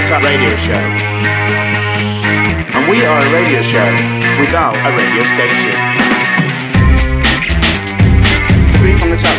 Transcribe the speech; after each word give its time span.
the 0.00 0.08
Tap 0.08 0.22
radio 0.22 0.56
show. 0.56 0.80
And 2.72 2.88
we 2.88 3.04
are 3.04 3.20
a 3.20 3.28
radio 3.32 3.60
show 3.60 3.84
without 4.40 4.72
a 4.72 4.90
radio 4.96 5.24
station. 5.28 5.76
Three 8.80 8.96
on 8.96 9.10
the 9.12 9.20
Tap 9.20 9.36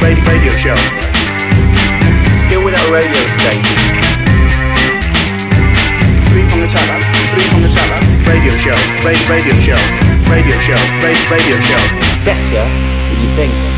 radio, 0.00 0.24
radio 0.24 0.52
show. 0.56 0.78
Still 2.32 2.64
without 2.64 2.88
a 2.88 2.92
radio 2.92 3.22
station. 3.28 3.76
Three 6.32 6.48
on 6.48 6.60
the 6.64 6.68
Tap 6.68 6.88
Three 7.28 7.44
on 7.52 7.60
the 7.60 7.68
Tap 7.68 7.92
radio 8.24 8.52
show. 8.56 8.76
Radio, 9.04 9.26
radio 9.28 9.56
show. 9.60 9.80
Radio 10.32 10.56
show. 10.64 10.80
Radio, 11.04 11.24
radio 11.28 11.60
show. 11.60 11.82
Better 12.24 12.64
than 12.64 13.20
you 13.20 13.28
think. 13.36 13.72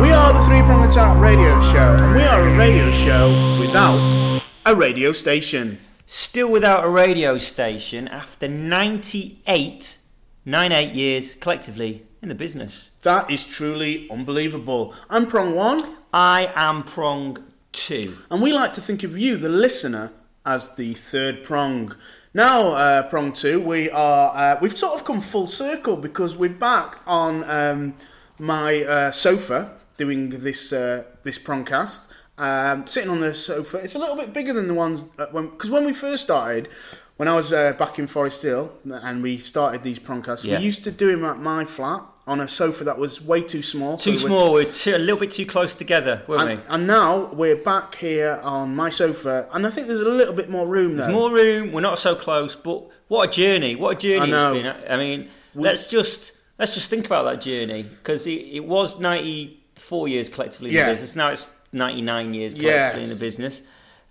We 0.00 0.10
are 0.10 0.32
the 0.32 0.40
Three 0.40 0.60
Prong 0.60 0.84
Attack 0.84 1.18
radio 1.18 1.60
show, 1.62 1.96
and 1.98 2.14
we 2.14 2.22
are 2.24 2.46
a 2.46 2.58
radio 2.58 2.90
show 2.90 3.53
without 3.74 4.42
a 4.66 4.72
radio 4.72 5.10
station. 5.10 5.80
Still 6.06 6.48
without 6.48 6.84
a 6.84 6.88
radio 6.88 7.38
station 7.38 8.06
after 8.06 8.46
98, 8.46 9.98
98 10.44 10.94
years 10.94 11.34
collectively 11.34 12.02
in 12.22 12.28
the 12.28 12.36
business. 12.36 12.92
That 13.02 13.28
is 13.32 13.44
truly 13.44 14.08
unbelievable. 14.08 14.94
I'm 15.10 15.26
Prong 15.26 15.56
One, 15.56 15.80
I 16.12 16.52
am 16.54 16.84
prong 16.84 17.38
two. 17.72 18.16
and 18.30 18.40
we 18.40 18.52
like 18.52 18.74
to 18.74 18.80
think 18.80 19.02
of 19.02 19.18
you, 19.18 19.36
the 19.36 19.48
listener, 19.48 20.12
as 20.46 20.76
the 20.76 20.92
third 20.92 21.42
prong. 21.42 21.96
Now, 22.32 22.74
uh, 22.76 23.02
Prong 23.08 23.32
Two, 23.32 23.60
we 23.60 23.90
are 23.90 24.30
uh, 24.36 24.58
we've 24.60 24.78
sort 24.78 24.94
of 24.94 25.04
come 25.04 25.20
full 25.20 25.48
circle 25.48 25.96
because 25.96 26.36
we're 26.36 26.48
back 26.48 27.00
on 27.08 27.42
um, 27.50 27.94
my 28.38 28.84
uh, 28.84 29.10
sofa 29.10 29.72
doing 29.96 30.28
this 30.28 30.72
uh, 30.72 31.02
this 31.24 31.40
prongcast. 31.40 32.12
Um, 32.36 32.86
sitting 32.88 33.10
on 33.10 33.20
the 33.20 33.32
sofa, 33.34 33.78
it's 33.78 33.94
a 33.94 33.98
little 33.98 34.16
bit 34.16 34.32
bigger 34.32 34.52
than 34.52 34.66
the 34.66 34.74
ones 34.74 35.02
because 35.04 35.32
when, 35.32 35.46
when 35.70 35.86
we 35.86 35.92
first 35.92 36.24
started, 36.24 36.68
when 37.16 37.28
I 37.28 37.36
was 37.36 37.52
uh, 37.52 37.74
back 37.74 37.98
in 38.00 38.08
Forest 38.08 38.42
Hill 38.42 38.72
and 38.90 39.22
we 39.22 39.38
started 39.38 39.84
these 39.84 40.00
prongcasts, 40.00 40.44
Yeah. 40.44 40.58
we 40.58 40.64
used 40.64 40.82
to 40.84 40.90
do 40.90 41.12
them 41.12 41.24
at 41.24 41.38
my 41.38 41.64
flat 41.64 42.02
on 42.26 42.40
a 42.40 42.48
sofa 42.48 42.82
that 42.84 42.98
was 42.98 43.22
way 43.22 43.40
too 43.42 43.62
small. 43.62 43.98
so 43.98 44.10
Too 44.10 44.16
we 44.16 44.22
were- 44.24 44.28
small, 44.28 44.52
we're 44.54 44.64
too, 44.64 44.96
a 44.96 44.98
little 44.98 45.20
bit 45.20 45.30
too 45.30 45.46
close 45.46 45.76
together, 45.76 46.22
weren't 46.26 46.42
and, 46.50 46.58
we? 46.60 46.66
and 46.74 46.86
now 46.88 47.26
we're 47.32 47.54
back 47.56 47.94
here 47.96 48.40
on 48.42 48.74
my 48.74 48.90
sofa, 48.90 49.48
and 49.52 49.64
I 49.64 49.70
think 49.70 49.86
there's 49.86 50.00
a 50.00 50.08
little 50.08 50.34
bit 50.34 50.50
more 50.50 50.66
room 50.66 50.96
there. 50.96 51.06
There's 51.06 51.14
more 51.14 51.30
room, 51.32 51.70
we're 51.70 51.82
not 51.82 52.00
so 52.00 52.16
close, 52.16 52.56
but 52.56 52.82
what 53.06 53.28
a 53.28 53.32
journey, 53.32 53.76
what 53.76 53.96
a 53.96 54.00
journey 54.00 54.32
I 54.32 54.36
know. 54.36 54.54
it's 54.54 54.62
been. 54.82 54.90
I 54.90 54.96
mean, 54.96 55.28
let's 55.54 55.88
just 55.88 56.36
let's 56.58 56.74
just 56.74 56.90
think 56.90 57.06
about 57.06 57.24
that 57.26 57.42
journey 57.42 57.82
because 57.84 58.26
it, 58.26 58.40
it 58.58 58.64
was 58.64 58.98
94 58.98 60.08
years 60.08 60.28
collectively 60.28 60.70
in 60.70 60.76
Yeah. 60.76 60.86
the 60.86 60.92
business. 60.92 61.14
Now 61.14 61.28
it's 61.30 61.60
99 61.74 62.34
years 62.34 62.54
collectively 62.54 63.02
in 63.04 63.08
the 63.10 63.16
business. 63.16 63.62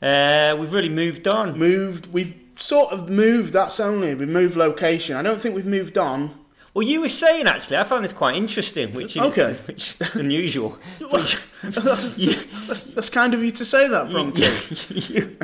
Uh, 0.02 0.56
we've 0.60 0.74
really 0.74 0.90
moved 0.90 1.28
on. 1.28 1.58
moved. 1.58 2.12
We've 2.14 2.36
sort 2.58 2.92
of 2.92 3.10
moved. 3.10 3.54
That's 3.54 3.80
only 3.80 4.14
we've 4.16 4.28
moved 4.28 4.56
location. 4.56 5.16
I 5.16 5.22
don't 5.24 5.42
think 5.42 5.56
we've 5.56 5.66
moved 5.66 5.98
on. 5.98 6.32
Well, 6.74 6.86
you 6.88 7.02
were 7.02 7.08
saying 7.08 7.46
actually, 7.48 7.78
I 7.78 7.84
found 7.84 8.04
this 8.04 8.14
quite 8.14 8.36
interesting, 8.36 8.94
which 8.94 9.16
is 9.16 9.22
Okay. 9.24 9.54
which 9.68 10.02
is 10.02 10.16
unusual. 10.16 10.78
that's, 11.12 11.62
that's, 12.68 12.96
that's 12.96 13.10
kind 13.10 13.34
of 13.34 13.44
you 13.44 13.52
to 13.52 13.64
say 13.66 13.88
that, 13.88 14.10
from 14.10 14.34
you, 14.36 15.38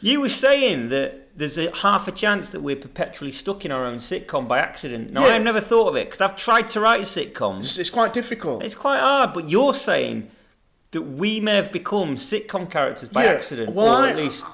you 0.00 0.20
were 0.20 0.28
saying 0.28 0.90
that 0.90 1.36
there's 1.36 1.56
a 1.58 1.74
half 1.76 2.06
a 2.06 2.12
chance 2.12 2.50
that 2.50 2.60
we're 2.60 2.76
perpetually 2.76 3.32
stuck 3.32 3.64
in 3.64 3.72
our 3.72 3.84
own 3.86 3.96
sitcom 3.98 4.46
by 4.46 4.58
accident. 4.58 5.12
Now, 5.12 5.26
Yeah. 5.26 5.34
I've 5.34 5.42
never 5.42 5.60
thought 5.60 5.88
of 5.88 5.96
it 5.96 6.04
because 6.06 6.20
I've 6.20 6.36
tried 6.36 6.68
to 6.70 6.80
write 6.80 7.02
sitcoms. 7.02 7.60
It's, 7.60 7.78
it's 7.78 7.90
quite 7.90 8.12
difficult. 8.12 8.62
It's 8.62 8.74
quite 8.74 9.00
hard, 9.00 9.32
but 9.34 9.48
you're 9.48 9.74
saying 9.74 10.28
that 10.92 11.02
we 11.02 11.40
may 11.40 11.56
have 11.56 11.72
become 11.72 12.16
sitcom 12.16 12.70
characters 12.70 13.08
by 13.08 13.24
Yeah, 13.24 13.30
accident, 13.32 13.74
well, 13.74 13.88
or 13.88 14.06
I- 14.06 14.10
at 14.10 14.16
least. 14.16 14.44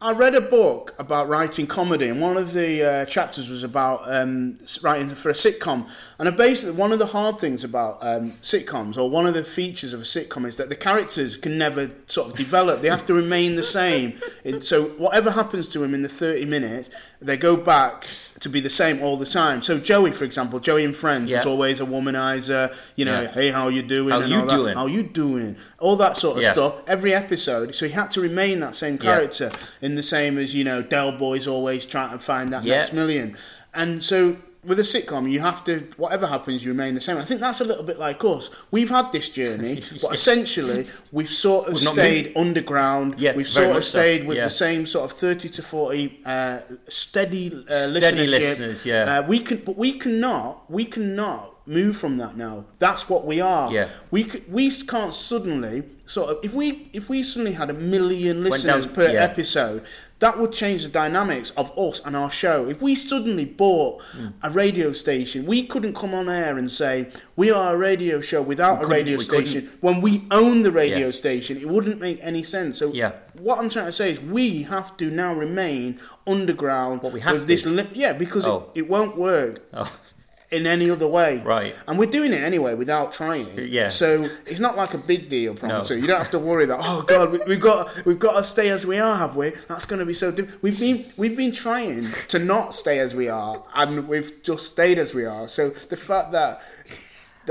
I 0.00 0.12
read 0.12 0.36
a 0.36 0.40
book 0.40 0.94
about 1.00 1.28
writing 1.28 1.66
comedy, 1.66 2.06
and 2.06 2.20
one 2.22 2.36
of 2.36 2.52
the 2.52 2.84
uh, 2.84 3.04
chapters 3.06 3.50
was 3.50 3.64
about 3.64 4.02
um, 4.06 4.54
writing 4.80 5.08
for 5.08 5.28
a 5.28 5.32
sitcom. 5.32 5.90
And 6.20 6.36
basically, 6.36 6.76
one 6.76 6.92
of 6.92 7.00
the 7.00 7.06
hard 7.06 7.38
things 7.40 7.64
about 7.64 7.98
um, 8.02 8.30
sitcoms, 8.34 8.96
or 8.96 9.10
one 9.10 9.26
of 9.26 9.34
the 9.34 9.42
features 9.42 9.92
of 9.92 10.00
a 10.02 10.04
sitcom, 10.04 10.46
is 10.46 10.56
that 10.56 10.68
the 10.68 10.76
characters 10.76 11.36
can 11.36 11.58
never 11.58 11.90
sort 12.06 12.28
of 12.30 12.36
develop. 12.36 12.80
They 12.80 12.88
have 12.90 13.06
to 13.06 13.14
remain 13.14 13.56
the 13.56 13.64
same. 13.64 14.12
And 14.44 14.62
so, 14.62 14.84
whatever 14.84 15.32
happens 15.32 15.68
to 15.70 15.80
them 15.80 15.94
in 15.94 16.02
the 16.02 16.08
30 16.08 16.44
minutes, 16.46 16.90
they 17.20 17.36
go 17.36 17.56
back 17.56 18.06
to 18.40 18.48
be 18.48 18.60
the 18.60 18.70
same 18.70 19.02
all 19.02 19.16
the 19.16 19.26
time. 19.26 19.62
So, 19.62 19.78
Joey, 19.78 20.12
for 20.12 20.24
example, 20.24 20.60
Joey 20.60 20.84
and 20.84 20.94
Friends 20.94 21.30
was 21.30 21.46
always 21.46 21.80
a 21.80 21.84
womanizer, 21.84 22.92
you 22.96 23.04
know, 23.04 23.22
Yeah. 23.22 23.32
hey, 23.32 23.50
how 23.50 23.68
you 23.68 23.82
doing? 23.82 24.10
How 24.10 24.20
and 24.20 24.30
you 24.30 24.40
all 24.40 24.46
that. 24.46 24.56
doing? 24.56 24.74
How 24.74 24.86
you 24.86 25.02
doing? 25.02 25.56
All 25.78 25.96
that 25.96 26.16
sort 26.16 26.36
of 26.38 26.42
Yeah. 26.42 26.52
stuff 26.52 26.82
every 26.86 27.14
episode. 27.14 27.74
So 27.74 27.86
he 27.86 27.92
had 27.92 28.10
to 28.12 28.20
remain 28.20 28.60
that 28.60 28.76
same 28.76 28.94
Yeah. 28.94 29.00
character 29.14 29.50
in 29.82 29.94
the 29.94 30.02
same 30.02 30.38
as 30.38 30.54
you 30.54 30.64
know 30.64 30.82
Del 30.82 31.12
Boy's 31.12 31.46
always 31.48 31.84
trying 31.86 32.10
to 32.12 32.18
find 32.18 32.52
that 32.52 32.64
Yeah. 32.64 32.76
next 32.78 32.92
million. 32.92 33.34
And 33.74 34.02
so 34.02 34.36
with 34.64 34.78
a 34.78 34.82
sitcom, 34.82 35.30
you 35.30 35.40
have 35.40 35.62
to 35.64 35.80
whatever 35.96 36.26
happens, 36.26 36.64
you 36.64 36.72
remain 36.72 36.94
the 36.94 37.00
same. 37.00 37.16
I 37.16 37.24
think 37.24 37.40
that's 37.40 37.60
a 37.60 37.64
little 37.64 37.84
bit 37.84 37.98
like 37.98 38.22
us. 38.24 38.50
We've 38.70 38.90
had 38.90 39.12
this 39.12 39.28
journey, 39.30 39.82
but 40.02 40.12
essentially 40.14 40.86
we've 41.12 41.28
sort 41.28 41.68
of 41.68 41.74
We've 41.74 41.82
stayed 41.88 42.32
underground. 42.36 43.20
Yeah, 43.20 43.34
we've 43.36 43.46
sort 43.48 43.68
of 43.68 43.74
much 43.74 43.84
so. 43.84 43.98
stayed 44.00 44.26
with 44.26 44.36
Yeah. 44.36 44.44
the 44.44 44.50
same 44.50 44.86
sort 44.86 45.10
of 45.10 45.16
thirty 45.16 45.48
to 45.48 45.62
forty 45.62 46.20
uh, 46.26 46.58
steady 46.88 47.52
uh, 47.68 47.86
Steady 47.86 48.26
listenership. 48.26 48.30
listeners, 48.30 48.86
yeah. 48.86 49.18
Uh, 49.18 49.22
we 49.26 49.38
can, 49.40 49.58
but 49.58 49.76
we 49.76 49.92
cannot, 49.92 50.70
we 50.70 50.84
cannot 50.84 51.54
move 51.66 51.96
from 51.96 52.16
that 52.16 52.36
now. 52.36 52.64
That's 52.78 53.08
what 53.08 53.26
we 53.26 53.40
are. 53.40 53.72
Yeah. 53.72 53.88
We 54.10 54.26
we 54.48 54.70
can't 54.70 55.14
suddenly 55.14 55.84
sort 56.06 56.30
of 56.30 56.44
if 56.44 56.52
we 56.54 56.88
if 56.92 57.08
we 57.08 57.22
suddenly 57.22 57.52
had 57.52 57.70
a 57.70 57.74
million 57.74 58.42
listeners 58.42 58.86
down- 58.86 58.94
per 58.94 59.08
yeah. 59.12 59.22
episode, 59.22 59.84
that 60.20 60.36
would 60.38 60.52
change 60.52 60.82
the 60.82 60.88
dynamics 60.90 61.50
of 61.56 61.70
us 61.78 62.04
and 62.04 62.16
our 62.16 62.30
show. 62.30 62.68
If 62.68 62.82
we 62.82 62.94
suddenly 62.96 63.44
bought 63.44 64.02
Hmm. 64.12 64.26
a 64.42 64.50
radio 64.50 64.92
station, 64.92 65.46
we 65.46 65.62
couldn't 65.62 65.94
come 65.94 66.12
on 66.12 66.28
air 66.28 66.58
and 66.58 66.68
say 66.70 67.08
we 67.36 67.52
are 67.52 67.74
a 67.74 67.78
radio 67.78 68.20
show 68.20 68.42
without 68.42 68.74
a 68.74 68.76
couldn't- 68.78 68.92
radio 68.92 69.18
we 69.18 69.24
station 69.24 69.68
when 69.80 70.00
we 70.00 70.24
own 70.32 70.62
the 70.62 70.72
radio 70.72 71.06
Yeah. 71.06 71.10
station. 71.12 71.56
It 71.58 71.68
wouldn't 71.68 72.00
make 72.00 72.18
any 72.20 72.42
sense. 72.42 72.78
So 72.78 72.90
Yeah. 72.92 73.12
what 73.38 73.60
I'm 73.60 73.70
trying 73.70 73.86
to 73.86 73.92
say 73.92 74.10
is 74.12 74.20
we 74.20 74.62
have 74.64 74.96
to 74.96 75.08
now 75.10 75.34
remain 75.34 75.98
underground 76.26 77.02
What 77.02 77.12
we 77.12 77.20
have 77.20 77.32
with 77.32 77.42
to? 77.42 77.46
this 77.46 77.64
li- 77.66 77.86
yeah 77.94 78.12
because 78.12 78.44
Oh. 78.46 78.72
it, 78.74 78.80
it 78.80 78.88
won't 78.88 79.16
work 79.16 79.60
Oh, 79.72 79.90
in 80.50 80.66
any 80.66 80.90
other 80.90 81.06
way. 81.06 81.42
Right. 81.44 81.74
And 81.86 81.98
we're 81.98 82.10
doing 82.10 82.32
it 82.32 82.42
anyway 82.42 82.74
without 82.74 83.12
trying. 83.12 83.48
Yeah. 83.68 83.88
So 83.88 84.30
it's 84.46 84.60
not 84.60 84.76
like 84.76 84.94
a 84.94 84.98
big 84.98 85.28
deal, 85.28 85.52
No. 85.54 85.60
promise. 85.60 85.90
You 85.90 86.06
don't 86.06 86.18
have 86.18 86.30
to 86.30 86.38
worry 86.38 86.66
that 86.66 86.78
oh 86.80 87.02
god 87.02 87.32
we, 87.32 87.38
we've 87.46 87.60
got 87.60 87.90
we've 88.06 88.18
got 88.18 88.32
to 88.38 88.44
stay 88.44 88.70
as 88.70 88.86
we 88.86 88.98
are, 88.98 89.16
have 89.16 89.36
we? 89.36 89.50
That's 89.68 89.84
going 89.86 90.00
to 90.00 90.06
be 90.06 90.14
so. 90.14 90.30
Diff-. 90.32 90.62
We've 90.62 90.78
been 90.78 91.04
we've 91.16 91.36
been 91.36 91.52
trying 91.52 92.06
to 92.28 92.38
not 92.38 92.74
stay 92.74 92.98
as 92.98 93.14
we 93.14 93.28
are, 93.28 93.62
and 93.74 94.08
we've 94.08 94.42
just 94.42 94.72
stayed 94.72 94.98
as 94.98 95.14
we 95.14 95.24
are. 95.26 95.48
So 95.48 95.68
the 95.70 95.96
fact 95.96 96.32
that 96.32 96.60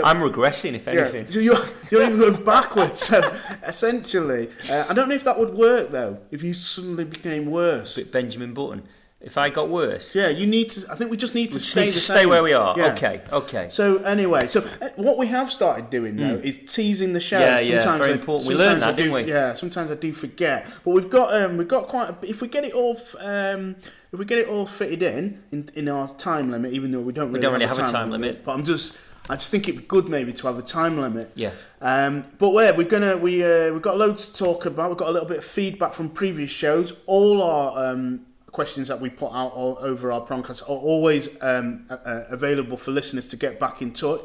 I'm 0.03 0.17
regressing, 0.17 0.73
if 0.73 0.85
yeah, 0.85 0.93
anything. 0.93 1.27
so 1.29 1.39
you're 1.39 1.57
you're 1.91 2.03
even 2.03 2.17
going 2.19 2.43
backwards. 2.43 2.99
So 2.99 3.19
essentially, 3.67 4.49
uh, 4.69 4.85
I 4.89 4.93
don't 4.93 5.09
know 5.09 5.15
if 5.15 5.23
that 5.23 5.37
would 5.37 5.53
work 5.55 5.89
though. 5.91 6.17
If 6.31 6.43
you 6.43 6.53
suddenly 6.53 7.05
became 7.05 7.49
worse. 7.49 7.95
Bit 7.95 8.11
Benjamin 8.11 8.53
Button. 8.53 8.83
If 9.19 9.35
I 9.35 9.49
got 9.49 9.69
worse, 9.69 10.15
Yeah, 10.15 10.27
you 10.29 10.45
need 10.45 10.69
to. 10.69 10.91
I 10.91 10.95
think 10.95 11.09
we 11.09 11.17
just 11.17 11.33
need 11.33 11.51
to 11.51 11.55
we 11.55 11.59
stay 11.59 11.85
need 11.85 11.91
to 11.91 11.99
stay 11.99 12.27
where 12.27 12.43
we 12.43 12.53
are. 12.53 12.77
Yeah. 12.77 12.93
Okay, 12.93 13.21
okay. 13.31 13.67
So 13.71 13.97
anyway, 14.03 14.45
so 14.45 14.59
uh, 14.59 14.89
what 14.95 15.17
we 15.17 15.25
have 15.27 15.51
started 15.51 15.89
doing 15.89 16.17
though 16.17 16.35
is 16.35 16.59
teasing 16.71 17.13
the 17.13 17.19
show. 17.19 17.39
Yeah, 17.39 17.59
yeah, 17.59 17.79
sometimes 17.79 18.05
very 18.05 18.17
I, 18.17 18.19
important. 18.19 18.47
We 18.47 18.55
learned 18.55 18.83
I 18.83 18.91
that, 18.91 18.97
do, 18.97 19.03
didn't 19.03 19.25
we? 19.25 19.31
Yeah, 19.31 19.53
sometimes 19.55 19.89
I 19.89 19.95
do 19.95 20.13
forget, 20.13 20.71
but 20.85 20.91
we've 20.91 21.09
got 21.09 21.33
um, 21.33 21.57
we've 21.57 21.67
got 21.67 21.87
quite. 21.87 22.09
A, 22.09 22.15
if 22.29 22.43
we 22.43 22.47
get 22.47 22.63
it 22.63 22.73
all, 22.73 22.95
um, 23.19 23.75
if 24.11 24.19
we 24.19 24.25
get 24.25 24.37
it 24.37 24.49
all 24.49 24.67
fitted 24.67 25.01
in, 25.01 25.41
in 25.51 25.69
in 25.73 25.89
our 25.89 26.07
time 26.09 26.51
limit, 26.51 26.73
even 26.73 26.91
though 26.91 27.01
we 27.01 27.11
don't 27.11 27.29
really, 27.29 27.41
don't 27.41 27.53
really 27.53 27.65
have, 27.65 27.77
have 27.77 27.89
a 27.89 27.91
time 27.91 28.11
limit. 28.11 28.45
but 28.45 28.53
I'm 28.53 28.63
just. 28.63 28.99
I 29.29 29.35
just 29.35 29.51
think 29.51 29.67
it'd 29.67 29.81
be 29.81 29.87
good 29.87 30.07
maybe 30.07 30.31
to 30.31 30.47
have 30.47 30.57
a 30.57 30.61
time 30.61 31.01
limit. 31.01 31.31
Yeah. 31.35 31.51
Um, 31.81 32.23
but 32.39 32.51
where 32.51 32.73
we're 32.73 32.87
gonna 32.87 33.17
we 33.17 33.43
uh, 33.43 33.73
we've 33.73 33.81
got 33.81 33.97
loads 33.97 34.29
to 34.29 34.43
talk 34.45 34.65
about. 34.65 34.89
We've 34.89 34.97
got 34.97 35.09
a 35.09 35.11
little 35.11 35.27
bit 35.27 35.39
of 35.39 35.43
feedback 35.43 35.91
from 35.93 36.09
previous 36.09 36.51
shows. 36.51 37.03
All 37.07 37.41
our 37.41 37.91
um, 37.91 38.21
questions 38.57 38.87
that 38.87 38.99
we 38.99 39.07
put 39.07 39.31
out 39.33 39.51
all 39.53 39.77
over 39.81 40.11
our 40.11 40.21
prongcast 40.29 40.63
are 40.63 40.81
always 40.93 41.23
um, 41.43 41.85
uh, 41.91 42.23
available 42.31 42.75
for 42.75 42.89
listeners 42.89 43.27
to 43.27 43.37
get 43.37 43.59
back 43.59 43.83
in 43.83 43.91
touch. 43.93 44.21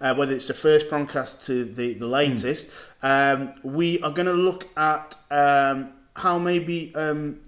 Uh, 0.00 0.12
whether 0.18 0.34
it's 0.34 0.48
the 0.48 0.54
first 0.54 0.90
prongcast 0.90 1.46
to 1.46 1.64
the 1.64 1.94
the 1.94 2.06
latest, 2.20 2.62
um, 3.02 3.38
we 3.62 3.88
are 4.02 4.10
going 4.18 4.26
to 4.26 4.40
look 4.48 4.62
at 4.76 5.14
um, 5.30 5.86
how 6.16 6.36
maybe 6.36 6.92
um, 6.96 7.38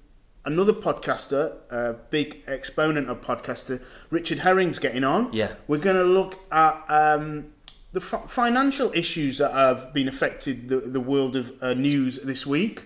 another 0.44 0.73
podcaster, 0.73 1.43
a 1.73 1.94
big 2.11 2.29
exponent 2.46 3.11
of 3.11 3.20
podcaster, 3.20 3.76
Richard 4.11 4.38
Herring's 4.38 4.79
getting 4.79 5.02
on. 5.02 5.32
Yeah. 5.32 5.50
We're 5.67 5.85
going 5.88 6.02
to 6.06 6.11
look 6.20 6.35
at 6.52 6.75
um, 6.88 7.49
the 7.93 8.00
fi- 8.00 8.26
financial 8.43 8.93
issues 8.94 9.38
that 9.38 9.52
have 9.52 9.93
been 9.93 10.06
affected 10.06 10.69
the, 10.69 10.76
the 10.76 11.00
world 11.00 11.35
of 11.35 11.50
uh, 11.61 11.75
news 11.75 12.23
this 12.23 12.46
week. 12.46 12.85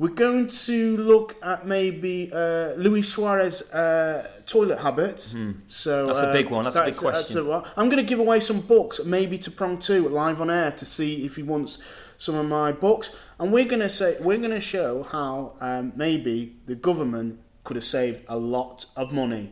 We're 0.00 0.08
going 0.14 0.46
to 0.46 0.96
look 0.96 1.36
at 1.42 1.66
maybe 1.66 2.30
uh, 2.32 2.72
Luis 2.78 3.12
Suarez 3.12 3.70
uh, 3.74 4.26
toilet 4.46 4.78
habits. 4.78 5.36
So 5.66 6.00
Hmm. 6.00 6.06
That's 6.06 6.22
a 6.22 6.28
uh, 6.28 6.32
big 6.32 6.48
one, 6.48 6.64
that's 6.64 6.76
a 6.76 6.86
big 6.86 6.96
question. 6.96 7.46
a 7.46 7.62
I'm 7.76 7.90
going 7.90 8.02
to 8.02 8.08
give 8.08 8.18
away 8.18 8.40
some 8.40 8.60
books, 8.62 9.04
maybe 9.04 9.36
to 9.36 9.50
Prong 9.50 9.76
Two 9.78 10.08
live 10.08 10.40
on 10.40 10.48
air 10.48 10.70
to 10.70 10.86
see 10.86 11.26
if 11.26 11.36
he 11.36 11.42
wants 11.42 12.14
some 12.16 12.34
of 12.34 12.46
my 12.48 12.72
books, 12.72 13.14
and 13.38 13.52
we're 13.52 13.66
going 13.66 13.82
to 13.82 13.90
say 13.90 14.16
we're 14.20 14.38
going 14.38 14.58
to 14.62 14.66
show 14.76 15.02
how 15.02 15.52
um, 15.60 15.92
maybe 15.94 16.54
the 16.64 16.76
government 16.76 17.38
could 17.64 17.76
have 17.76 17.84
saved 17.84 18.24
a 18.26 18.38
lot 18.38 18.86
of 18.96 19.12
money. 19.12 19.50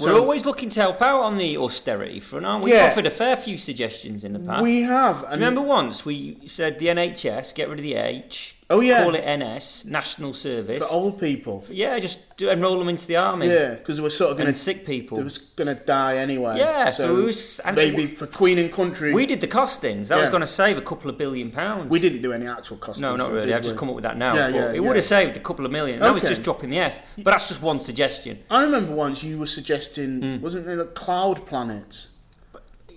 We're 0.00 0.18
always 0.18 0.44
looking 0.44 0.70
to 0.70 0.80
help 0.80 1.00
out 1.02 1.20
on 1.20 1.36
the 1.38 1.56
austerity 1.58 2.20
front, 2.20 2.46
aren't 2.46 2.64
we? 2.64 2.72
Yeah. 2.72 2.84
We've 2.84 2.90
offered 2.92 3.06
a 3.06 3.10
fair 3.10 3.36
few 3.36 3.58
suggestions 3.58 4.24
in 4.24 4.32
the 4.32 4.40
past. 4.40 4.62
we 4.62 4.82
have. 4.82 5.22
And 5.24 5.34
Remember 5.34 5.60
once 5.60 6.04
we 6.04 6.38
said 6.46 6.78
the 6.78 6.86
NHS, 6.86 7.54
get 7.54 7.68
rid 7.68 7.78
of 7.78 7.84
the 7.84 7.94
H, 7.94 8.56
Oh, 8.74 8.80
yeah. 8.80 9.02
call 9.04 9.14
it 9.14 9.24
NS, 9.38 9.84
National 9.86 10.32
Service. 10.34 10.78
for 10.78 10.84
old 10.90 11.18
people. 11.20 11.64
yeah, 11.70 11.98
just 11.98 12.36
do, 12.36 12.50
enroll 12.50 12.78
them 12.78 12.88
into 12.88 13.06
the 13.06 13.16
army. 13.16 13.48
Yeah, 13.48 13.74
because 13.74 14.00
we're 14.00 14.10
sort 14.10 14.32
of 14.32 14.36
going 14.38 14.52
to 14.52 14.58
sick 14.58 14.84
people. 14.84 15.16
They 15.16 15.22
was 15.24 15.38
going 15.38 15.68
to 15.68 15.82
die 15.84 16.16
anyway. 16.18 16.58
Yeah, 16.58 16.90
so 16.90 17.16
it 17.18 17.22
was- 17.24 17.60
and- 17.60 17.76
maybe 17.76 18.06
for 18.06 18.26
Queen 18.26 18.58
and 18.58 18.72
Country. 18.72 19.12
We 19.14 19.26
did 19.26 19.40
the 19.40 19.48
costings. 19.48 20.08
That 20.08 20.20
was 20.20 20.30
going 20.30 20.40
to 20.42 20.46
save 20.46 20.76
a 20.78 20.82
couple 20.82 21.08
of 21.10 21.16
billion 21.18 21.50
pounds. 21.50 21.88
we 21.90 21.98
didn't 22.00 22.22
do 22.22 22.32
any 22.32 22.46
actual 22.46 22.76
cost. 22.78 23.00
no, 23.00 23.16
not 23.16 23.30
really. 23.32 23.52
I've 23.54 23.62
just 23.62 23.76
come 23.76 23.88
up 23.88 23.94
with 23.94 24.04
that 24.04 24.16
now. 24.16 24.34
Yeah, 24.34 24.48
yeah, 24.48 24.70
it 24.70 24.74
yeah. 24.76 24.80
would 24.80 24.96
have 24.96 25.04
saved 25.04 25.36
a 25.36 25.40
couple 25.40 25.64
of 25.64 25.72
million. 25.72 25.96
Okay. 25.98 26.04
That 26.06 26.14
was 26.14 26.22
just 26.22 26.42
dropping 26.42 26.70
the 26.70 26.78
S. 26.78 27.04
But 27.16 27.26
that's 27.32 27.48
just 27.48 27.62
one 27.62 27.78
suggestion. 27.78 28.38
I 28.50 28.64
remember 28.64 28.92
once 28.94 29.22
you 29.22 29.38
were 29.38 29.46
suggesting, 29.46 30.20
Hmm. 30.20 30.40
wasn't 30.42 30.66
there, 30.66 30.76
the 30.76 30.86
cloud 30.86 31.46
planets? 31.46 32.08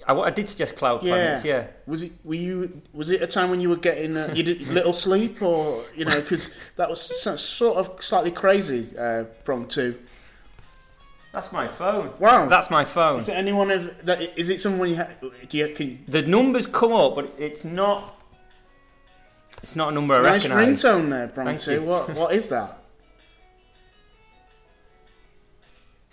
I, 0.07 0.13
I 0.13 0.29
did 0.29 0.47
suggest 0.49 0.77
cloud 0.77 1.03
Yeah. 1.03 1.13
planets, 1.13 1.45
yeah. 1.45 1.67
Was 1.85 2.03
it? 2.03 2.11
Were 2.23 2.33
you? 2.35 2.81
Was 2.93 3.09
it 3.11 3.21
a 3.21 3.27
time 3.27 3.49
when 3.49 3.59
you 3.61 3.69
were 3.69 3.75
getting 3.75 4.15
uh, 4.17 4.31
you 4.33 4.43
did 4.43 4.61
little 4.69 4.93
sleep, 4.93 5.41
or 5.41 5.83
you 5.95 6.05
know, 6.05 6.19
because 6.21 6.71
that 6.77 6.89
was 6.89 7.01
sort 7.01 7.77
of 7.77 8.01
slightly 8.01 8.31
crazy. 8.31 8.87
Uh, 8.97 9.25
prong 9.43 9.67
two. 9.67 9.95
That's 11.33 11.51
my 11.51 11.67
phone. 11.67 12.13
Wow. 12.19 12.47
That's 12.47 12.69
my 12.71 12.83
phone. 12.85 13.19
Is 13.19 13.29
it 13.29 13.35
anyone 13.37 13.69
of 13.69 14.05
that? 14.05 14.21
Is 14.39 14.49
it 14.49 14.59
someone 14.61 14.89
you 14.89 14.95
ha- 14.95 15.09
do 15.49 15.57
you 15.57 15.67
can 15.75 16.03
The 16.07 16.21
numbers 16.23 16.65
come 16.67 16.93
up, 16.93 17.15
but 17.15 17.31
it's 17.37 17.63
not. 17.63 18.15
It's 19.61 19.75
not 19.75 19.89
a 19.89 19.91
number 19.91 20.13
I 20.15 20.21
nice 20.21 20.47
recognise. 20.47 20.83
ringtone 20.83 21.09
there, 21.09 21.27
prong 21.27 21.45
Thank 21.47 21.59
two? 21.61 21.71
you. 21.73 21.81
What 21.83 22.13
what 22.15 22.33
is 22.33 22.47
that? 22.49 22.77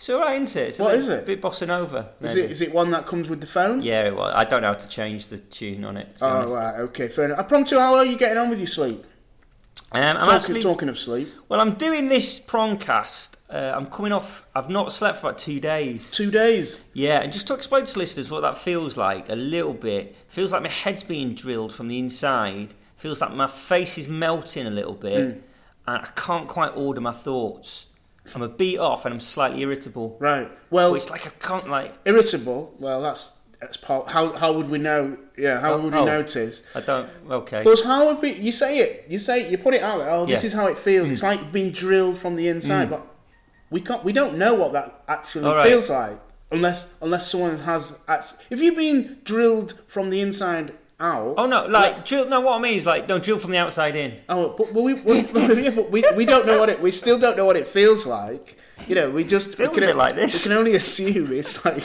It's 0.04 0.10
alright, 0.10 0.42
isn't 0.42 0.62
it? 0.62 0.68
It's 0.68 0.78
a 0.80 0.82
What 0.82 0.90
bit, 0.90 0.98
is 0.98 1.08
it? 1.08 1.26
bit 1.26 1.40
bossing 1.40 1.70
over. 1.70 2.08
Is 2.20 2.36
maybe. 2.36 2.44
it 2.46 2.50
is 2.50 2.60
it 2.60 2.74
one 2.74 2.90
that 2.90 3.06
comes 3.06 3.30
with 3.30 3.40
the 3.40 3.46
phone? 3.46 3.80
Yeah, 3.80 4.10
well, 4.10 4.26
I 4.34 4.44
don't 4.44 4.60
know 4.60 4.68
how 4.68 4.74
to 4.74 4.88
change 4.88 5.28
the 5.28 5.38
tune 5.38 5.82
on 5.82 5.96
it. 5.96 6.18
Oh 6.20 6.52
right, 6.54 6.74
okay, 6.80 7.08
fair 7.08 7.24
enough. 7.24 7.48
Prong 7.48 7.64
two, 7.64 7.78
how 7.78 7.94
are 7.94 8.04
you 8.04 8.18
getting 8.18 8.36
on 8.36 8.50
with 8.50 8.58
your 8.58 8.66
sleep? 8.66 9.02
Um, 9.92 10.02
I'm 10.02 10.16
Talking, 10.16 10.32
actually 10.34 10.60
talking 10.60 10.88
of 10.90 10.98
sleep, 10.98 11.28
well. 11.48 11.58
I'm 11.60 11.72
doing 11.74 12.08
this 12.08 12.44
prongcast. 12.44 13.36
Uh, 13.48 13.72
I'm 13.76 13.86
coming 13.86 14.12
off. 14.12 14.46
I've 14.54 14.68
not 14.68 14.92
slept 14.92 15.18
for 15.18 15.28
about 15.28 15.38
two 15.38 15.58
days. 15.60 16.10
two 16.10 16.30
days. 16.30 16.84
Yeah, 16.92 17.20
and 17.22 17.32
just 17.32 17.46
to 17.48 17.54
explain 17.54 17.86
to 17.86 17.98
listeners 17.98 18.30
what 18.30 18.42
that 18.42 18.58
feels 18.58 18.98
like 18.98 19.30
a 19.30 19.36
little 19.36 19.72
bit. 19.72 20.16
Feels 20.28 20.52
like 20.52 20.62
my 20.62 20.68
head's 20.68 21.04
being 21.04 21.34
drilled 21.34 21.72
from 21.72 21.88
the 21.88 21.98
inside. 21.98 22.74
Feels 22.96 23.22
like 23.22 23.32
my 23.32 23.46
face 23.46 23.96
is 23.96 24.06
melting 24.06 24.66
a 24.66 24.70
little 24.70 24.94
bit, 24.94 25.18
Mm. 25.18 25.40
and 25.86 26.02
I 26.02 26.08
can't 26.16 26.46
quite 26.48 26.72
order 26.76 27.00
my 27.00 27.12
thoughts. 27.12 27.93
I'm 28.34 28.42
a 28.42 28.48
beat 28.48 28.78
off 28.78 29.04
and 29.04 29.14
I'm 29.14 29.20
slightly 29.20 29.60
irritable. 29.62 30.16
Right. 30.18 30.48
But 30.48 30.58
Well, 30.70 30.94
it's 30.94 31.10
like 31.10 31.26
I 31.26 31.30
can't 31.30 31.68
like. 31.68 31.92
irritable. 32.04 32.74
Well, 32.78 33.02
that's 33.02 33.42
that's 33.60 33.76
part. 33.76 34.08
How 34.08 34.32
how 34.32 34.52
would 34.52 34.70
we 34.70 34.78
know? 34.78 35.16
Yeah, 35.36 35.60
how 35.60 35.74
Oh, 35.74 35.80
would 35.82 35.92
we 35.92 35.98
oh. 36.00 36.04
notice? 36.04 36.62
I 36.74 36.80
don't. 36.80 37.08
Okay. 37.30 37.58
Because 37.58 37.84
how 37.84 38.06
would 38.06 38.20
we? 38.22 38.34
You 38.34 38.52
say 38.52 38.78
it. 38.78 39.06
You 39.08 39.18
say 39.18 39.42
it, 39.42 39.50
you 39.50 39.58
put 39.58 39.74
it 39.74 39.82
out 39.82 39.98
there. 39.98 40.10
Oh, 40.10 40.26
this 40.26 40.42
Yeah. 40.42 40.46
is 40.48 40.52
how 40.54 40.66
it 40.68 40.78
feels. 40.78 41.10
It's 41.10 41.22
mm. 41.22 41.36
like 41.36 41.52
being 41.52 41.70
drilled 41.70 42.16
from 42.16 42.36
the 42.36 42.48
inside, 42.48 42.88
mm. 42.88 42.90
but 42.90 43.06
we 43.70 43.80
can't. 43.80 44.04
We 44.04 44.12
don't 44.12 44.38
know 44.38 44.54
what 44.54 44.72
that 44.72 45.02
actually 45.08 45.46
All 45.46 45.54
right. 45.56 45.68
feels 45.68 45.90
like 45.90 46.18
unless 46.50 46.94
unless 47.02 47.30
someone 47.30 47.58
has. 47.58 48.02
Actually, 48.08 48.38
if 48.50 48.60
you've 48.60 48.76
been 48.76 49.18
drilled 49.24 49.72
from 49.86 50.10
the 50.10 50.20
inside 50.20 50.72
out. 51.00 51.34
Oh 51.36 51.46
no! 51.46 51.66
Like 51.66 52.04
drill. 52.04 52.28
No, 52.28 52.40
what 52.40 52.58
I 52.58 52.62
mean 52.62 52.74
is 52.74 52.86
like 52.86 53.06
don't 53.06 53.22
drill 53.22 53.38
from 53.38 53.50
the 53.50 53.58
outside 53.58 53.96
in. 53.96 54.20
Oh, 54.28 54.54
but, 54.56 54.72
but 54.72 54.82
we, 54.82 54.94
we, 54.94 55.20
yeah, 55.62 55.70
but 55.70 55.90
we, 55.90 56.04
we 56.16 56.24
don't 56.24 56.46
know 56.46 56.58
what 56.58 56.68
it. 56.68 56.80
We 56.80 56.90
still 56.90 57.18
don't 57.18 57.36
know 57.36 57.44
what 57.44 57.56
it 57.56 57.66
feels 57.66 58.06
like. 58.06 58.58
You 58.86 58.94
know, 58.96 59.08
we 59.10 59.24
just 59.24 59.56
we 59.58 59.66
can, 59.68 59.84
a 59.84 59.86
bit 59.86 59.96
like 59.96 60.14
this. 60.14 60.44
We 60.44 60.50
can 60.50 60.58
only 60.58 60.74
assume 60.74 61.32
it's 61.32 61.64
like 61.64 61.84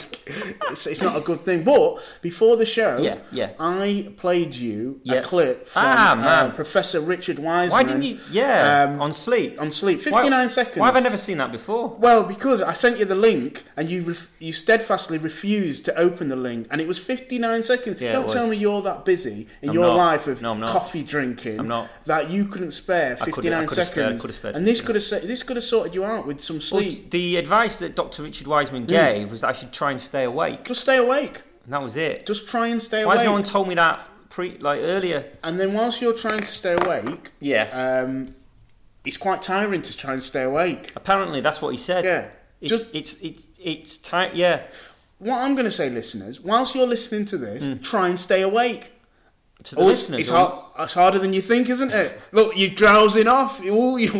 it's, 0.70 0.86
it's 0.86 1.00
not 1.02 1.16
a 1.16 1.20
good 1.20 1.40
thing. 1.40 1.64
But 1.64 1.96
before 2.20 2.56
the 2.56 2.66
show, 2.66 2.98
Yeah, 2.98 3.16
yeah. 3.32 3.50
I 3.58 4.12
played 4.16 4.54
you 4.54 5.00
Yeah. 5.04 5.14
a 5.14 5.22
clip 5.22 5.66
from 5.66 5.82
Ah, 5.86 6.12
uh. 6.46 6.50
Professor 6.50 7.00
Richard 7.00 7.38
Wiseman. 7.38 7.70
Why 7.70 7.84
didn't 7.84 8.02
you? 8.02 8.18
Yeah, 8.30 8.88
um, 8.90 9.00
on 9.00 9.12
sleep. 9.12 9.58
on 9.60 9.70
sleep? 9.70 10.00
Fifty 10.00 10.28
nine 10.28 10.50
seconds. 10.50 10.76
Why 10.76 10.86
have 10.86 10.96
I 10.96 11.00
never 11.00 11.16
seen 11.16 11.38
that 11.38 11.52
before? 11.52 11.96
Well, 11.98 12.24
because 12.28 12.60
I 12.60 12.74
sent 12.74 12.98
you 12.98 13.04
the 13.06 13.14
link 13.14 13.64
and 13.76 13.88
you 13.90 14.02
ref- 14.02 14.30
you 14.38 14.52
steadfastly 14.52 15.16
refused 15.18 15.84
to 15.86 15.96
open 15.96 16.28
the 16.28 16.36
link, 16.36 16.66
and 16.70 16.80
it 16.80 16.88
was 16.88 16.98
59 16.98 17.62
seconds. 17.62 18.00
Yeah, 18.00 18.12
Don't 18.12 18.30
tell 18.30 18.48
me 18.48 18.56
you're 18.58 18.82
that 18.82 19.04
busy 19.04 19.46
in 19.62 19.70
I'm 19.70 19.74
your 19.74 19.86
not. 19.88 19.96
life 19.96 20.26
of 20.26 20.42
No, 20.42 20.54
coffee 20.66 21.02
drinking 21.04 21.66
that 22.06 22.30
you 22.30 22.44
couldn't 22.46 22.72
spare 22.72 23.12
I 23.20 23.24
could've- 23.24 23.36
59 23.36 23.52
I 23.62 23.66
could've 23.66 23.86
seconds. 23.86 24.34
spared- 24.36 24.56
and 24.56 24.66
this 24.66 24.80
could 24.82 24.96
have 24.96 25.04
this 25.26 25.42
could 25.42 25.56
have 25.56 25.64
sorted 25.64 25.94
you 25.94 26.04
out 26.04 26.26
with 26.26 26.40
some 26.42 26.60
Well, 26.86 26.96
the 27.10 27.36
advice 27.36 27.76
that 27.78 27.94
Dr. 27.96 28.22
Richard 28.22 28.46
Wiseman 28.46 28.84
gave 28.84 29.30
was 29.30 29.40
that 29.42 29.48
I 29.48 29.52
should 29.52 29.72
try 29.72 29.90
and 29.92 30.00
stay 30.00 30.24
awake, 30.24 30.64
Just 30.64 30.80
stay 30.80 30.96
awake. 30.98 31.42
and 31.64 31.72
that 31.72 31.82
was 31.82 31.96
it. 31.96 32.26
Just 32.26 32.48
try 32.48 32.68
and 32.68 32.80
stay 32.82 33.04
Why 33.04 33.12
has 33.14 33.20
awake. 33.22 33.26
no 33.28 33.32
one 33.32 33.42
told 33.42 33.68
me 33.68 33.74
that 33.76 34.06
pre 34.28 34.56
like 34.58 34.80
earlier? 34.82 35.24
And 35.44 35.58
then 35.60 35.74
whilst 35.74 36.00
you're 36.00 36.16
trying 36.16 36.40
to 36.40 36.46
stay 36.46 36.74
awake, 36.74 37.30
Yeah. 37.40 37.68
um, 38.04 38.34
it's 39.04 39.16
quite 39.16 39.40
tiring 39.42 39.82
to 39.82 39.96
try 39.96 40.12
and 40.12 40.22
stay 40.22 40.42
awake. 40.42 40.92
Apparently, 40.96 41.40
that's 41.40 41.60
what 41.62 41.70
he 41.70 41.76
said. 41.78 42.04
Yeah. 42.04 42.28
It's 42.60 42.70
Just 42.76 42.94
it's 42.94 43.14
it's 43.22 43.46
it's 43.62 43.96
tight. 43.98 44.34
Yeah. 44.34 44.62
what 45.18 45.38
I'm 45.38 45.54
going 45.54 45.64
to 45.66 45.70
say, 45.72 45.88
listeners, 45.90 46.40
whilst 46.40 46.74
you're 46.74 46.86
listening 46.86 47.24
to 47.26 47.38
this, 47.38 47.78
try 47.88 48.08
and 48.08 48.18
stay 48.18 48.42
awake. 48.42 48.92
To 49.64 49.74
the 49.74 49.80
Oh, 49.82 49.88
it's, 49.88 50.08
listeners, 50.08 50.20
it's, 50.20 50.30
hard, 50.30 50.52
it's 50.78 50.94
harder 50.94 51.18
than 51.18 51.34
you 51.34 51.42
think, 51.42 51.68
isn't 51.68 51.92
it? 51.92 52.18
Look, 52.32 52.56
you're 52.56 52.70
drowsing 52.70 53.28
off. 53.28 53.62
Ooh, 53.64 53.98
you're 53.98 54.12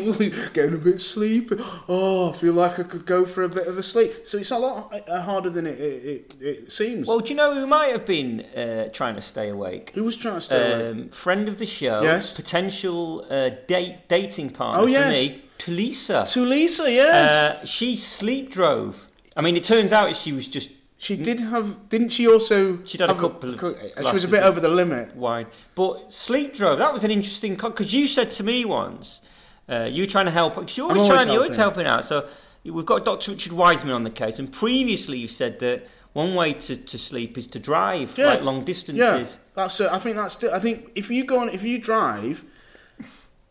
getting 0.53 0.75
a 0.75 0.79
bit 0.79 1.01
sleepy. 1.01 1.57
Oh, 1.89 2.31
I 2.31 2.37
feel 2.37 2.53
like 2.53 2.79
I 2.79 2.83
could 2.83 3.07
go 3.07 3.25
for 3.25 3.43
a 3.45 3.49
bit 3.49 3.67
of 3.67 3.79
a 3.79 3.83
sleep. 3.83 4.13
So 4.25 4.37
it's 4.37 4.51
a 4.51 4.59
lot 4.59 4.93
uh, 5.09 5.23
harder 5.23 5.49
than 5.49 5.67
it, 5.67 5.81
it, 5.81 6.37
it, 6.41 6.43
it 6.43 6.73
seems. 6.73 7.09
Well, 7.09 7.21
do 7.21 7.31
you 7.31 7.37
know 7.37 7.55
who 7.55 7.67
might 7.67 7.87
have 7.93 8.05
been 8.05 8.41
uh, 8.55 8.91
trying 8.93 9.15
to 9.15 9.23
stay 9.23 9.49
awake? 9.49 9.93
Who 9.95 10.05
was 10.05 10.17
trying 10.17 10.35
to 10.35 10.41
stay 10.43 10.75
awake? 10.91 10.97
Um, 11.05 11.09
friend 11.09 11.49
of 11.49 11.59
the 11.59 11.67
show, 11.67 12.03
Yes. 12.03 12.35
potential 12.37 13.25
uh, 13.31 13.51
date 13.67 14.09
dating 14.09 14.51
partner 14.51 14.83
Oh, 14.83 14.87
for 14.87 15.09
me, 15.11 15.43
Tulisa. 15.59 16.23
Tulisa, 16.25 16.93
yes. 16.93 17.31
Uh, 17.63 17.65
she 17.65 17.97
sleep 17.97 18.51
drove. 18.51 19.09
I 19.37 19.41
mean, 19.43 19.57
it 19.57 19.65
turns 19.65 19.93
out 19.93 20.15
she 20.17 20.33
was 20.33 20.47
just 20.49 20.71
she 21.05 21.17
did 21.17 21.41
have, 21.41 21.89
didn't 21.89 22.11
she 22.11 22.29
also? 22.29 22.85
She'd 22.85 23.01
had 23.01 23.09
a 23.11 23.15
couple 23.15 23.55
of 23.55 23.59
She 23.61 24.13
was 24.13 24.25
a 24.25 24.29
bit 24.29 24.43
over 24.43 24.61
the 24.61 24.69
limit. 24.69 25.17
wine. 25.17 25.47
But 25.75 26.13
sleep 26.13 26.55
drove. 26.55 26.79
That 26.79 26.93
was 26.93 27.05
an 27.05 27.11
interesting 27.11 27.55
because 27.57 27.95
you 27.95 28.07
said 28.07 28.31
to 28.33 28.45
me 28.45 28.67
once, 28.67 29.23
uh, 29.67 29.89
you 29.91 30.03
were 30.03 30.07
trying 30.17 30.27
to 30.27 30.31
help. 30.41 30.55
Cause 30.57 30.77
you're 30.77 30.87
always 30.89 31.03
always 31.05 31.23
trying. 31.23 31.33
You're 31.33 31.43
always 31.45 31.57
helping. 31.57 31.87
helping 31.87 31.99
out. 31.99 32.05
So 32.05 32.29
we've 32.65 32.85
got 32.85 33.07
Dr. 33.07 33.33
Richard 33.33 33.53
Wiseman 33.55 33.95
on 33.95 34.05
the 34.05 34.11
case, 34.11 34.39
and 34.39 34.53
previously 34.53 35.17
you 35.19 35.27
said 35.29 35.59
that 35.61 35.89
one 36.13 36.35
way 36.35 36.53
to, 36.53 36.77
to 36.77 36.99
sleep 36.99 37.39
is 37.39 37.47
to 37.49 37.59
drive, 37.59 38.19
Yeah. 38.19 38.27
like 38.27 38.43
long 38.43 38.65
distances. 38.65 39.39
Yeah, 39.39 39.53
that's. 39.55 39.81
Uh, 39.81 39.89
I 39.91 39.99
think 39.99 40.17
that's 40.17 40.35
still. 40.35 40.53
I 40.53 40.59
think 40.59 40.91
if 40.95 41.11
you 41.11 41.25
go 41.25 41.39
on, 41.41 41.49
if 41.49 41.65
you 41.65 41.79
drive. 41.79 42.45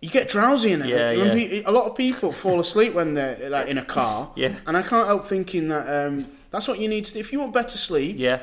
You 0.02 0.10
get 0.10 0.30
drowsy 0.30 0.72
in 0.72 0.82
it. 0.82 0.88
Yeah, 0.88 1.12
yeah. 1.12 1.34
pe- 1.34 1.64
A 1.64 1.72
lot 1.72 1.86
of 1.90 1.94
people 1.98 2.32
fall 2.32 2.62
asleep 2.62 2.94
when 2.94 3.16
they're 3.16 3.50
like 3.50 3.68
in 3.68 3.78
a 3.78 3.84
car. 3.84 4.32
Yeah. 4.38 4.56
And 4.66 4.78
I 4.78 4.82
can't 4.82 5.08
help 5.08 5.26
thinking 5.26 5.68
that 5.70 5.86
um, 6.08 6.26
that's 6.52 6.68
what 6.68 6.80
you 6.80 6.88
need 6.90 7.06
to 7.06 7.14
do. 7.14 7.20
If 7.20 7.32
you 7.34 7.40
want 7.40 7.54
better 7.54 7.78
sleep, 7.78 8.16
Yeah, 8.20 8.40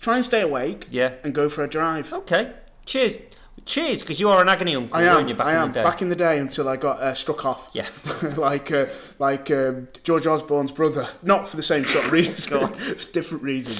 try 0.00 0.16
and 0.16 0.24
stay 0.24 0.42
awake 0.42 0.86
yeah. 0.90 1.16
and 1.24 1.34
go 1.34 1.48
for 1.48 1.64
a 1.64 1.68
drive. 1.68 2.12
Okay. 2.12 2.52
Cheers. 2.84 3.18
Cheers, 3.64 4.02
because 4.02 4.20
you 4.20 4.28
are 4.28 4.40
an 4.40 4.48
agony 4.48 4.76
uncle, 4.76 4.96
I 4.96 5.02
am. 5.04 5.26
you, 5.26 5.34
back 5.34 5.46
I 5.48 5.52
in 5.54 5.56
am. 5.62 5.68
the 5.68 5.74
day? 5.74 5.82
Back 5.82 6.00
in 6.02 6.08
the 6.08 6.14
day 6.14 6.38
until 6.38 6.68
I 6.68 6.76
got 6.76 7.00
uh, 7.00 7.14
struck 7.14 7.44
off. 7.44 7.70
Yeah. 7.72 7.86
like 8.36 8.70
uh, 8.70 8.86
like 9.18 9.50
um, 9.50 9.88
George 10.04 10.24
Osborne's 10.26 10.70
brother. 10.70 11.06
Not 11.24 11.48
for 11.48 11.56
the 11.56 11.64
same 11.64 11.82
sort 11.84 12.04
of 12.04 12.12
reason. 12.18 12.60
God. 12.60 12.72
different 13.12 13.42
reason. 13.42 13.74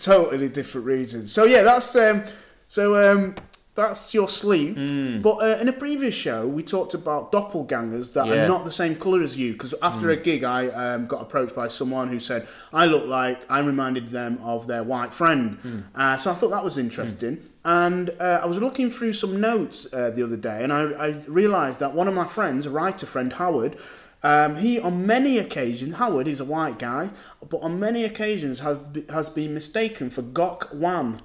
Totally 0.00 0.48
different 0.48 0.86
reason. 0.88 1.28
So 1.28 1.44
yeah, 1.44 1.62
that's 1.62 1.94
um, 1.94 2.24
so 2.66 3.12
um, 3.12 3.36
that's 3.78 4.12
your 4.12 4.28
sleeve. 4.28 4.74
Hmm. 4.76 5.20
But 5.22 5.36
uh, 5.46 5.58
in 5.62 5.68
a 5.68 5.72
previous 5.72 6.14
show, 6.14 6.46
we 6.46 6.62
talked 6.62 6.94
about 6.94 7.32
doppelgangers 7.32 8.12
that 8.14 8.26
Yeah. 8.26 8.44
Are 8.44 8.48
not 8.48 8.64
the 8.64 8.72
same 8.82 8.94
colour 9.04 9.22
as 9.22 9.34
you. 9.42 9.52
Because 9.52 9.74
after 9.90 10.10
a 10.10 10.16
gig, 10.16 10.42
I 10.44 10.60
um, 10.82 11.06
got 11.06 11.20
approached 11.22 11.54
by 11.54 11.68
someone 11.68 12.08
who 12.08 12.20
said 12.20 12.46
I 12.72 12.84
look 12.86 13.06
like 13.06 13.38
I 13.48 13.58
reminded 13.60 14.08
them 14.08 14.32
of 14.42 14.66
their 14.66 14.82
white 14.92 15.12
friend. 15.14 15.42
Hmm. 15.62 15.80
Uh, 15.94 16.16
so 16.16 16.30
I 16.32 16.34
thought 16.34 16.50
that 16.50 16.64
was 16.64 16.76
interesting. 16.76 17.38
And 17.64 18.10
uh, 18.20 18.40
I 18.42 18.46
was 18.46 18.58
looking 18.60 18.88
through 18.90 19.12
some 19.12 19.40
notes 19.40 19.92
uh, 19.92 20.10
the 20.16 20.22
other 20.22 20.36
day, 20.36 20.58
and 20.64 20.72
I, 20.72 20.82
I 21.06 21.08
realised 21.28 21.78
that 21.80 21.92
one 21.94 22.08
of 22.08 22.14
my 22.14 22.24
friends, 22.24 22.66
a 22.66 22.70
writer 22.70 23.04
friend, 23.06 23.32
Howard, 23.34 23.76
um, 24.22 24.56
he 24.56 24.80
on 24.80 25.06
many 25.06 25.38
occasions, 25.38 25.96
Howard 25.96 26.26
is 26.26 26.40
a 26.40 26.44
white 26.44 26.78
guy, 26.78 27.10
but 27.50 27.58
on 27.58 27.78
many 27.78 28.04
occasions 28.04 28.60
have 28.60 28.80
has 29.10 29.28
been 29.28 29.52
mistaken 29.54 30.08
for 30.10 30.22
Gok 30.22 30.74
Wan, 30.74 31.20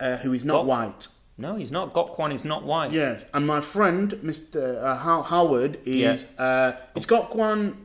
uh, 0.00 0.16
who 0.18 0.32
is 0.32 0.44
not 0.44 0.64
Gok- 0.64 0.66
white. 0.66 1.08
No, 1.38 1.56
he's 1.56 1.70
not. 1.70 1.92
Gok 1.92 2.18
Wan 2.18 2.32
is 2.32 2.44
not 2.44 2.64
white. 2.64 2.92
Yes, 2.92 3.30
and 3.34 3.46
my 3.46 3.60
friend, 3.60 4.10
Mr. 4.24 4.82
Uh, 4.82 4.96
How- 4.96 5.22
Howard, 5.22 5.78
is 5.84 6.24
uh, 6.38 6.72
is 6.94 7.04
Gok 7.06 7.34
Wan 7.36 7.76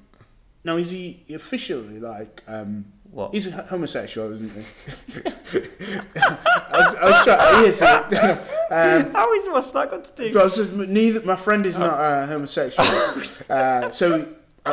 now 0.64 0.78
is 0.78 0.92
he 0.92 1.20
officially 1.34 2.00
like 2.00 2.42
um, 2.48 2.86
What? 3.12 3.34
He's 3.34 3.52
homosexual, 3.70 4.32
isn't 4.32 4.52
he? 4.54 4.62
I 6.74 6.78
was, 6.78 6.96
I 6.96 7.06
was 7.06 7.24
trying. 7.26 7.62
He 7.62 7.68
is. 7.68 7.82
Um, 8.72 9.12
How 9.12 9.34
is 9.34 9.48
what's 9.50 9.72
that 9.72 9.92
got 9.92 10.06
to 10.06 10.16
do? 10.16 10.34
but 10.34 10.42
I 10.42 10.46
was 10.46 10.56
just, 10.56 10.74
neither. 10.74 11.22
My 11.26 11.36
friend 11.36 11.66
is 11.66 11.78
not 11.78 12.00
uh, 12.00 12.26
homosexual, 12.28 12.88
uh, 13.50 13.92
so 13.92 14.30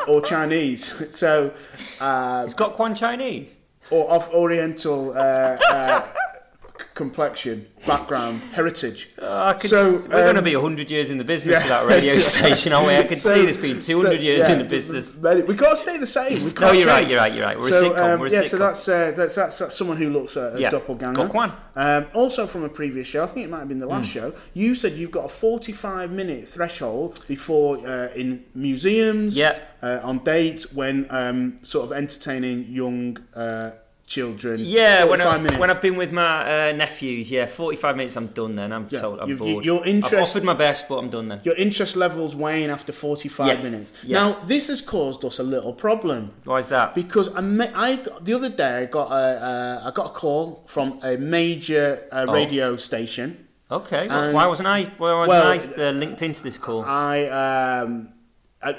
or 0.06 0.20
Chinese, 0.22 0.84
so 1.16 1.50
uh, 2.00 2.46
Quan 2.56 2.94
Chinese. 2.94 3.56
or 3.90 4.08
of 4.08 4.30
Oriental 4.32 5.10
uh, 5.16 5.56
uh, 5.72 6.06
complexion, 6.98 7.66
background, 7.86 8.40
heritage. 8.52 9.08
Could, 9.16 9.62
So, 9.70 9.78
s- 9.78 10.08
we're 10.08 10.24
going 10.24 10.34
to 10.34 10.38
um, 10.40 10.44
be 10.44 10.54
100 10.56 10.90
years 10.90 11.10
in 11.10 11.16
the 11.16 11.24
business 11.24 11.52
yeah. 11.52 11.62
for 11.62 11.68
that 11.68 11.86
radio 11.88 12.18
station, 12.36 12.72
aren't 12.74 12.88
we? 12.88 12.96
I 12.96 13.04
could 13.04 13.16
So- 13.18 13.34
see 13.34 13.46
this 13.46 13.56
being 13.56 13.80
200 13.80 14.16
so, 14.16 14.22
years 14.22 14.48
yeah, 14.48 14.52
in 14.54 14.58
the 14.58 14.64
business. 14.68 15.18
We 15.22 15.54
can't 15.56 15.78
stay 15.78 15.96
the 15.96 16.06
same. 16.06 16.40
We 16.44 16.50
No, 16.50 16.52
can't 16.52 16.76
you're 16.78 16.86
right, 16.88 17.08
you're 17.08 17.18
right, 17.18 17.32
you're 17.32 17.46
right. 17.46 17.56
We're 17.58 17.66
a 17.68 17.70
so, 17.70 17.90
sitcom, 17.90 18.14
um, 18.14 18.20
we're 18.20 18.26
a 18.26 18.30
yeah, 18.32 18.42
so 18.42 18.58
that's, 18.58 18.88
uh, 18.88 19.12
that's, 19.16 19.34
that's 19.36 19.58
that's 19.58 19.76
someone 19.76 19.96
who 19.96 20.10
looks 20.10 20.36
at 20.36 20.56
a 20.56 20.60
Yeah. 20.60 20.70
doppelganger. 20.70 21.30
Um, 21.76 22.06
also 22.14 22.46
from 22.48 22.64
a 22.64 22.68
previous 22.68 23.06
show, 23.06 23.22
I 23.22 23.26
think 23.28 23.46
it 23.46 23.50
might 23.50 23.60
have 23.60 23.68
been 23.68 23.78
the 23.78 23.86
last 23.86 24.10
show. 24.10 24.34
You 24.52 24.74
said 24.74 24.92
you've 24.92 25.12
got 25.12 25.24
a 25.26 25.28
45 25.28 26.10
minute 26.12 26.48
threshold 26.48 27.24
before 27.28 27.78
uh, 27.86 28.08
in 28.16 28.42
museums, 28.54 29.38
Yeah. 29.38 29.56
uh, 29.82 30.00
on 30.02 30.18
dates 30.24 30.72
when 30.74 31.06
um, 31.10 31.58
sort 31.62 31.84
of 31.86 31.92
entertaining 31.96 32.64
young 32.68 33.18
uh, 33.36 33.70
children. 34.08 34.60
Yeah, 34.60 35.04
when, 35.04 35.20
I, 35.20 35.36
minutes. 35.38 35.58
when 35.60 35.70
I've 35.70 35.82
been 35.82 35.96
with 35.96 36.12
my 36.12 36.70
uh, 36.70 36.72
nephews, 36.72 37.30
yeah, 37.30 37.46
45 37.46 37.96
minutes 37.96 38.16
I'm 38.16 38.28
done 38.28 38.54
then. 38.54 38.72
I'm 38.72 38.86
Yeah, 38.90 39.00
told 39.00 39.20
I'm 39.20 39.28
you- 39.28 39.36
bored. 39.36 39.64
your 39.64 39.80
I've 39.82 39.86
interest- 39.86 40.14
offered 40.30 40.44
my 40.44 40.54
best, 40.54 40.88
but 40.88 40.96
I'm 40.98 41.10
done 41.10 41.28
then. 41.28 41.40
your 41.44 41.54
interest 41.56 41.94
levels 41.96 42.34
wane 42.34 42.70
after 42.70 42.92
45 42.92 43.46
Yeah. 43.46 43.62
minutes. 43.62 44.04
Yeah. 44.04 44.18
Now, 44.18 44.36
this 44.46 44.68
has 44.68 44.80
caused 44.80 45.24
us 45.24 45.38
a 45.38 45.42
little 45.42 45.72
problem. 45.74 46.32
Why 46.44 46.58
is 46.58 46.68
that? 46.70 46.94
because 46.94 47.28
I, 47.36 47.40
me- 47.42 47.72
I 47.74 47.96
got- 47.96 48.24
the 48.24 48.34
other 48.34 48.48
day 48.48 48.74
I 48.82 48.84
got 48.86 49.08
a 49.12 49.24
uh, 49.84 49.88
I 49.88 49.90
got 49.92 50.06
a 50.06 50.14
call 50.22 50.64
from 50.66 50.98
a 51.02 51.16
major 51.18 52.02
uh, 52.10 52.24
Oh. 52.28 52.32
radio 52.32 52.76
station. 52.76 53.44
Okay, 53.70 54.08
And- 54.08 54.32
why 54.34 54.46
wasn't 54.46 54.68
I? 54.68 54.84
Why 54.96 55.12
wasn't 55.12 55.28
well, 55.28 55.86
I 55.86 55.88
uh, 55.88 55.92
linked 55.92 56.22
into 56.22 56.42
this 56.42 56.56
call? 56.56 56.84
I 56.86 57.16
um 57.26 58.08
I, 58.62 58.74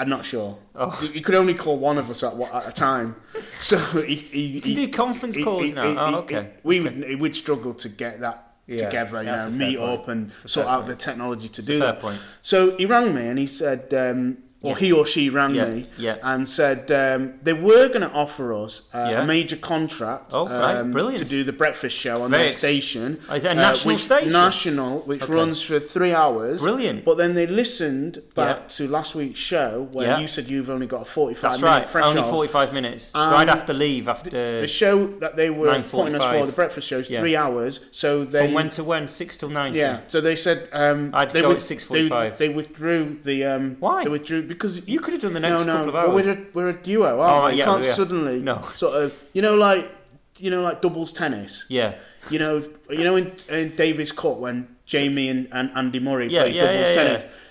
I'm 0.00 0.08
not 0.08 0.24
sure. 0.24 0.58
Oh. 0.74 0.98
You- 1.02 1.10
You 1.16 1.20
could 1.20 1.34
only 1.34 1.54
call 1.54 1.76
one 1.78 1.98
of 1.98 2.08
us 2.10 2.22
at, 2.24 2.32
at 2.58 2.68
a 2.68 2.72
time, 2.72 3.16
so 3.52 3.76
he, 4.02 4.14
he, 4.16 4.46
You 4.46 4.60
can 4.62 4.74
do 4.74 4.88
conference 4.88 5.36
he- 5.36 5.44
calls 5.44 5.66
he- 5.66 5.72
now. 5.72 5.84
he- 5.90 5.96
oh, 5.98 6.08
he- 6.10 6.16
okay. 6.24 6.50
we 6.62 6.80
okay. 6.80 6.98
would 7.10 7.20
we'd 7.20 7.36
struggle 7.36 7.74
to 7.74 7.88
get 7.88 8.20
that 8.20 8.36
Yeah, 8.66 8.78
together, 8.86 9.22
you 9.22 9.30
know, 9.30 9.50
meet 9.50 9.78
point. 9.78 10.00
up 10.00 10.08
and 10.08 10.32
sort 10.32 10.66
out 10.66 10.82
point. 10.84 10.88
the 10.88 10.96
technology 10.96 11.48
to 11.48 11.60
a 11.60 11.64
do 11.64 11.78
fair 11.78 11.92
that. 11.92 12.00
point. 12.00 12.18
So 12.42 12.76
he 12.78 12.86
rang 12.86 13.14
me 13.14 13.26
and 13.28 13.38
he 13.38 13.46
said, 13.46 13.92
um, 13.94 14.38
or 14.62 14.72
Yeah. 14.72 14.78
he 14.78 14.92
or 14.92 15.06
she 15.06 15.30
rang 15.30 15.54
Yeah, 15.54 15.64
me 15.66 15.86
yeah. 15.96 16.16
and 16.22 16.46
said 16.48 16.90
um, 16.90 17.34
they 17.42 17.52
were 17.54 17.88
going 17.88 18.02
to 18.02 18.10
offer 18.12 18.52
us 18.52 18.82
uh, 18.92 19.20
a 19.22 19.24
major 19.24 19.56
contract 19.56 20.32
Oh, 20.34 20.46
right, 20.46 20.76
um, 20.76 20.92
brilliant. 20.92 21.18
to 21.18 21.24
do 21.24 21.44
the 21.44 21.52
breakfast 21.52 21.96
show 21.96 22.22
on 22.22 22.30
Very 22.30 22.42
their 22.42 22.50
station. 22.50 23.18
Oh, 23.30 23.34
is 23.36 23.44
it 23.44 23.48
a 23.48 23.50
uh, 23.52 23.54
national 23.54 23.94
which, 23.94 24.04
station? 24.04 24.32
National, 24.32 24.98
which 25.00 25.22
Okay. 25.22 25.32
runs 25.32 25.62
for 25.62 25.78
three 25.80 26.12
hours. 26.12 26.60
Brilliant. 26.60 27.04
But 27.06 27.16
then 27.16 27.34
they 27.34 27.46
listened 27.46 28.22
back 28.34 28.68
to 28.68 28.86
last 28.88 29.14
week's 29.14 29.38
show 29.38 29.88
where 29.92 30.20
you 30.20 30.28
said 30.28 30.46
you've 30.48 30.68
only 30.70 30.86
got 30.86 31.02
a 31.02 31.04
45 31.06 31.42
That's 31.42 31.62
minute 31.62 31.72
right. 31.74 31.88
threshold. 31.88 32.16
Only 32.18 32.30
45 32.30 32.72
minutes. 32.74 33.04
so 33.06 33.18
I'd 33.18 33.48
have 33.48 33.64
to 33.66 33.72
leave 33.72 34.08
after. 34.08 34.30
The 34.30 34.68
show 34.68 35.06
that 35.18 35.36
they 35.36 35.48
were 35.50 35.72
putting 35.82 36.14
us 36.16 36.38
for, 36.38 36.44
the 36.46 36.52
breakfast 36.52 36.86
show, 36.88 36.98
is 36.98 37.08
three 37.08 37.34
hours. 37.36 37.80
So 37.92 38.24
then, 38.24 38.46
from 38.48 38.54
when 38.54 38.68
to 38.70 38.84
when? 38.84 39.08
6 39.08 39.36
till 39.38 39.48
9. 39.48 39.74
yeah. 39.74 40.00
So 40.08 40.20
they 40.20 40.36
said 40.36 40.68
um, 40.72 41.10
I'd 41.14 41.30
they 41.30 41.40
go 41.40 41.52
at 41.52 41.58
6:45. 41.58 42.36
They, 42.36 42.48
they 42.48 42.54
withdrew 42.54 43.16
the. 43.24 43.44
Um, 43.44 43.76
Why? 43.80 44.04
They 44.04 44.10
withdrew 44.10 44.42
because 44.50 44.88
You 44.88 45.00
could 45.00 45.12
have 45.14 45.22
done 45.22 45.32
the 45.34 45.40
no, 45.40 45.48
next 45.50 45.66
no. 45.66 45.72
couple 45.76 45.88
of 45.90 45.94
hours. 45.96 46.26
we're 46.26 46.32
a, 46.32 46.38
we're 46.54 46.68
a 46.70 46.72
duo, 46.82 47.20
aren't 47.20 47.44
Oh, 47.44 47.46
we? 47.46 47.52
yeah, 47.52 47.58
you 47.58 47.64
can't 47.64 47.84
yeah. 47.84 47.92
suddenly 47.92 48.38
No. 48.40 48.62
sort 48.74 48.94
of 49.02 49.28
you 49.32 49.42
know 49.42 49.56
like 49.56 49.90
you 50.38 50.50
know 50.50 50.62
like 50.62 50.80
doubles 50.80 51.12
tennis. 51.12 51.64
yeah. 51.68 51.94
You 52.30 52.38
know 52.38 52.64
you 52.90 53.04
know 53.04 53.16
in, 53.16 53.32
in 53.48 53.74
Davis 53.76 54.12
Cup 54.12 54.36
when 54.38 54.68
Jamie 54.86 55.28
and, 55.28 55.48
and 55.52 55.70
Andy 55.74 56.00
Murray 56.00 56.28
Yeah, 56.28 56.42
played 56.42 56.54
yeah, 56.56 56.62
doubles 56.66 56.88
yeah, 56.88 56.94
tennis. 57.02 57.49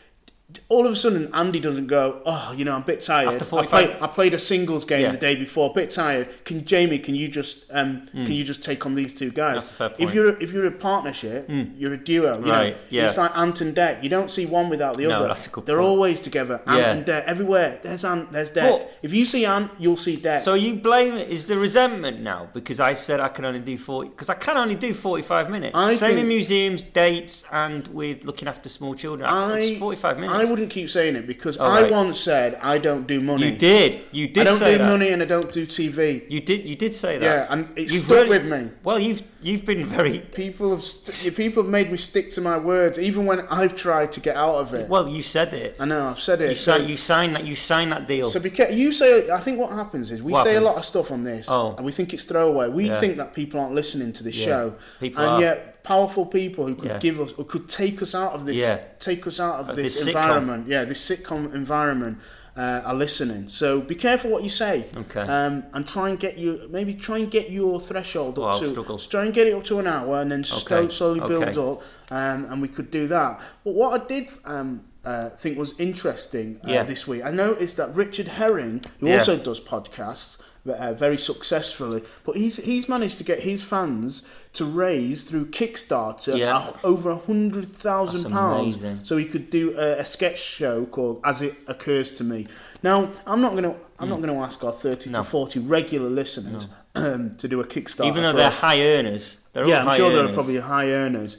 All 0.69 0.85
of 0.85 0.91
a 0.91 0.95
sudden, 0.95 1.31
Andy 1.33 1.59
doesn't 1.59 1.87
go. 1.87 2.21
Oh, 2.27 2.53
you 2.55 2.63
know, 2.63 2.73
I'm 2.75 2.83
a 2.83 2.85
bit 2.85 3.01
tired. 3.01 3.27
After 3.29 3.43
I 3.43 3.47
45 3.47 3.69
played, 3.69 4.01
I 4.03 4.07
played 4.07 4.33
a 4.35 4.39
singles 4.39 4.85
game 4.85 5.01
Yeah. 5.01 5.11
the 5.11 5.17
day 5.17 5.35
before. 5.35 5.71
A 5.71 5.73
bit 5.73 5.89
tired. 5.89 6.27
Can 6.45 6.63
Jamie? 6.63 6.99
Can 6.99 7.15
you 7.15 7.27
just 7.27 7.65
um, 7.73 8.05
can 8.11 8.31
you 8.31 8.43
just 8.43 8.63
take 8.63 8.85
on 8.85 8.93
these 8.93 9.11
two 9.13 9.31
guys? 9.31 9.55
That's 9.55 9.71
a 9.71 9.89
fair 9.89 10.07
If 10.07 10.13
you're 10.13 10.29
a, 10.29 10.43
if 10.43 10.53
you're 10.53 10.67
a 10.67 10.71
partnership, 10.71 11.49
you're 11.75 11.93
a 11.93 11.97
duo. 11.97 12.37
You 12.45 12.51
Right, 12.51 12.73
know, 12.73 12.77
yeah. 12.91 13.07
it's 13.07 13.17
like 13.17 13.35
Ant 13.35 13.61
and 13.61 13.75
Dec. 13.75 14.03
You 14.03 14.09
don't 14.09 14.29
see 14.29 14.45
one 14.45 14.69
without 14.69 14.95
the 14.95 15.07
No, 15.07 15.15
other. 15.17 15.27
that's 15.29 15.47
a 15.47 15.49
good 15.49 15.65
They're 15.65 15.77
point. 15.77 15.89
always 15.89 16.21
together. 16.21 16.61
Ant 16.67 16.77
Yeah. 16.79 16.91
and 16.93 17.03
Dec 17.05 17.23
everywhere. 17.23 17.79
There's 17.81 18.05
Ant. 18.05 18.31
There's 18.31 18.51
Dec. 18.51 18.85
If 19.01 19.11
you 19.11 19.25
see 19.25 19.45
Ant, 19.45 19.71
you'll 19.79 19.97
see 19.97 20.17
Dec. 20.17 20.41
So 20.41 20.53
you 20.53 20.75
blame 20.75 21.13
it? 21.15 21.29
Is 21.29 21.47
the 21.47 21.57
resentment 21.57 22.19
now 22.21 22.47
because 22.53 22.79
I 22.79 22.93
said 22.93 23.19
I 23.19 23.29
can 23.29 23.43
only 23.43 23.59
do 23.59 23.75
40? 23.75 24.09
Because 24.09 24.29
I 24.29 24.35
can 24.35 24.55
only 24.55 24.75
do 24.75 24.93
45 24.93 25.49
minutes. 25.49 25.71
I 25.75 25.95
Same 25.95 26.09
think- 26.09 26.19
in 26.21 26.27
museums, 26.27 26.83
dates, 26.83 27.45
and 27.51 27.87
with 27.87 28.23
looking 28.25 28.47
after 28.47 28.69
small 28.69 28.93
children. 28.93 29.27
I, 29.27 29.57
it's 29.61 29.79
45 29.79 30.19
minutes. 30.19 30.39
I 30.39 30.43
wouldn't 30.59 30.71
keep 30.71 30.89
saying 30.89 31.15
it 31.15 31.25
because 31.25 31.57
I 31.57 31.83
right. 31.83 31.91
once 31.91 32.19
said 32.19 32.55
I 32.61 32.77
don't 32.77 33.07
do 33.07 33.21
money. 33.21 33.51
You 33.51 33.57
did. 33.57 34.01
You 34.11 34.27
did 34.27 34.41
I 34.41 34.43
don't 34.43 34.59
do 34.59 34.77
that. 34.77 34.89
money 34.91 35.09
and 35.09 35.21
I 35.21 35.25
don't 35.25 35.51
do 35.51 35.65
TV. 35.65 36.29
You 36.29 36.41
did. 36.41 36.65
You 36.65 36.75
did 36.75 36.93
say 36.93 37.17
that. 37.17 37.25
Yeah, 37.25 37.47
and 37.49 37.69
it 37.77 37.83
You've 37.83 38.03
stuck 38.03 38.17
really- 38.17 38.29
with 38.29 38.45
me. 38.47 38.71
Well, 38.83 38.99
you've 38.99 39.23
you've 39.41 39.65
been 39.65 39.85
very 39.85 40.19
People 40.19 40.71
have 40.71 40.83
st- 40.83 41.35
people 41.35 41.63
have 41.63 41.71
made 41.71 41.89
me 41.91 41.97
stick 41.97 42.29
to 42.31 42.41
my 42.41 42.57
words, 42.57 42.99
even 42.99 43.25
when 43.25 43.41
I've 43.49 43.75
tried 43.75 44.11
to 44.13 44.19
get 44.19 44.35
out 44.35 44.55
of 44.55 44.73
it. 44.73 44.89
well. 44.89 45.09
You 45.09 45.21
said 45.21 45.53
it. 45.53 45.75
I 45.79 45.85
know 45.85 46.09
I've 46.09 46.19
said 46.19 46.41
it. 46.41 46.49
You, 46.51 46.55
so, 46.55 46.75
you 46.75 46.97
signed 46.97 47.35
that. 47.35 47.45
You 47.45 47.55
signed 47.55 47.91
that 47.93 48.07
deal. 48.07 48.27
so 48.29 48.39
because 48.39 48.75
you 48.75 48.91
say, 48.91 49.29
I 49.31 49.37
think 49.39 49.59
what 49.59 49.71
happens 49.71 50.11
is 50.11 50.21
we 50.21 50.33
What 50.33 50.43
say 50.43 50.55
a 50.55 50.61
lot 50.61 50.77
of 50.77 50.85
stuff 50.85 51.11
on 51.11 51.23
this, 51.23 51.47
Oh. 51.49 51.75
and 51.77 51.85
we 51.85 51.91
think 51.91 52.13
it's 52.13 52.23
throwaway. 52.23 52.67
We 52.69 52.87
Yeah. 52.87 52.99
think 52.99 53.15
that 53.17 53.33
people 53.33 53.59
aren't 53.59 53.73
listening 53.73 54.11
to 54.13 54.23
this 54.23 54.35
Yeah. 54.37 54.45
show, 54.45 54.73
People 54.99 55.23
and 55.23 55.31
are. 55.31 55.41
yet 55.41 55.68
powerful 55.83 56.25
people 56.25 56.65
who 56.67 56.75
could 56.75 56.89
Yeah. 56.91 56.97
give 56.99 57.19
us, 57.21 57.31
or 57.37 57.45
could 57.45 57.67
take 57.69 58.01
us 58.01 58.13
out 58.15 58.33
of 58.33 58.45
this, 58.45 58.55
Yeah. 58.57 58.77
take 58.99 59.25
us 59.27 59.39
out 59.39 59.59
of 59.59 59.69
Uh, 59.69 59.73
this, 59.73 59.97
this 59.97 60.07
environment. 60.07 60.67
Yeah, 60.67 60.85
this 60.85 60.99
sitcom 61.09 61.53
environment. 61.53 62.17
Uh, 62.57 62.81
are 62.83 62.95
listening, 62.95 63.47
so 63.47 63.79
be 63.79 63.95
careful 63.95 64.29
what 64.31 64.43
you 64.43 64.49
say, 64.49 64.83
Okay. 64.97 65.21
um, 65.21 65.63
and 65.73 65.87
try 65.87 66.09
and 66.09 66.19
get 66.19 66.37
you 66.37 66.59
maybe 66.69 66.93
try 66.93 67.17
and 67.17 67.31
get 67.31 67.49
your 67.49 67.79
threshold 67.79 68.37
up 68.37 68.55
Oh, 68.55 68.59
to 68.59 68.67
struggle. 68.67 68.97
try 68.97 69.23
and 69.23 69.33
get 69.33 69.47
it 69.47 69.53
up 69.53 69.63
to 69.65 69.79
an 69.79 69.87
hour, 69.87 70.19
and 70.19 70.29
then 70.29 70.43
slowly, 70.43 70.85
Okay. 70.87 70.93
slowly 70.93 71.19
build 71.21 71.43
Okay. 71.43 71.51
up, 71.61 71.81
um, 72.11 72.47
and 72.51 72.61
we 72.61 72.67
could 72.67 72.91
do 72.91 73.07
that. 73.07 73.39
But 73.63 73.75
what 73.75 74.01
I 74.01 74.05
did 74.05 74.27
um, 74.43 74.81
uh, 75.05 75.29
think 75.29 75.57
was 75.57 75.79
interesting 75.79 76.59
uh, 76.63 76.71
Yeah. 76.71 76.83
this 76.83 77.07
week, 77.07 77.23
I 77.23 77.31
noticed 77.31 77.77
that 77.77 77.95
Richard 77.95 78.27
Herring, 78.27 78.81
who 78.99 79.07
Yeah. 79.07 79.19
also 79.19 79.37
does 79.37 79.59
podcasts 79.61 80.41
uh, 80.69 80.93
very 80.93 81.17
successfully, 81.17 82.03
but 82.25 82.35
he's 82.35 82.57
he's 82.63 82.87
managed 82.89 83.17
to 83.17 83.23
get 83.23 83.39
his 83.39 83.61
fans 83.63 84.23
to 84.53 84.65
raise 84.65 85.23
through 85.23 85.45
Kickstarter 85.47 86.37
Yeah. 86.37 86.69
a- 86.83 86.85
over 86.85 87.09
a 87.11 87.15
hundred 87.15 87.67
thousand 87.67 88.29
pounds, 88.31 88.83
so 89.03 89.17
he 89.17 89.25
could 89.25 89.49
do 89.49 89.73
a, 89.77 89.99
a 89.99 90.05
sketch 90.05 90.39
show 90.39 90.85
called 90.85 91.21
"As 91.23 91.41
It 91.41 91.55
Occurs 91.67 92.11
to 92.13 92.23
Me." 92.23 92.45
Now, 92.83 93.09
I'm 93.25 93.41
not 93.41 93.55
gonna 93.55 93.75
I'm 93.99 94.09
not 94.09 94.19
gonna 94.21 94.39
ask 94.41 94.63
our 94.63 94.71
thirty. 94.73 95.09
No. 95.09 95.19
to 95.19 95.23
forty 95.23 95.59
regular 95.59 96.09
listeners 96.09 96.67
um, 96.95 97.31
to 97.37 97.47
do 97.47 97.61
a 97.61 97.65
Kickstarter, 97.65 98.07
Even 98.07 98.23
though 98.23 98.33
they're 98.33 98.49
high 98.51 98.81
earners, 98.81 99.37
they're 99.53 99.65
Yeah, 99.65 99.85
I'm 99.85 99.97
sure 99.97 100.11
they're 100.11 100.33
probably 100.33 100.59
high 100.59 100.89
earners. 100.91 101.37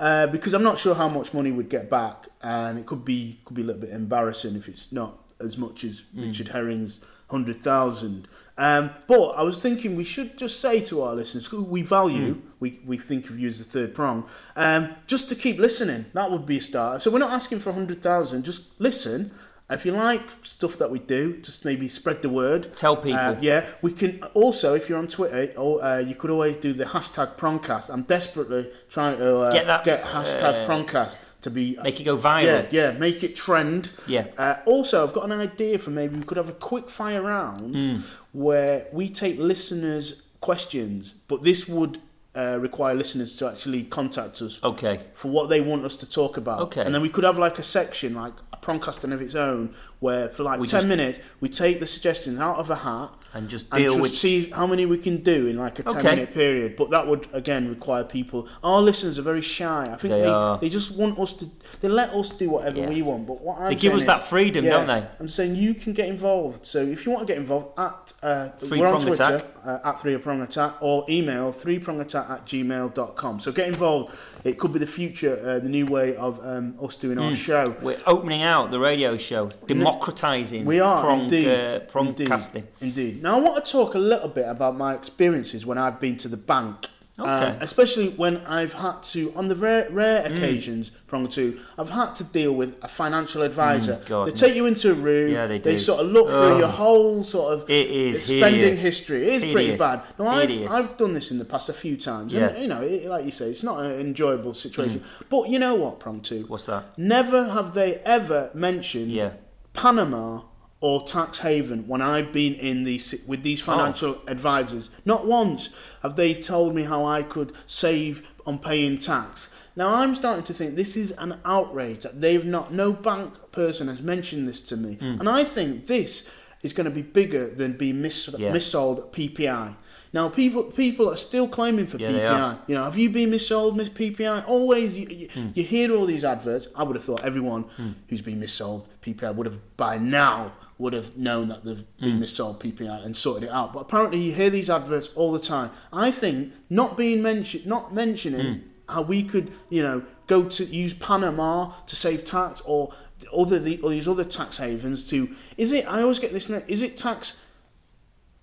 Uh, 0.00 0.26
because 0.26 0.54
I'm 0.54 0.62
not 0.62 0.78
sure 0.78 0.94
how 0.94 1.08
much 1.08 1.34
money 1.34 1.52
we'd 1.52 1.68
get 1.68 1.90
back, 1.90 2.26
and 2.42 2.78
it 2.78 2.86
could 2.86 3.04
be 3.04 3.38
could 3.44 3.54
be 3.54 3.62
a 3.62 3.66
little 3.66 3.82
bit 3.82 3.90
embarrassing 3.90 4.56
if 4.56 4.66
it's 4.66 4.92
not 4.92 5.12
as 5.40 5.56
much 5.58 5.84
as 5.84 6.04
Hmm. 6.14 6.22
Richard 6.22 6.48
Herring's 6.48 7.00
hundred 7.30 7.62
thousand. 7.62 8.26
Um, 8.58 8.90
but 9.06 9.28
I 9.36 9.42
was 9.42 9.58
thinking 9.58 9.94
we 9.96 10.04
should 10.04 10.36
just 10.36 10.58
say 10.60 10.80
to 10.90 11.02
our 11.02 11.14
listeners 11.14 11.46
who 11.46 11.62
we 11.62 11.82
value, 11.82 12.34
Hmm. 12.34 12.40
we, 12.60 12.80
we 12.84 12.96
think 12.98 13.28
of 13.30 13.38
you 13.38 13.48
as 13.48 13.58
the 13.58 13.64
third 13.64 13.94
prong, 13.94 14.24
um, 14.56 14.88
just 15.06 15.28
to 15.28 15.34
keep 15.36 15.58
listening. 15.58 16.06
That 16.14 16.30
would 16.30 16.44
be 16.46 16.56
a 16.58 16.60
start. 16.62 17.02
So 17.02 17.10
we're 17.10 17.18
not 17.26 17.30
asking 17.32 17.60
for 17.60 17.72
hundred 17.72 18.02
thousand. 18.02 18.44
Just 18.44 18.80
listen. 18.80 19.30
If 19.70 19.86
you 19.86 19.92
like 19.92 20.22
stuff 20.42 20.76
that 20.78 20.90
we 20.90 20.98
do, 20.98 21.36
just 21.38 21.64
maybe 21.64 21.88
spread 21.88 22.22
the 22.22 22.28
word. 22.28 22.74
Tell 22.74 22.96
people. 22.96 23.18
Uh, 23.18 23.36
yeah, 23.40 23.68
we 23.82 23.92
can 23.92 24.22
also, 24.34 24.74
if 24.74 24.88
you're 24.88 24.98
on 24.98 25.06
Twitter, 25.06 25.52
or 25.58 25.82
uh, 25.82 25.98
you 25.98 26.14
could 26.16 26.30
always 26.30 26.56
do 26.56 26.72
the 26.72 26.84
hashtag 26.84 27.36
Prongcast. 27.36 27.88
I'm 27.92 28.02
desperately 28.02 28.68
trying 28.90 29.18
to 29.18 29.38
uh, 29.42 29.52
Get 29.52 29.66
that, 29.66 29.84
get 29.84 30.02
hashtag 30.02 30.64
uh, 30.64 30.68
Prongcast 30.68 31.40
to 31.42 31.50
be. 31.50 31.78
Make 31.82 32.00
it 32.00 32.04
go 32.04 32.16
viral. 32.16 32.44
yeah, 32.44 32.66
yeah, 32.92 32.98
make 32.98 33.22
it 33.22 33.36
trend. 33.36 33.92
Yeah. 34.08 34.26
Uh, 34.36 34.56
also, 34.66 35.02
I've 35.06 35.12
got 35.12 35.24
an 35.24 35.32
idea 35.32 35.78
for 35.78 35.90
maybe 35.90 36.16
we 36.16 36.24
could 36.24 36.36
have 36.36 36.48
a 36.48 36.52
quick 36.70 36.90
fire 36.90 37.22
round 37.22 37.74
Hmm. 37.74 37.96
where 38.32 38.86
we 38.92 39.08
take 39.08 39.38
listeners' 39.38 40.22
questions, 40.40 41.14
but 41.28 41.42
this 41.44 41.68
would 41.68 41.98
uh, 42.36 42.58
require 42.60 42.94
listeners 42.94 43.36
to 43.36 43.48
actually 43.48 43.82
contact 43.84 44.40
us 44.40 44.62
Okay. 44.62 45.00
for 45.14 45.28
what 45.30 45.48
they 45.48 45.60
want 45.60 45.84
us 45.84 45.96
to 45.96 46.08
talk 46.08 46.36
about. 46.36 46.62
Okay. 46.62 46.82
And 46.82 46.94
then 46.94 47.02
we 47.02 47.08
could 47.08 47.24
have 47.24 47.38
like 47.38 47.58
a 47.58 47.62
section, 47.62 48.14
like 48.14 48.34
a 48.52 48.56
Prongcasting 48.56 49.12
of 49.12 49.20
its 49.20 49.34
own, 49.34 49.74
where 50.00 50.28
for 50.28 50.42
like 50.42 50.58
We 50.60 50.66
10 50.66 50.78
just- 50.80 50.88
minutes 50.88 51.18
we 51.40 51.48
take 51.48 51.78
the 51.80 51.86
suggestions 51.86 52.40
out 52.40 52.56
of 52.58 52.70
a 52.70 52.74
hat 52.76 53.10
And 53.32 53.48
just 53.48 53.66
and 53.72 53.80
deal 53.82 53.92
just 53.92 54.02
with. 54.02 54.14
see 54.16 54.50
how 54.50 54.66
many 54.66 54.84
we 54.86 54.98
can 54.98 55.18
do 55.18 55.46
in 55.46 55.56
like 55.56 55.78
a 55.78 55.82
10 55.84 55.96
Okay. 55.98 56.10
minute 56.10 56.34
period. 56.34 56.74
But 56.76 56.90
that 56.90 57.06
would 57.06 57.28
again 57.32 57.68
require 57.68 58.02
people. 58.02 58.48
Our 58.64 58.80
listeners 58.82 59.18
are 59.18 59.22
very 59.22 59.40
shy. 59.42 59.82
I 59.82 59.96
think 59.96 60.12
They 60.12 60.20
they, 60.22 60.26
are. 60.26 60.58
they 60.58 60.68
just 60.68 60.96
want 60.96 61.18
us 61.18 61.32
to. 61.34 61.44
They 61.80 61.88
let 61.88 62.10
us 62.10 62.30
do 62.32 62.50
whatever 62.50 62.78
Yeah. 62.80 62.88
we 62.88 63.02
want. 63.02 63.26
But 63.26 63.40
what 63.42 63.58
I'm 63.60 63.68
They 63.68 63.76
give 63.76 63.94
us 63.94 64.04
that 64.06 64.22
freedom, 64.26 64.64
don't 64.64 64.86
they? 64.88 65.04
I'm 65.20 65.28
saying 65.28 65.54
you 65.56 65.74
can 65.74 65.92
get 65.92 66.08
involved. 66.08 66.66
So 66.66 66.78
if 66.80 67.04
you 67.06 67.12
want 67.12 67.26
to 67.26 67.32
get 67.32 67.38
involved, 67.38 67.78
at 67.78 68.14
uh, 68.22 68.48
Three 68.58 68.80
we're 68.80 68.88
on 68.88 69.00
Twitter 69.00 69.22
Attack. 69.22 69.44
uh, 69.64 69.78
at 69.88 70.00
three 70.00 70.16
prong 70.18 70.42
attack 70.42 70.72
or 70.80 71.04
email 71.08 71.52
three 71.52 71.78
prong 71.78 72.00
attack 72.00 72.26
at 72.30 72.46
gmail.com. 72.46 73.40
So 73.40 73.52
get 73.52 73.68
involved. 73.68 74.14
It 74.44 74.58
could 74.58 74.72
be 74.72 74.78
the 74.78 74.86
future, 74.86 75.38
uh, 75.44 75.58
the 75.58 75.68
new 75.68 75.86
way 75.86 76.16
of 76.16 76.40
um, 76.44 76.74
us 76.82 76.96
doing 76.96 77.16
Hmm. 77.18 77.24
our 77.24 77.34
show. 77.34 77.74
We're 77.82 77.96
opening 78.06 78.42
out 78.42 78.70
the 78.70 78.80
radio 78.80 79.16
show, 79.16 79.50
democratising 79.94 80.64
We 80.64 80.80
are 80.80 81.00
prong, 81.00 81.20
indeed, 81.22 81.48
uh, 81.48 81.80
prong 81.80 82.08
indeed, 82.08 82.28
casting. 82.28 82.66
indeed. 82.80 83.22
Now 83.22 83.36
I 83.38 83.40
want 83.40 83.64
to 83.64 83.72
talk 83.72 83.94
a 83.94 83.98
little 83.98 84.28
bit 84.28 84.46
about 84.48 84.76
my 84.76 84.94
experiences 84.94 85.66
when 85.66 85.78
I've 85.78 86.00
been 86.00 86.16
to 86.18 86.28
the 86.28 86.36
bank, 86.36 86.86
uh, 87.18 87.54
especially 87.60 88.08
when 88.10 88.38
I've 88.46 88.72
had 88.72 89.02
to, 89.12 89.30
on 89.36 89.48
the 89.48 89.54
rare, 89.54 89.86
rare 89.90 90.22
Mm. 90.22 90.32
occasions, 90.36 90.88
prong 91.06 91.28
two, 91.28 91.58
I've 91.76 91.90
had 91.90 92.14
to 92.16 92.24
deal 92.24 92.52
with 92.52 92.82
a 92.82 92.88
financial 92.88 93.42
advisor. 93.42 93.96
Mm, 93.96 94.24
they 94.26 94.32
take 94.32 94.54
you 94.54 94.64
into 94.64 94.90
a 94.92 94.94
room, 94.94 95.30
Yeah, 95.30 95.46
they 95.46 95.58
do. 95.58 95.78
sort 95.78 96.00
of 96.00 96.06
look 96.10 96.28
through 96.30 96.58
your 96.58 96.68
whole 96.68 97.22
sort 97.22 97.52
of 97.52 97.68
It 97.68 97.90
is 97.90 98.24
spending 98.24 98.60
hideous. 98.62 98.80
history. 98.80 99.22
It 99.28 99.42
is 99.42 99.52
pretty 99.52 99.76
bad. 99.76 100.00
Now 100.18 100.28
I've, 100.28 100.48
Hideous. 100.48 100.72
I've 100.72 100.96
done 100.96 101.12
this 101.12 101.30
in 101.30 101.38
the 101.38 101.44
past 101.44 101.68
a 101.68 101.74
few 101.74 101.98
times, 101.98 102.32
Yeah. 102.32 102.48
and 102.48 102.58
you 102.58 102.68
know, 102.68 102.80
it, 102.80 103.04
like 103.04 103.26
you 103.26 103.32
say, 103.32 103.50
it's 103.50 103.62
not 103.64 103.80
an 103.84 104.00
enjoyable 104.00 104.54
situation. 104.54 105.02
But 105.28 105.50
you 105.50 105.58
know 105.58 105.74
what, 105.74 106.00
prong 106.00 106.20
two? 106.22 106.44
What's 106.48 106.66
that? 106.66 106.84
Never 106.96 107.50
have 107.50 107.74
they 107.74 107.96
ever 108.06 108.50
mentioned 108.54 109.08
Yeah. 109.12 109.32
Panama 109.80 110.42
or 110.82 111.00
tax 111.02 111.38
haven 111.38 111.88
when 111.88 112.02
I've 112.02 112.32
been 112.32 112.54
in 112.54 112.84
these 112.84 113.24
with 113.26 113.42
these 113.42 113.62
oh. 113.62 113.72
financial 113.72 114.20
advisors. 114.28 114.90
Not 115.06 115.26
once 115.26 115.96
have 116.02 116.16
they 116.16 116.34
told 116.34 116.74
me 116.74 116.82
how 116.82 117.06
I 117.06 117.22
could 117.22 117.52
save 117.66 118.34
on 118.46 118.58
paying 118.58 118.98
tax. 118.98 119.68
Now 119.76 119.94
I'm 119.94 120.14
starting 120.14 120.44
to 120.44 120.52
think 120.52 120.74
this 120.74 120.96
is 120.98 121.12
an 121.12 121.38
outrage 121.46 122.02
that 122.02 122.20
they've 122.20 122.44
not 122.44 122.72
no 122.72 122.92
bank 122.92 123.52
person 123.52 123.88
has 123.88 124.02
mentioned 124.02 124.46
this 124.46 124.60
to 124.62 124.76
me, 124.76 124.94
hmm. 124.94 125.18
and 125.18 125.28
I 125.28 125.44
think 125.44 125.86
this 125.86 126.39
is 126.62 126.72
going 126.72 126.84
to 126.88 126.94
be 126.94 127.02
bigger 127.02 127.48
than 127.50 127.72
being 127.76 128.02
mis- 128.02 128.34
Yeah. 128.38 128.52
missold 128.52 129.12
PPI. 129.12 129.74
Now 130.12 130.28
people 130.28 130.64
people 130.64 131.08
are 131.08 131.16
still 131.16 131.46
claiming 131.48 131.86
for 131.86 131.96
Yeah, 131.98 132.10
PPI. 132.10 132.58
You 132.66 132.74
know, 132.74 132.84
have 132.84 132.98
you 132.98 133.10
been 133.10 133.30
missold, 133.30 133.76
Miss 133.76 133.88
PPI? 133.88 134.44
Always, 134.48 134.98
you, 134.98 135.06
you, 135.08 135.28
Hmm. 135.32 135.46
you 135.54 135.62
hear 135.62 135.94
all 135.94 136.04
these 136.04 136.24
adverts. 136.24 136.66
I 136.74 136.82
would 136.82 136.96
have 136.96 137.04
thought 137.04 137.24
everyone 137.24 137.64
who's 138.08 138.20
been 138.22 138.40
missold 138.40 138.86
PPI 139.02 139.30
would 139.34 139.46
have 139.46 139.58
by 139.76 139.98
now 139.98 140.52
would 140.78 140.92
have 140.92 141.16
known 141.16 141.48
that 141.48 141.64
they've 141.64 141.84
been 142.00 142.16
Hmm. 142.16 142.22
missold 142.24 142.58
PPI 142.60 143.04
and 143.04 143.14
sorted 143.16 143.44
it 143.44 143.52
out. 143.52 143.72
But 143.72 143.80
apparently, 143.80 144.20
you 144.20 144.32
hear 144.34 144.50
these 144.50 144.68
adverts 144.68 145.10
all 145.14 145.32
the 145.32 145.38
time. 145.38 145.70
I 145.92 146.10
think 146.10 146.52
not 146.68 146.96
being 146.96 147.22
mentioned, 147.22 147.64
not 147.66 147.94
mentioning 147.94 148.46
Hmm. 148.54 148.60
how 148.94 149.02
we 149.02 149.22
could, 149.22 149.48
you 149.68 149.82
know, 149.82 150.02
go 150.26 150.44
to 150.56 150.64
use 150.64 150.92
Panama 150.94 151.70
to 151.86 151.94
save 151.94 152.24
tax 152.24 152.60
or 152.64 152.92
other 153.36 153.58
the 153.58 153.78
or 153.80 153.90
these 153.90 154.08
other 154.08 154.24
tax 154.24 154.58
havens 154.58 155.08
to. 155.10 155.28
Is 155.56 155.72
it? 155.72 155.86
I 155.86 156.02
always 156.02 156.18
get 156.18 156.32
this. 156.32 156.48
Is 156.50 156.82
it 156.82 156.96
tax 156.96 157.46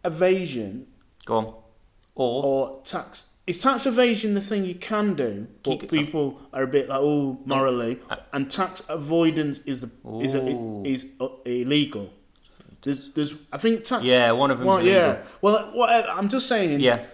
evasion 0.06 0.88
Go 1.26 1.38
on. 1.38 1.46
Or, 2.16 2.44
or 2.46 2.82
tax 2.84 3.38
is 3.46 3.62
tax 3.62 3.86
evasion 3.86 4.34
the 4.34 4.42
thing 4.42 4.64
you 4.66 4.76
can 4.76 5.14
do 5.14 5.48
but 5.64 5.80
Keep- 5.82 5.92
people 5.92 6.42
are 6.54 6.64
a 6.64 6.68
bit 6.68 6.90
like 6.90 7.00
oh 7.02 7.40
morally 7.46 8.00
Uh, 8.10 8.18
and 8.34 8.50
tax 8.50 8.82
avoidance 8.90 9.60
is 9.60 9.82
the 9.82 9.92
is 10.22 10.36
a, 10.36 10.42
is 10.86 11.06
uh, 11.20 11.28
illegal 11.46 12.12
there's, 12.84 13.12
there's 13.14 13.36
I 13.52 13.58
think 13.58 13.84
tax 13.84 14.04
yeah, 14.04 14.32
one 14.32 14.52
of 14.52 14.58
them. 14.60 14.68
well 14.68 14.82
yeah 14.82 15.24
well 15.42 15.72
whatever 15.74 16.08
I'm 16.10 16.30
just 16.30 16.48
saying 16.48 16.80
Yeah. 16.80 17.06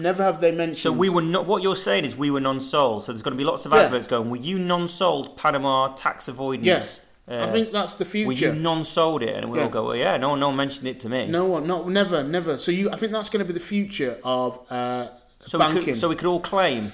Never 0.00 0.22
have 0.22 0.40
they 0.40 0.52
mentioned 0.52 0.78
So 0.78 0.92
we 0.92 1.08
were 1.08 1.22
not. 1.22 1.46
What 1.46 1.62
you're 1.62 1.76
saying 1.76 2.04
is 2.04 2.16
we 2.16 2.30
were 2.30 2.40
non-sold. 2.40 3.04
So 3.04 3.12
there's 3.12 3.22
going 3.22 3.36
to 3.36 3.38
be 3.38 3.44
lots 3.44 3.66
of 3.66 3.72
Yeah. 3.72 3.78
adverts 3.82 4.06
going. 4.06 4.30
Were 4.30 4.36
you 4.36 4.58
non-sold 4.58 5.36
Panama 5.36 5.94
tax 5.94 6.28
avoidance? 6.28 6.66
yes 6.66 7.00
I 7.28 7.34
Uh, 7.34 7.52
think 7.52 7.72
that's 7.72 7.96
the 7.96 8.04
future. 8.04 8.26
Were 8.28 8.54
you 8.56 8.60
non-sold 8.60 9.22
it? 9.22 9.34
And 9.36 9.50
we'll 9.50 9.58
Yeah. 9.58 9.64
all 9.66 9.70
go. 9.70 9.84
Well, 9.88 9.96
yeah, 9.96 10.16
no, 10.16 10.34
no 10.36 10.48
one 10.48 10.56
mentioned 10.56 10.86
it 10.86 11.00
to 11.00 11.08
me. 11.08 11.26
no 11.26 11.44
one 11.44 11.66
no 11.66 11.82
never 11.88 12.22
never 12.22 12.56
so 12.58 12.70
you 12.70 12.90
I 12.90 12.96
think 12.96 13.10
that's 13.12 13.30
going 13.30 13.44
to 13.44 13.52
be 13.52 13.52
the 13.52 13.64
future 13.74 14.18
of 14.22 14.58
uh, 14.70 15.06
so 15.44 15.58
we 15.58 15.64
banking 15.64 15.82
could. 15.82 15.96
So 16.00 16.08
we 16.08 16.14
could 16.16 16.26
all 16.28 16.40
claim. 16.40 16.84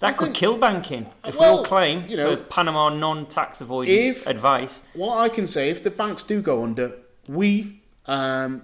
That 0.00 0.10
I 0.10 0.12
could 0.12 0.24
think- 0.26 0.36
kill 0.36 0.56
banking 0.58 1.06
if 1.24 1.40
we 1.40 1.44
all 1.46 1.64
claim 1.64 2.04
you 2.08 2.16
know, 2.16 2.30
for 2.30 2.36
Panama 2.36 2.88
non-tax 2.90 3.60
avoidance 3.60 4.20
if- 4.22 4.26
advice. 4.28 4.82
what 4.94 5.18
I 5.18 5.28
can 5.28 5.48
say, 5.48 5.70
if 5.70 5.82
the 5.82 5.90
banks 5.90 6.22
do 6.22 6.40
go 6.40 6.62
under, 6.62 6.92
we, 7.28 7.80
um, 8.06 8.62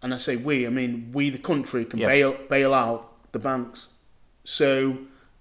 and 0.00 0.14
I 0.14 0.18
say 0.18 0.36
we, 0.36 0.64
I 0.64 0.70
mean 0.70 1.10
we, 1.12 1.30
the 1.30 1.38
country, 1.38 1.84
can 1.84 1.98
Yeah. 1.98 2.06
bail 2.06 2.36
bail 2.48 2.72
out 2.72 3.00
the 3.36 3.42
banks. 3.42 3.88
So 4.44 4.98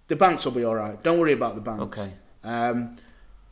the 0.07 0.15
banks 0.15 0.45
will 0.45 0.51
be 0.51 0.63
all 0.63 0.75
right. 0.75 1.01
Don't 1.01 1.19
worry 1.19 1.33
about 1.33 1.55
the 1.55 1.61
banks. 1.61 1.81
Okay. 1.99 2.11
Um, 2.43 2.91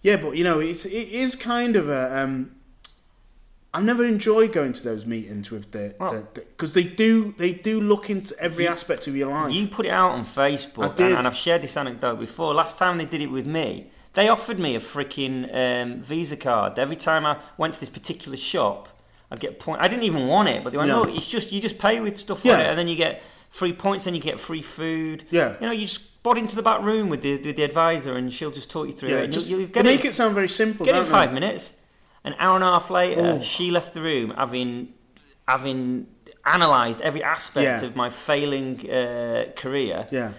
yeah, 0.01 0.17
but 0.17 0.31
you 0.37 0.43
know, 0.43 0.59
it's 0.59 0.85
it 0.85 1.09
is 1.09 1.35
kind 1.35 1.75
of 1.75 1.89
a. 1.89 2.03
Um, 2.23 2.51
I 3.75 3.81
never 3.81 4.05
enjoy 4.05 4.47
going 4.49 4.73
to 4.73 4.83
those 4.83 5.07
meetings 5.07 5.49
with 5.49 5.71
the 5.71 5.95
Well- 5.99 6.27
because 6.33 6.73
they 6.75 6.83
do 6.83 7.31
they 7.39 7.53
do 7.53 7.81
look 7.81 8.09
into 8.09 8.35
every 8.39 8.67
aspect 8.67 9.07
of 9.07 9.15
your 9.15 9.31
life. 9.31 9.51
You 9.51 9.67
put 9.67 9.85
it 9.87 9.89
out 9.89 10.11
on 10.11 10.23
Facebook, 10.25 10.99
and, 10.99 11.17
and 11.17 11.27
I've 11.27 11.35
shared 11.35 11.63
this 11.63 11.75
anecdote 11.77 12.19
before. 12.19 12.53
Last 12.53 12.77
time 12.77 12.97
they 12.99 13.05
did 13.05 13.21
it 13.21 13.31
with 13.31 13.47
me, 13.47 13.87
they 14.13 14.29
offered 14.29 14.59
me 14.59 14.75
a 14.75 14.79
freaking 14.79 15.37
um, 15.55 16.01
Visa 16.03 16.37
card. 16.37 16.77
Every 16.77 16.95
time 16.95 17.25
I 17.25 17.37
went 17.57 17.73
to 17.75 17.79
this 17.79 17.89
particular 17.89 18.37
shop, 18.37 18.89
I'd 19.31 19.39
get 19.39 19.59
point. 19.59 19.81
I 19.81 19.87
didn't 19.87 20.03
even 20.03 20.27
want 20.27 20.49
it, 20.49 20.63
but 20.63 20.71
they 20.71 20.77
went, 20.77 20.89
No. 20.89 21.01
"Look, 21.01 21.15
it's 21.15 21.29
just 21.31 21.51
you 21.51 21.59
just 21.59 21.79
pay 21.79 21.99
with 21.99 22.15
stuff 22.17 22.45
Yeah. 22.45 22.53
on 22.55 22.59
it, 22.61 22.67
and 22.67 22.77
then 22.77 22.87
you 22.87 22.95
get 22.95 23.23
free 23.59 23.73
points, 23.73 24.07
and 24.07 24.15
you 24.15 24.21
get 24.21 24.39
free 24.39 24.61
food. 24.63 25.23
Yeah. 25.29 25.49
you 25.59 25.65
know, 25.67 25.71
you 25.71 25.85
just 25.85 26.23
bot 26.23 26.37
into 26.37 26.55
the 26.55 26.63
back 26.69 26.81
room 26.81 27.05
with 27.09 27.21
the 27.21 27.33
with 27.47 27.55
the 27.59 27.63
advisor, 27.71 28.13
and 28.19 28.33
she'll 28.33 28.55
just 28.61 28.71
talk 28.71 28.85
you 28.87 28.93
through 28.93 29.09
yeah, 29.09 29.25
it. 29.25 29.31
Just 29.37 29.49
you, 29.49 29.57
you 29.59 29.65
they 29.67 29.73
get 29.73 29.85
make 29.85 30.05
it, 30.05 30.09
it 30.09 30.13
sound 30.13 30.33
very 30.33 30.49
simple. 30.49 30.85
get 30.85 30.95
it 30.95 30.99
in 30.99 31.03
they? 31.05 31.09
five 31.19 31.31
minutes. 31.39 31.65
An 32.25 32.33
hour 32.39 32.55
and 32.55 32.63
a 32.63 32.71
half 32.75 32.89
later, 32.89 33.21
Oh. 33.35 33.41
she 33.41 33.65
left 33.69 33.93
the 33.93 34.01
room 34.01 34.27
having 34.43 34.69
having 35.47 36.07
analysed 36.45 37.01
every 37.01 37.23
aspect 37.35 37.81
Yeah. 37.81 37.87
of 37.87 37.95
my 37.95 38.09
failing 38.09 38.89
uh, 38.89 39.51
career. 39.55 40.07
Yeah. 40.11 40.31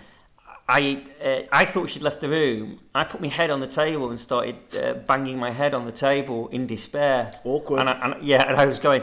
I 0.66 0.80
uh, 1.22 1.42
I 1.62 1.64
thought 1.66 1.90
she'd 1.90 2.02
left 2.02 2.20
the 2.20 2.28
room. 2.40 2.80
I 2.94 3.04
put 3.04 3.20
my 3.20 3.28
head 3.28 3.50
on 3.50 3.60
the 3.60 3.72
table 3.84 4.08
and 4.10 4.18
started 4.18 4.56
uh, 4.82 4.94
banging 5.10 5.38
my 5.38 5.50
head 5.60 5.72
on 5.74 5.84
the 5.84 5.92
table 5.92 6.48
in 6.48 6.66
despair. 6.66 7.32
Awkward. 7.44 7.80
And, 7.80 7.88
I, 7.90 7.92
and 8.04 8.12
yeah, 8.22 8.48
and 8.48 8.56
I 8.56 8.64
was 8.64 8.78
going, 8.78 9.02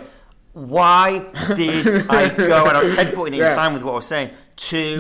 why 0.54 1.30
did 1.56 2.06
I 2.10 2.30
go? 2.38 2.66
And 2.66 2.78
I 2.78 2.80
was 2.80 2.90
headbutting 2.92 3.34
it 3.34 3.38
Yeah. 3.38 3.52
in 3.52 3.56
time 3.56 3.74
with 3.74 3.84
what 3.84 3.92
I 3.94 3.96
was 3.96 4.06
saying 4.08 4.32
to 4.58 4.98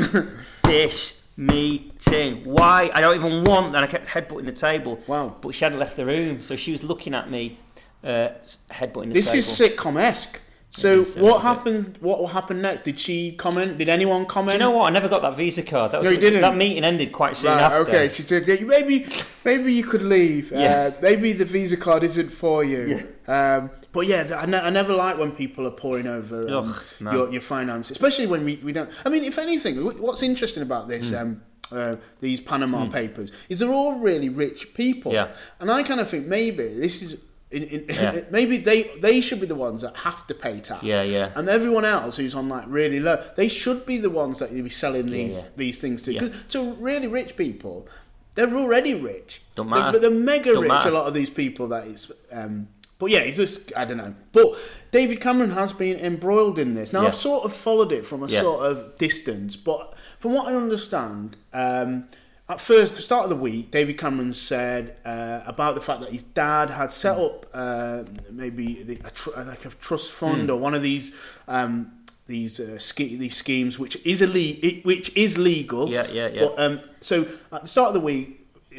this 0.63 1.33
meeting. 1.37 2.43
Why? 2.45 2.89
I 2.93 3.01
don't 3.01 3.15
even 3.15 3.43
want. 3.43 3.75
And 3.75 3.83
I 3.83 3.87
kept 3.87 4.07
headbutting 4.07 4.45
the 4.45 4.51
table. 4.51 4.99
Wow. 5.07 5.35
But 5.41 5.53
she 5.55 5.65
hadn't 5.65 5.79
left 5.79 5.97
the 5.97 6.05
room, 6.05 6.41
so 6.41 6.55
she 6.55 6.71
was 6.71 6.83
looking 6.83 7.13
at 7.13 7.29
me, 7.29 7.57
uh, 8.03 8.29
headbutting 8.71 9.07
the 9.09 9.13
This 9.13 9.27
table. 9.31 9.39
is 9.39 9.45
sitcom 9.47 9.97
esque. 10.01 10.41
So 10.73 11.01
It 11.01 11.07
is 11.07 11.17
a 11.17 11.23
what 11.23 11.41
happened? 11.41 11.97
What 11.99 12.19
will 12.19 12.27
happen 12.27 12.61
next? 12.61 12.81
Did 12.83 12.97
she 12.97 13.33
comment? 13.33 13.77
Did 13.77 13.89
anyone 13.89 14.25
comment? 14.25 14.57
Do 14.57 14.63
you 14.63 14.71
know 14.71 14.77
what? 14.77 14.87
I 14.87 14.89
never 14.91 15.09
got 15.09 15.21
that 15.21 15.35
Visa 15.35 15.63
card. 15.63 15.91
That 15.91 15.97
was 15.99 16.05
No, 16.05 16.11
you 16.11 16.17
didn't. 16.17 16.39
That 16.39 16.55
meeting 16.55 16.85
ended 16.85 17.11
quite 17.11 17.35
soon 17.35 17.51
Right, 17.51 17.61
after. 17.61 17.79
okay. 17.79 18.07
She 18.07 18.21
said 18.21 18.43
yeah, 18.47 18.55
maybe 18.65 19.05
maybe 19.43 19.73
you 19.73 19.83
could 19.83 20.01
leave. 20.01 20.49
Yeah. 20.53 20.91
Uh, 20.95 21.01
maybe 21.01 21.33
the 21.33 21.43
visa 21.43 21.75
card 21.75 22.03
isn't 22.03 22.29
for 22.29 22.63
you. 22.63 23.05
Um, 23.27 23.69
but 23.93 24.07
yeah, 24.07 24.37
I, 24.37 24.45
ne- 24.45 24.59
I 24.59 24.69
never 24.69 24.93
like 24.95 25.17
when 25.17 25.31
people 25.31 25.65
are 25.67 25.71
poring 25.71 26.07
over 26.07 26.47
um, 26.47 26.69
Ugh, 26.69 26.83
no. 27.01 27.11
your 27.11 27.31
your 27.33 27.41
finances, 27.41 27.91
especially 27.91 28.27
when 28.27 28.43
we, 28.45 28.55
we 28.57 28.73
don't. 28.73 28.89
I 29.05 29.09
mean, 29.09 29.23
if 29.23 29.37
anything, 29.37 29.77
what's 30.01 30.23
interesting 30.23 30.63
about 30.63 30.87
this. 30.87 31.09
Hmm. 31.11 31.15
Um, 31.17 31.41
uh, 31.73 31.95
these 32.19 32.41
Panama 32.41 32.85
Papers 32.89 33.31
is 33.47 33.59
they're 33.59 33.71
all 33.71 33.97
really 33.99 34.27
rich 34.27 34.73
people, 34.73 35.13
Yeah. 35.13 35.29
and 35.61 35.71
I 35.71 35.83
kind 35.83 36.01
of 36.01 36.09
think 36.09 36.27
maybe 36.27 36.67
this 36.67 37.01
is 37.01 37.17
in, 37.49 37.63
in, 37.63 37.85
Yeah. 37.87 38.23
maybe 38.29 38.57
they 38.57 38.83
they 38.99 39.21
should 39.21 39.39
be 39.39 39.45
the 39.47 39.55
ones 39.55 39.81
that 39.83 39.95
have 39.95 40.27
to 40.27 40.33
pay 40.33 40.59
tax, 40.59 40.83
Yeah, 40.83 41.01
yeah. 41.03 41.31
and 41.33 41.47
everyone 41.47 41.85
else 41.85 42.17
who's 42.17 42.35
on 42.35 42.49
like 42.49 42.65
really 42.67 42.99
low, 42.99 43.23
they 43.37 43.47
should 43.47 43.85
be 43.85 43.95
the 43.97 44.09
ones 44.09 44.39
that 44.39 44.51
you 44.51 44.63
be 44.63 44.69
selling 44.69 45.05
these 45.05 45.43
yeah. 45.43 45.49
these 45.55 45.79
things 45.79 46.03
to. 46.03 46.13
Yeah. 46.13 46.19
'Cause 46.19 46.43
to 46.49 46.73
really 46.73 47.07
rich 47.07 47.37
people, 47.37 47.87
they're 48.35 48.53
already 48.53 48.93
rich. 48.93 49.41
Don't 49.55 49.69
They're- 49.69 49.79
matter. 49.79 49.99
They're, 49.99 50.11
mega 50.11 50.51
Don't 50.51 50.63
rich. 50.63 50.67
matter. 50.69 50.89
A 50.89 50.93
lot 50.93 51.07
of 51.07 51.13
these 51.13 51.29
people 51.29 51.69
that 51.69 51.85
is. 51.87 52.11
Um, 52.33 52.67
but 53.01 53.07
yeah, 53.11 53.19
it's 53.19 53.37
just 53.37 53.73
I 53.75 53.83
don't 53.83 53.97
know. 53.97 54.13
But 54.31 54.47
David 54.91 55.19
Cameron 55.19 55.51
has 55.51 55.73
been 55.73 55.97
embroiled 55.97 56.57
in 56.57 56.73
this. 56.75 56.93
Now 56.93 57.01
Yeah. 57.01 57.07
I've 57.09 57.15
sort 57.15 57.43
of 57.43 57.51
followed 57.53 57.91
it 57.91 58.05
from 58.05 58.23
a 58.23 58.27
Yeah. 58.27 58.39
sort 58.41 58.65
of 58.71 58.97
distance, 58.97 59.57
but 59.57 59.93
from 60.19 60.31
what 60.33 60.47
I 60.47 60.55
understand. 60.55 61.35
Um, 61.53 62.07
at 62.49 62.59
first, 62.59 62.95
the 62.95 63.01
start 63.01 63.23
of 63.23 63.29
the 63.29 63.35
week, 63.37 63.71
David 63.71 63.97
Cameron 63.97 64.33
said 64.33 64.97
uh, 65.05 65.39
about 65.45 65.73
the 65.75 65.81
fact 65.81 66.01
that 66.01 66.11
his 66.11 66.23
dad 66.23 66.69
had 66.69 66.91
set 66.91 67.15
Hmm. 67.17 67.21
up 67.23 67.45
uh, 67.53 68.03
maybe 68.29 68.83
the, 68.83 68.95
a 69.05 69.11
tr- 69.11 69.39
like 69.47 69.65
a 69.65 69.69
trust 69.69 70.11
fund 70.11 70.49
or 70.49 70.57
one 70.59 70.73
of 70.73 70.81
these 70.81 71.11
um, 71.47 71.91
these 72.27 72.59
uh, 72.59 72.77
ske- 72.79 73.17
these 73.23 73.35
schemes, 73.35 73.79
which 73.79 73.95
is 74.05 74.21
ille- 74.21 74.83
which 74.83 75.15
is 75.15 75.37
legal. 75.37 75.89
Yeah, 75.89 76.05
yeah, 76.11 76.27
yeah. 76.27 76.41
But, 76.45 76.59
um, 76.63 76.79
so 77.01 77.25
at 77.51 77.61
the 77.63 77.67
start 77.75 77.87
of 77.89 77.93
the 77.93 77.99
week, 78.11 78.27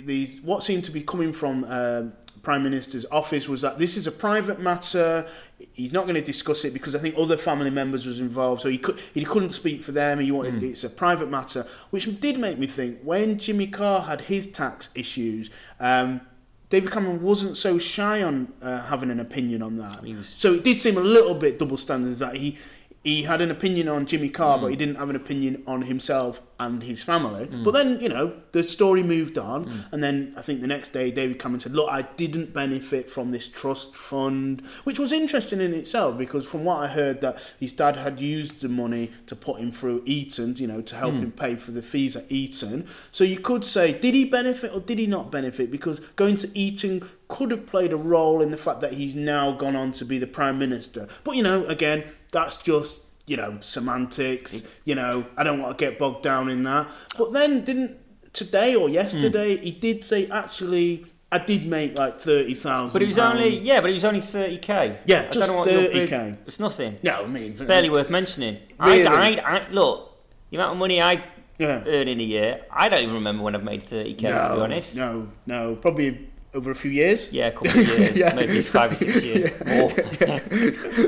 the 0.07 0.27
what 0.43 0.63
seemed 0.65 0.85
to 0.85 0.91
be 0.91 1.03
coming 1.03 1.33
from 1.33 1.65
um, 1.65 2.13
Prime 2.43 2.63
Minister's 2.65 3.07
office 3.13 3.49
was 3.49 3.61
that 3.63 3.79
this 3.79 3.97
is 3.97 4.07
a 4.07 4.13
private 4.13 4.61
matter. 4.61 5.27
He's 5.75 5.93
not 5.93 6.03
going 6.05 6.17
to 6.17 6.23
discuss 6.23 6.65
it 6.65 6.73
because 6.73 6.97
I 6.97 6.99
think 6.99 7.17
other 7.17 7.37
family 7.37 7.71
members 7.71 8.07
was 8.07 8.19
involved, 8.19 8.63
so 8.63 8.69
he 8.69 8.79
could 8.79 8.99
he 9.15 9.25
couldn't 9.25 9.53
speak 9.53 9.83
for 9.85 9.93
them. 9.93 10.19
He 10.19 10.33
wanted 10.33 10.61
it's 10.63 10.83
a 10.85 10.91
private 10.91 11.31
matter, 11.31 11.65
which 11.91 12.21
did 12.21 12.39
make 12.39 12.59
me 12.59 12.67
think 12.67 12.99
when 13.03 13.39
Jimmy 13.39 13.69
Carr 13.69 14.03
had 14.03 14.23
his 14.23 14.51
tax 14.51 14.91
issues. 14.95 15.51
Um, 15.81 16.21
David 16.69 16.91
Cameron 16.91 17.21
wasn't 17.23 17.57
so 17.59 17.79
shy 17.79 18.23
on 18.23 18.51
uh, 18.63 18.83
having 18.87 19.11
an 19.11 19.21
opinion 19.21 19.63
on 19.63 19.77
that. 19.77 20.03
Was- 20.03 20.27
So 20.29 20.55
it 20.55 20.65
did 20.65 20.79
seem 20.81 20.97
a 20.97 21.01
little 21.01 21.35
bit 21.35 21.59
double 21.59 21.77
standards 21.77 22.19
that 22.21 22.37
he 22.37 22.59
he 23.05 23.23
had 23.25 23.41
an 23.41 23.51
opinion 23.51 23.89
on 23.89 24.07
Jimmy 24.07 24.31
Carr, 24.31 24.59
but 24.59 24.69
he 24.69 24.77
didn't 24.77 24.95
have 24.97 25.11
an 25.11 25.17
opinion 25.17 25.63
on 25.67 25.83
himself 25.83 26.41
and 26.67 26.83
his 26.83 27.03
family. 27.03 27.47
Mm. 27.47 27.65
But 27.65 27.73
then 27.73 28.01
you 28.01 28.09
know 28.09 28.33
the 28.53 28.63
story 28.63 29.03
moved 29.03 29.39
on, 29.39 29.67
mm. 29.67 29.93
and 29.93 30.03
then 30.03 30.35
I 30.37 30.43
think 30.43 30.61
the 30.61 30.67
next 30.67 30.91
day 30.91 31.11
David 31.11 31.39
Cameron 31.39 31.61
said, 31.61 31.73
"Look, 31.73 31.91
I 31.91 32.03
didn't 32.03 32.53
benefit 32.53 33.11
from 33.11 33.31
this 33.31 33.49
trust 33.49 33.97
fund," 33.97 34.63
which 34.85 34.99
was 34.99 35.13
interesting 35.13 35.61
in 35.61 35.75
itself 35.75 36.19
because 36.19 36.47
from 36.47 36.65
what 36.65 36.79
I 36.79 36.89
heard 36.89 37.21
that 37.21 37.55
his 37.59 37.73
dad 37.73 37.97
had 37.97 38.21
used 38.21 38.63
the 38.63 38.69
money 38.69 39.11
to 39.27 39.37
put 39.37 39.61
him 39.61 39.73
through 39.73 40.03
Eton, 40.07 40.57
you 40.57 40.67
know, 40.67 40.83
to 40.83 40.97
help 40.97 41.15
mm. 41.15 41.23
him 41.23 41.33
pay 41.33 41.55
for 41.55 41.71
the 41.71 41.83
fees 41.83 42.17
at 42.17 42.31
Eton. 42.31 42.87
So 43.11 43.25
you 43.25 43.39
could 43.39 43.65
say, 43.65 43.99
did 43.99 44.15
he 44.15 44.25
benefit 44.25 44.73
or 44.73 44.81
did 44.81 44.99
he 44.99 45.07
not 45.07 45.31
benefit? 45.31 45.71
Because 45.71 46.01
going 46.11 46.37
to 46.39 46.59
Eton 46.59 47.03
could 47.29 47.51
have 47.51 47.67
played 47.67 47.93
a 47.93 47.97
role 47.97 48.43
in 48.43 48.51
the 48.51 48.57
fact 48.57 48.81
that 48.83 48.93
he's 48.93 49.15
now 49.15 49.53
gone 49.53 49.75
on 49.75 49.93
to 49.93 50.05
be 50.05 50.19
the 50.19 50.27
prime 50.27 50.59
minister. 50.59 51.09
But 51.25 51.37
you 51.37 51.43
know, 51.43 51.65
again, 51.67 52.05
that's 52.31 52.63
just 52.63 53.12
you 53.33 53.39
know 53.39 53.57
semantics. 53.63 54.53
Mm. 54.53 54.81
You 54.85 54.95
know, 54.95 55.25
I 55.39 55.43
don't 55.43 55.59
want 55.63 55.79
to 55.79 55.83
get 55.85 55.99
bogged 55.99 56.23
down 56.23 56.51
in 56.51 56.63
that. 56.65 56.87
But 57.17 57.33
then 57.33 57.65
didn't 57.65 57.97
today 58.35 58.75
or 58.75 58.91
yesterday 58.91 59.57
mm. 59.57 59.63
he 59.63 59.71
did 59.73 60.05
say 60.05 60.29
actually 60.29 61.07
I 61.31 61.39
did 61.39 61.65
make 61.67 61.99
like 61.99 62.17
thirty 62.17 62.53
thousand. 62.53 62.93
But 62.93 63.03
it 63.03 63.07
was 63.07 63.19
only 63.19 63.57
yeah, 63.59 63.81
but 63.81 63.89
it 63.89 63.95
was 63.95 64.05
only 64.05 64.21
thirty 64.21 64.59
k. 64.59 64.99
Yeah, 65.07 65.21
I 65.21 65.33
just 65.33 65.39
don't 65.39 65.49
know 65.49 65.57
what 65.61 65.69
30K. 65.69 66.11
big- 66.11 66.39
It's 66.47 66.61
nothing. 66.61 66.99
no, 67.03 67.25
I 67.25 67.27
mean 67.27 67.55
Barely 67.57 67.89
worth 67.89 68.11
mentioning. 68.11 68.59
Really? 68.79 69.07
I, 69.07 69.31
I, 69.31 69.57
I 69.57 69.69
look 69.71 70.15
the 70.51 70.59
amount 70.59 70.73
of 70.73 70.79
money 70.79 71.01
I 71.01 71.25
Yeah. 71.59 71.85
earn 71.87 72.09
in 72.09 72.21
a 72.21 72.29
year. 72.37 72.61
I 72.71 72.91
don't 72.91 73.03
even 73.03 73.15
remember 73.15 73.43
when 73.45 73.55
I've 73.55 73.65
made 73.65 73.83
thirty 73.83 74.13
k. 74.13 74.29
no, 74.29 74.43
to 74.49 74.55
be 74.57 74.61
honest. 74.61 74.95
no, 74.95 75.29
no, 75.47 75.77
probably 75.77 76.29
over 76.55 76.71
a 76.71 76.75
few 76.75 76.91
years. 76.91 77.33
Yeah, 77.33 77.49
a 77.49 77.51
couple 77.53 77.69
of 77.69 77.77
years, 77.77 78.17
Yeah. 78.19 78.35
maybe 78.35 78.61
five 78.61 78.93
or 78.93 78.95
six 78.95 79.25
years 79.25 79.59
more. 79.67 79.89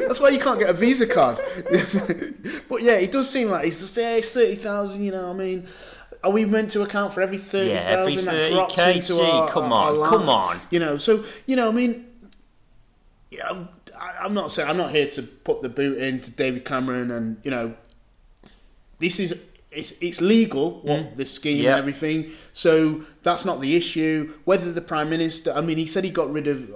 That's 0.08 0.20
why 0.20 0.30
you 0.30 0.38
can't 0.38 0.58
get 0.58 0.70
a 0.70 0.72
Visa 0.72 1.06
card. 1.06 1.36
but 2.68 2.82
yeah, 2.82 2.94
it 2.94 3.12
does 3.12 3.30
seem 3.30 3.48
like 3.50 3.64
he's 3.64 3.80
just 3.80 3.96
yeah, 3.96 4.16
it's 4.16 4.32
thirty 4.32 4.54
thousand. 4.54 5.04
You 5.04 5.12
know, 5.12 5.28
what 5.28 5.36
I 5.36 5.38
mean, 5.38 5.66
are 6.22 6.30
we 6.30 6.44
meant 6.44 6.70
to 6.70 6.82
account 6.82 7.12
for 7.12 7.20
every 7.20 7.38
thirty 7.38 7.70
Yeah, 7.70 7.84
thousand 8.04 8.24
that 8.26 8.46
drops 8.46 8.74
30K, 8.76 8.96
into 8.96 9.20
our, 9.20 9.48
come 9.50 9.72
our, 9.72 9.92
on, 9.92 10.00
our 10.00 10.08
come 10.08 10.28
on. 10.28 10.56
You 10.70 10.80
know, 10.80 10.96
so 10.96 11.22
you 11.46 11.56
know, 11.56 11.68
I 11.68 11.72
mean, 11.72 12.06
yeah, 13.30 13.66
I, 14.00 14.14
I'm 14.20 14.34
not 14.34 14.50
saying 14.50 14.68
I'm 14.68 14.78
not 14.78 14.90
here 14.92 15.08
to 15.08 15.22
put 15.22 15.60
the 15.62 15.68
boot 15.68 15.98
into 15.98 16.30
David 16.30 16.64
Cameron, 16.64 17.10
and 17.10 17.36
you 17.44 17.50
know, 17.50 17.74
this 18.98 19.20
is. 19.20 19.50
It's, 19.74 19.92
it's 20.00 20.20
legal, 20.20 20.80
what 20.82 21.16
the 21.16 21.24
scheme 21.24 21.58
Mm. 21.58 21.62
Yeah. 21.62 21.70
and 21.72 21.78
everything. 21.80 22.28
So 22.52 23.02
that's 23.22 23.44
not 23.44 23.60
the 23.60 23.74
issue. 23.76 24.32
Whether 24.44 24.72
the 24.72 24.80
prime 24.80 25.10
minister, 25.10 25.52
I 25.52 25.60
mean, 25.60 25.78
he 25.78 25.86
said 25.86 26.04
he 26.04 26.10
got 26.10 26.30
rid 26.32 26.46
of. 26.46 26.70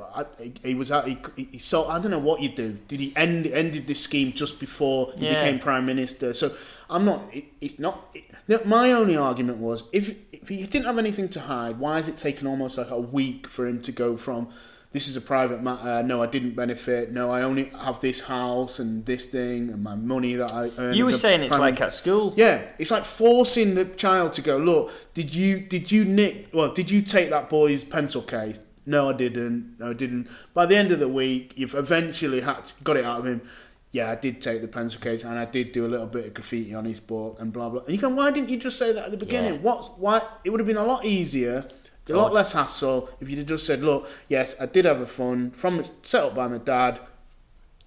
He 0.63 0.75
was 0.75 0.91
out. 0.91 1.07
He, 1.09 1.17
he 1.53 1.59
sold. 1.59 1.91
I 1.91 2.01
don't 2.01 2.11
know 2.11 2.19
what 2.19 2.41
you 2.41 2.49
do. 2.49 2.79
Did 2.89 3.01
he 3.01 3.13
end 3.17 3.47
ended 3.47 3.87
this 3.87 4.01
scheme 4.01 4.33
just 4.33 4.61
before 4.61 5.13
he 5.17 5.27
Yeah. 5.27 5.35
became 5.35 5.59
prime 5.59 5.87
minister? 5.87 6.33
So 6.35 6.51
I'm 6.91 7.05
not. 7.05 7.23
It, 7.33 7.45
it's 7.61 7.79
not. 7.79 8.05
It, 8.15 8.67
my 8.67 8.93
only 8.93 9.17
argument 9.17 9.59
was 9.59 9.85
if 9.93 10.17
if 10.33 10.49
he 10.49 10.67
didn't 10.67 10.87
have 10.87 10.99
anything 10.99 11.29
to 11.31 11.41
hide, 11.41 11.79
why 11.79 11.99
is 11.99 12.09
it 12.09 12.17
taken 12.17 12.47
almost 12.47 12.79
like 12.79 12.91
a 12.91 13.01
week 13.01 13.47
for 13.47 13.67
him 13.67 13.81
to 13.83 13.93
go 13.93 14.17
from? 14.17 14.49
This 14.91 15.07
is 15.07 15.17
a 15.17 15.21
private 15.21 15.63
matter. 15.63 15.87
Uh, 15.87 16.03
no, 16.03 16.23
I 16.23 16.27
didn't 16.27 16.53
benefit. 16.57 17.13
No, 17.13 17.31
I 17.31 17.43
only 17.43 17.65
have 17.85 18.01
this 18.01 18.23
house 18.23 18.79
and 18.79 19.05
this 19.05 19.27
thing 19.27 19.69
and 19.71 19.83
my 19.83 19.95
money 19.95 20.35
that 20.37 20.51
I 20.51 20.71
earn. 20.79 20.95
You 20.95 21.05
were 21.05 21.13
saying 21.13 21.43
it's 21.43 21.59
like 21.59 21.79
at 21.83 21.93
school. 21.93 22.33
yeah, 22.37 22.73
it's 22.79 22.91
like 22.91 23.05
forcing 23.05 23.75
the 23.75 23.85
child 23.85 24.33
to 24.35 24.43
go. 24.43 24.57
Look, 24.57 24.91
did 25.13 25.35
you 25.35 25.61
did 25.61 25.93
you 25.93 26.07
nick? 26.07 26.49
Well, 26.55 26.73
did 26.73 26.91
you 26.91 27.03
take 27.03 27.29
that 27.31 27.51
boy's 27.51 27.85
pencil 27.85 28.23
case? 28.23 28.61
No, 28.87 29.11
I 29.11 29.13
didn't. 29.13 29.77
No, 29.79 29.91
I 29.91 29.93
didn't. 29.93 30.29
By 30.55 30.65
the 30.65 30.77
end 30.77 30.91
of 30.91 30.99
the 31.01 31.09
week, 31.09 31.53
you've 31.57 31.75
eventually 31.75 32.41
had 32.41 32.65
to, 32.65 32.83
got 32.83 32.97
it 32.97 33.05
out 33.05 33.21
of 33.21 33.27
him. 33.27 33.43
Yeah, 33.91 34.11
I 34.11 34.17
did 34.17 34.41
take 34.41 34.63
the 34.63 34.69
pencil 34.69 35.01
case, 35.01 35.25
and 35.25 35.39
I 35.39 35.45
did 35.45 35.73
do 35.73 35.85
a 35.85 35.89
little 35.89 36.07
bit 36.07 36.27
of 36.27 36.35
graffiti 36.35 36.75
on 36.75 36.87
his 36.87 37.01
book, 37.01 37.39
and 37.41 37.53
blah 37.53 37.69
blah. 37.69 37.83
And 37.83 37.91
you 37.91 37.99
can, 37.99 38.17
why 38.17 38.31
didn't 38.31 38.49
you 38.49 38.57
just 38.57 38.79
say 38.79 38.95
that 38.95 39.05
at 39.05 39.11
the 39.11 39.19
beginning? 39.19 39.55
Yeah. 39.57 39.61
What? 39.61 39.99
Why? 39.99 40.23
It 40.45 40.51
would 40.51 40.61
have 40.61 40.67
been 40.67 40.79
a 40.79 40.85
lot 40.85 41.05
easier, 41.05 41.65
a 42.11 42.17
lot 42.17 42.33
less 42.33 42.53
hassle 42.53 43.09
if 43.21 43.29
you'd 43.29 43.39
have 43.39 43.47
just 43.47 43.67
said, 43.67 43.83
"Look, 43.83 44.09
yes, 44.29 44.61
I 44.61 44.67
did 44.67 44.85
have 44.85 45.01
a 45.01 45.07
fund 45.07 45.55
from 45.55 45.83
set 45.85 46.23
up 46.25 46.35
by 46.35 46.47
my 46.49 46.59
dad, 46.59 47.01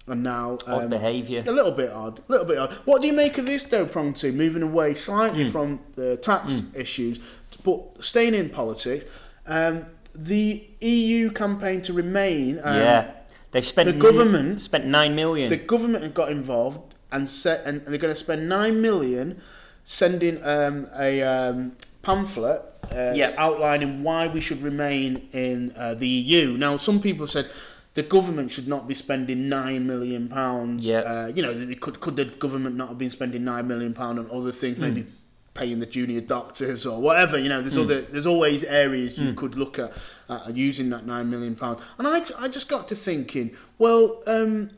and 0.06 0.22
now 0.22 0.58
Odd 0.66 0.84
um, 0.84 0.90
behaviour. 0.90 1.44
a 1.46 1.52
little 1.52 1.72
bit 1.72 1.90
odd. 1.90 2.18
A 2.28 2.32
little 2.32 2.46
bit 2.46 2.58
odd. 2.58 2.72
What 2.84 3.00
do 3.02 3.06
you 3.08 3.12
make 3.14 3.38
of 3.38 3.46
this 3.46 3.64
though, 3.64 3.86
Prong 3.86 4.12
two? 4.14 4.32
Moving 4.32 4.62
away 4.62 4.94
slightly 4.94 5.48
from 5.48 5.80
the 5.94 6.16
tax 6.16 6.74
issues, 6.74 7.18
but 7.64 7.80
staying 8.04 8.34
in 8.34 8.50
politics. 8.50 9.04
Um, 9.46 9.86
the 10.14 10.62
EU 10.80 11.30
campaign 11.30 11.80
to 11.82 11.92
remain. 11.92 12.58
Um, 12.62 12.76
yeah, 12.76 13.10
they've 13.52 13.64
spent 13.64 13.86
the 13.88 13.94
government- 13.98 14.60
spent 14.60 14.84
nine 14.86 15.14
million. 15.14 15.48
The 15.48 15.56
government 15.56 16.12
got 16.14 16.30
involved 16.30 16.94
and 17.10 17.28
set, 17.28 17.64
and 17.64 17.80
they're 17.86 17.98
going 17.98 18.12
to 18.14 18.18
spend 18.20 18.48
nine 18.48 18.80
million 18.82 19.40
sending 19.84 20.36
um, 20.44 20.86
a 20.98 21.22
um, 21.22 21.72
pamphlet 22.02 22.60
uh, 22.94 23.12
Yeah. 23.14 23.34
outlining 23.38 24.02
why 24.02 24.26
we 24.26 24.40
should 24.40 24.62
remain 24.62 25.28
in 25.32 25.72
uh, 25.76 25.94
the 25.94 26.08
EU. 26.08 26.56
Now, 26.58 26.76
some 26.76 27.00
people 27.00 27.26
have 27.26 27.30
said 27.30 27.46
the 27.94 28.02
government 28.02 28.50
should 28.50 28.68
not 28.68 28.86
be 28.88 28.94
spending 28.94 29.48
nine 29.48 29.86
million 29.86 30.28
pounds. 30.28 30.86
Yeah. 30.86 30.98
Uh, 31.00 31.26
you 31.34 31.42
know, 31.42 31.52
could 31.80 32.00
could 32.00 32.16
the 32.16 32.24
government 32.24 32.76
not 32.76 32.88
have 32.88 32.98
been 32.98 33.10
spending 33.10 33.44
nine 33.44 33.66
million 33.68 33.94
pound 33.94 34.18
on 34.18 34.30
other 34.30 34.52
things, 34.52 34.76
Hmm. 34.76 34.82
maybe 34.82 35.06
paying 35.54 35.80
the 35.80 35.86
junior 35.86 36.22
doctors 36.22 36.86
or 36.86 36.98
whatever. 37.00 37.38
You 37.38 37.50
know, 37.50 37.60
there's 37.60 37.74
Hmm. 37.76 37.82
other 37.82 38.00
there's 38.00 38.26
always 38.26 38.64
areas 38.64 39.18
you 39.18 39.34
could 39.34 39.54
look 39.56 39.78
at 39.78 39.92
uh, 40.28 40.50
using 40.54 40.88
that 40.90 41.04
nine 41.06 41.28
million 41.30 41.54
pound. 41.54 41.78
And 41.98 42.08
I 42.08 42.22
I 42.38 42.48
just 42.48 42.68
got 42.68 42.88
to 42.88 42.94
thinking, 42.94 43.54
well. 43.78 44.22
Um, 44.26 44.70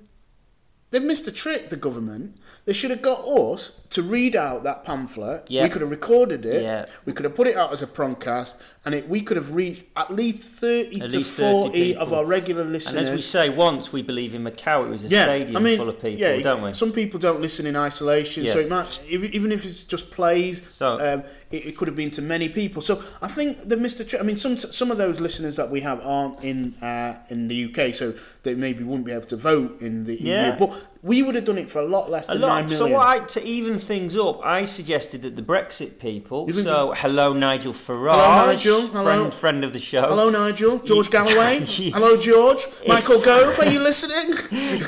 They've 0.95 1.03
missed 1.03 1.27
a 1.27 1.33
trick, 1.33 1.71
the 1.71 1.77
government. 1.77 2.37
They 2.67 2.73
should 2.73 2.93
have 2.93 3.03
got 3.03 3.27
us 3.27 3.81
to 3.91 4.01
read 4.01 4.37
out 4.37 4.63
that 4.63 4.85
pamphlet. 4.85 5.51
Yeah. 5.51 5.65
We 5.65 5.69
could 5.69 5.83
have 5.83 5.91
recorded 5.91 6.47
it. 6.47 6.63
Yeah. 6.63 6.87
We 7.05 7.13
could 7.13 7.25
have 7.25 7.35
put 7.35 7.49
it 7.49 7.57
out 7.57 7.73
as 7.73 7.83
a 7.83 7.87
prongcast, 7.89 8.75
and 8.85 8.95
it, 8.95 9.09
we 9.09 9.21
could 9.21 9.37
have 9.37 9.55
reached 9.57 9.85
at 9.97 10.13
least 10.15 10.61
30 10.61 11.03
At 11.03 11.11
to 11.11 11.17
least 11.19 11.37
30 11.37 11.63
40 11.65 11.97
of 11.97 12.13
our 12.13 12.25
regular 12.25 12.63
listeners. 12.65 13.09
and 13.09 13.09
as 13.09 13.13
we 13.13 13.21
say, 13.21 13.51
once 13.51 13.93
we 13.93 14.03
believe 14.03 14.35
in 14.37 14.45
Macau, 14.45 14.87
it 14.87 14.91
was 14.91 15.05
a 15.05 15.09
yeah, 15.09 15.25
stadium 15.25 15.57
I 15.57 15.61
mean, 15.61 15.79
full 15.79 15.89
of 15.89 15.97
people, 16.01 16.21
yeah, 16.21 16.41
don't 16.41 16.63
we? 16.63 16.73
Some 16.73 16.93
people 16.93 17.19
don't 17.19 17.41
listen 17.41 17.67
in 17.67 17.75
isolation, 17.77 18.47
so 18.47 18.61
it 18.61 18.71
might, 18.71 19.01
even 19.11 19.51
if 19.51 19.65
it's 19.67 19.83
just 19.83 20.13
plays, 20.13 20.67
So- 20.71 20.95
um, 21.01 21.25
it, 21.51 21.67
it 21.67 21.77
could 21.77 21.89
have 21.89 21.97
been 21.97 22.11
to 22.13 22.23
many 22.23 22.49
people. 22.49 22.83
So 22.83 22.95
I 23.21 23.29
think 23.29 23.69
the 23.69 23.77
Mr. 23.77 24.09
Tri- 24.09 24.21
I 24.21 24.23
mean, 24.23 24.37
some 24.37 24.57
some 24.57 24.91
of 24.91 24.97
those 24.99 25.21
listeners 25.21 25.57
that 25.57 25.71
we 25.71 25.81
have 25.83 26.01
aren't 26.05 26.43
in 26.43 26.75
uh, 26.83 27.17
in 27.29 27.49
the 27.49 27.65
UK, 27.67 27.95
so 27.95 28.13
they 28.43 28.55
maybe 28.55 28.83
wouldn't 28.85 29.07
be 29.07 29.13
able 29.13 29.27
to 29.27 29.37
vote 29.37 29.81
in 29.81 30.05
the 30.07 30.17
Yeah. 30.21 30.53
EU. 30.53 30.59
But 30.59 30.84
we 31.03 31.23
would 31.23 31.35
have 31.35 31.45
done 31.45 31.59
it 31.59 31.71
for 31.71 31.81
a 31.81 31.87
lot 31.87 32.11
less 32.11 32.29
than 32.29 32.41
lot. 32.41 32.49
nine 32.49 32.65
million. 32.65 32.79
So 32.79 32.87
what 32.89 33.07
I, 33.07 33.19
to 33.27 33.43
even 33.45 33.79
things 33.79 34.17
up, 34.17 34.41
I 34.45 34.65
suggested 34.65 35.23
that 35.23 35.37
the 35.37 35.43
Brexit 35.43 35.99
people. 35.99 36.49
So 36.51 36.93
hello, 36.97 37.33
Nigel 37.33 37.73
Farage. 37.73 38.15
Hello, 38.15 38.47
Nigel. 38.47 38.81
Hello. 38.89 39.05
Friend, 39.05 39.35
friend 39.35 39.65
of 39.65 39.73
the 39.73 39.79
show. 39.79 40.03
Hello, 40.03 40.31
Nigel. 40.31 40.79
George 40.81 41.11
Galloway. 41.17 41.61
Yeah. 41.67 41.91
Hello, 41.93 42.17
George. 42.17 42.67
Michael 42.87 43.21
Gove, 43.21 43.59
are 43.59 43.67
you 43.71 43.81
listening? 43.91 44.35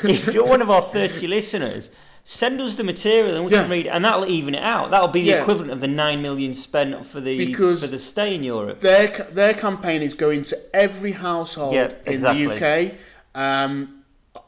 if 0.09 0.33
you're 0.33 0.47
one 0.47 0.61
of 0.61 0.69
our 0.69 0.81
30 0.81 1.27
listeners, 1.27 1.91
send 2.23 2.59
us 2.61 2.75
the 2.75 2.83
material 2.83 3.35
and 3.35 3.45
we 3.45 3.51
can 3.51 3.69
Yeah. 3.69 3.71
read, 3.75 3.87
and 3.87 4.03
that'll 4.03 4.25
even 4.25 4.55
it 4.55 4.63
out. 4.63 4.91
That'll 4.91 5.07
be 5.07 5.21
the 5.21 5.27
Yeah. 5.29 5.41
equivalent 5.41 5.71
of 5.71 5.79
the 5.81 5.87
nine 5.87 6.21
million 6.21 6.53
spent 6.53 7.05
for 7.05 7.19
the 7.21 7.37
Because- 7.37 7.81
for 7.85 7.91
the 7.91 7.97
stay 7.99 8.35
in 8.35 8.43
Europe. 8.43 8.79
their 8.81 9.07
their 9.31 9.53
campaign 9.53 10.01
is 10.01 10.13
going 10.13 10.43
to 10.43 10.57
every 10.73 11.13
household 11.13 11.73
Yeah, 11.75 11.91
in 12.05 12.13
exactly. 12.13 12.45
the 12.47 12.53
UK. 12.53 12.95
Um, 13.35 13.96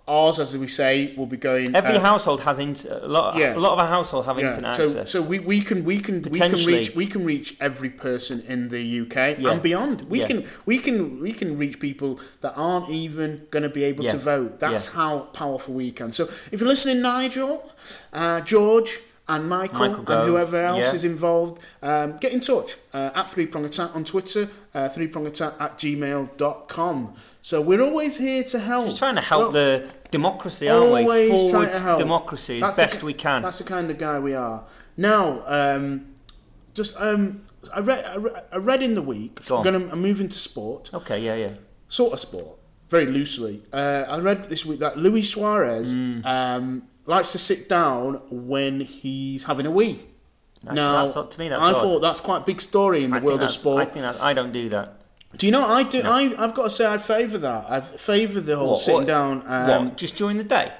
ours, 0.09 0.39
as 0.39 0.57
we 0.57 0.67
say, 0.67 1.13
will 1.15 1.25
be 1.27 1.37
going. 1.37 1.75
Every 1.75 1.95
uh, 1.97 2.01
household 2.01 2.41
has 2.41 2.57
inter- 2.59 2.99
a 3.03 3.07
lot. 3.07 3.37
Yeah. 3.37 3.55
A 3.55 3.59
lot 3.59 3.73
of 3.73 3.79
our 3.79 3.87
household 3.87 4.25
have 4.25 4.39
yeah, 4.39 4.49
internet 4.49 4.75
so 4.75 4.85
access. 4.85 5.11
so 5.11 5.21
we, 5.21 5.39
we 5.39 5.61
can 5.61 5.85
we 5.85 5.99
can 5.99 6.21
we 6.23 6.39
can 6.39 6.51
reach 6.65 6.95
we 6.95 7.05
can 7.07 7.23
reach 7.25 7.55
every 7.61 7.89
person 7.89 8.41
in 8.47 8.69
the 8.69 9.01
UK 9.01 9.15
Yeah. 9.37 9.51
and 9.51 9.61
beyond. 9.61 10.01
We 10.09 10.19
Yeah. 10.21 10.27
can 10.27 10.43
we 10.65 10.79
can 10.79 11.21
we 11.21 11.31
can 11.31 11.57
reach 11.57 11.79
people 11.79 12.19
that 12.41 12.53
aren't 12.55 12.89
even 12.89 13.47
going 13.51 13.63
to 13.63 13.69
be 13.69 13.83
able 13.83 14.03
to 14.05 14.17
vote. 14.17 14.59
That's 14.59 14.87
how 14.99 15.19
powerful 15.41 15.73
we 15.75 15.91
can. 15.91 16.11
So 16.11 16.23
if 16.25 16.59
you're 16.59 16.67
listening, 16.67 17.01
Nigel, 17.01 17.63
uh, 18.13 18.41
George. 18.41 18.99
And 19.31 19.47
Michael, 19.47 19.89
Michael 19.89 20.11
and 20.11 20.27
whoever 20.27 20.59
else 20.59 20.79
yeah. 20.79 20.95
is 20.95 21.05
involved, 21.05 21.63
um, 21.83 22.17
get 22.17 22.33
in 22.33 22.39
touch 22.39 22.77
uh, 22.95 23.11
at 23.13 23.29
Three 23.29 23.45
Prong 23.45 23.63
Attack 23.63 23.95
on 23.95 24.03
Twitter, 24.03 24.49
uh, 24.73 24.89
threeprongattack 24.89 25.61
at 25.61 25.77
gmail.com. 25.77 27.13
So 27.41 27.61
we're 27.61 27.81
always 27.81 28.17
here 28.17 28.43
to 28.43 28.59
help. 28.59 28.85
Just 28.85 28.97
trying 28.97 29.15
to 29.15 29.21
help 29.21 29.41
Well, 29.41 29.51
the 29.51 29.89
democracy, 30.11 30.69
aren't 30.69 30.91
we? 30.91 31.01
always 31.01 31.51
trying 31.51 31.73
Forward 31.73 31.99
democracy 31.99 32.61
as 32.63 32.75
the 32.75 32.81
best 32.83 32.99
ki- 32.99 33.05
we 33.05 33.13
can. 33.13 33.41
That's 33.41 33.59
the 33.59 33.63
kind 33.69 33.89
of 33.91 33.97
guy 33.97 34.19
we 34.19 34.33
are. 34.35 34.63
Now, 34.97 35.43
um, 35.47 36.05
just 36.73 36.95
um, 36.99 37.41
I 37.73 37.79
read 37.81 38.05
I 38.05 38.15
read, 38.17 38.43
I 38.51 38.57
read 38.57 38.81
in 38.81 38.95
the 38.95 39.01
week. 39.01 39.39
So 39.41 39.57
I'm 39.57 39.63
gonna 39.63 39.89
I'm 39.91 40.01
moving 40.01 40.29
to 40.29 40.37
sport. 40.37 40.91
Okay, 40.93 41.19
yeah, 41.19 41.35
yeah. 41.35 41.53
sort 41.87 42.13
of 42.13 42.19
sport, 42.19 42.57
very 42.89 43.05
loosely. 43.05 43.61
Uh, 43.73 44.05
I 44.09 44.19
read 44.19 44.43
this 44.43 44.65
week 44.65 44.79
that 44.79 44.97
Luis 44.97 45.29
Suarez 45.31 45.93
Mm. 45.93 46.25
um, 46.25 46.83
likes 47.05 47.31
to 47.33 47.37
sit 47.39 47.67
down 47.69 48.21
when 48.29 48.81
he's 48.81 49.43
having 49.45 49.65
a 49.65 49.71
wee. 49.71 49.99
Now, 50.63 51.05
that's 51.05 51.13
to 51.35 51.39
me, 51.39 51.47
that's 51.47 51.63
I 51.63 51.71
odd. 51.71 51.81
thought 51.81 51.99
that's 52.01 52.19
quite 52.19 52.41
a 52.41 52.45
big 52.45 52.59
story 52.59 53.05
in 53.05 53.11
the 53.11 53.17
I 53.17 53.21
world 53.21 53.41
of 53.41 53.49
sport. 53.51 53.81
I 53.81 53.85
think 53.85 54.05
I 54.21 54.33
don't 54.33 54.51
do 54.51 54.67
that. 54.69 54.95
Do 55.37 55.45
you 55.45 55.51
know? 55.51 55.65
I 55.67 55.83
do. 55.83 56.01
I, 56.03 56.33
I've 56.39 56.53
got 56.55 56.63
to 56.63 56.69
say, 56.69 56.91
I 56.91 56.97
favour 56.97 57.37
that. 57.37 57.69
I 57.69 57.81
favour 57.81 58.39
the 58.41 58.55
whole 58.57 58.71
What, 58.71 58.79
sitting 58.79 59.01
what- 59.01 59.07
down. 59.07 59.43
Um, 59.45 59.85
what? 59.89 59.97
Just 59.97 60.15
during 60.17 60.37
the 60.37 60.43
day 60.43 60.71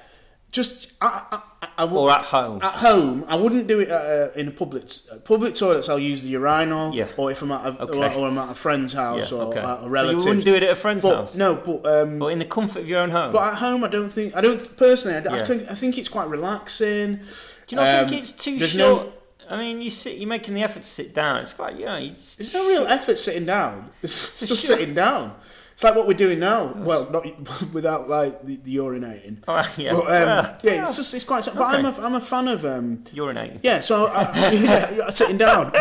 Just 0.51 0.91
I, 0.99 1.21
I, 1.31 1.41
I, 1.62 1.67
I 1.77 1.83
would- 1.85 1.99
or 1.99 2.09
at 2.12 2.23
home? 2.23 2.59
at 2.63 2.75
home. 2.75 3.25
I 3.27 3.35
wouldn't 3.38 3.67
do 3.67 3.79
it 3.79 3.91
uh, 3.91 4.29
in 4.35 4.47
a 4.47 4.51
public 4.51 4.85
uh, 5.12 5.17
public 5.19 5.53
toilets. 5.53 5.88
I'll 5.88 5.99
use 5.99 6.23
the 6.23 6.29
urinal, 6.29 6.93
Yeah. 6.95 7.09
or 7.15 7.29
if 7.29 7.43
I'm 7.43 7.51
at 7.51 7.63
a, 7.63 7.83
Okay. 7.83 7.99
or, 8.15 8.21
or 8.23 8.27
I'm 8.27 8.38
at 8.39 8.49
a 8.49 8.55
friend's 8.55 8.93
house 8.93 9.31
yeah. 9.31 9.38
or 9.38 9.43
Okay. 9.49 9.59
a 9.59 9.63
so 9.63 10.09
you 10.09 10.17
wouldn't 10.17 10.45
do 10.45 10.55
it 10.55 10.63
at 10.63 10.71
a 10.71 10.75
friend's 10.75 11.03
but 11.03 11.15
house? 11.15 11.35
no, 11.35 11.53
but 11.55 11.85
um, 11.85 12.17
But 12.17 12.27
in 12.33 12.39
the 12.39 12.45
comfort 12.45 12.79
of 12.81 12.89
your 12.89 13.01
own 13.01 13.12
home. 13.12 13.31
but 13.31 13.53
at 13.53 13.59
home, 13.59 13.83
I 13.83 13.88
don't 13.88 14.09
think 14.09 14.35
I 14.35 14.41
don't 14.41 14.75
personally. 14.77 15.17
I, 15.17 15.31
I, 15.31 15.38
Yeah. 15.38 15.43
think, 15.45 15.62
I 15.69 15.75
think 15.75 15.97
it's 15.99 16.09
quite 16.09 16.27
relaxing. 16.27 17.17
do 17.17 17.21
you 17.69 17.75
not 17.75 17.88
um, 17.88 18.07
think 18.09 18.19
it's 18.23 18.31
too 18.31 18.59
short? 18.59 19.05
no- 19.05 19.13
I 19.49 19.57
mean, 19.57 19.81
you 19.81 19.89
sit. 19.89 20.17
You're 20.17 20.29
making 20.29 20.53
the 20.53 20.63
effort 20.63 20.83
to 20.83 20.89
sit 20.89 21.13
down. 21.13 21.38
It's 21.41 21.53
quite, 21.53 21.75
you 21.75 21.85
know. 21.85 21.97
You 21.97 22.09
There's 22.09 22.53
no 22.53 22.67
real 22.67 22.88
effort 22.88 23.17
sitting 23.17 23.45
down. 23.45 23.89
It's 24.03 24.39
just 24.45 24.63
sitting 24.65 24.93
down. 24.93 25.35
It's 25.73 25.83
like 25.85 25.95
what 25.95 26.07
we're 26.07 26.13
doing 26.13 26.39
now. 26.39 26.73
Well, 26.75 27.09
not 27.09 27.23
without 27.73 28.09
like 28.09 28.41
the, 28.43 28.57
the 28.57 28.75
urinating. 28.75 29.47
Right, 29.47 29.77
yeah. 29.77 29.93
But, 29.93 30.01
um, 30.07 30.07
Yeah. 30.07 30.57
yeah, 30.62 30.81
it's 30.81 30.97
just 30.97 31.13
it's 31.13 31.23
quite. 31.23 31.45
But 31.45 31.62
I'm 31.62 31.85
a, 31.85 31.91
I'm 32.05 32.15
a 32.15 32.19
fan 32.19 32.49
of 32.49 32.65
um, 32.65 32.97
urinating. 33.15 33.59
Yeah, 33.63 33.79
so 33.79 34.07
I, 34.07 34.23
yeah, 34.53 34.91
yeah, 34.91 35.09
sitting 35.09 35.38
down, 35.38 35.71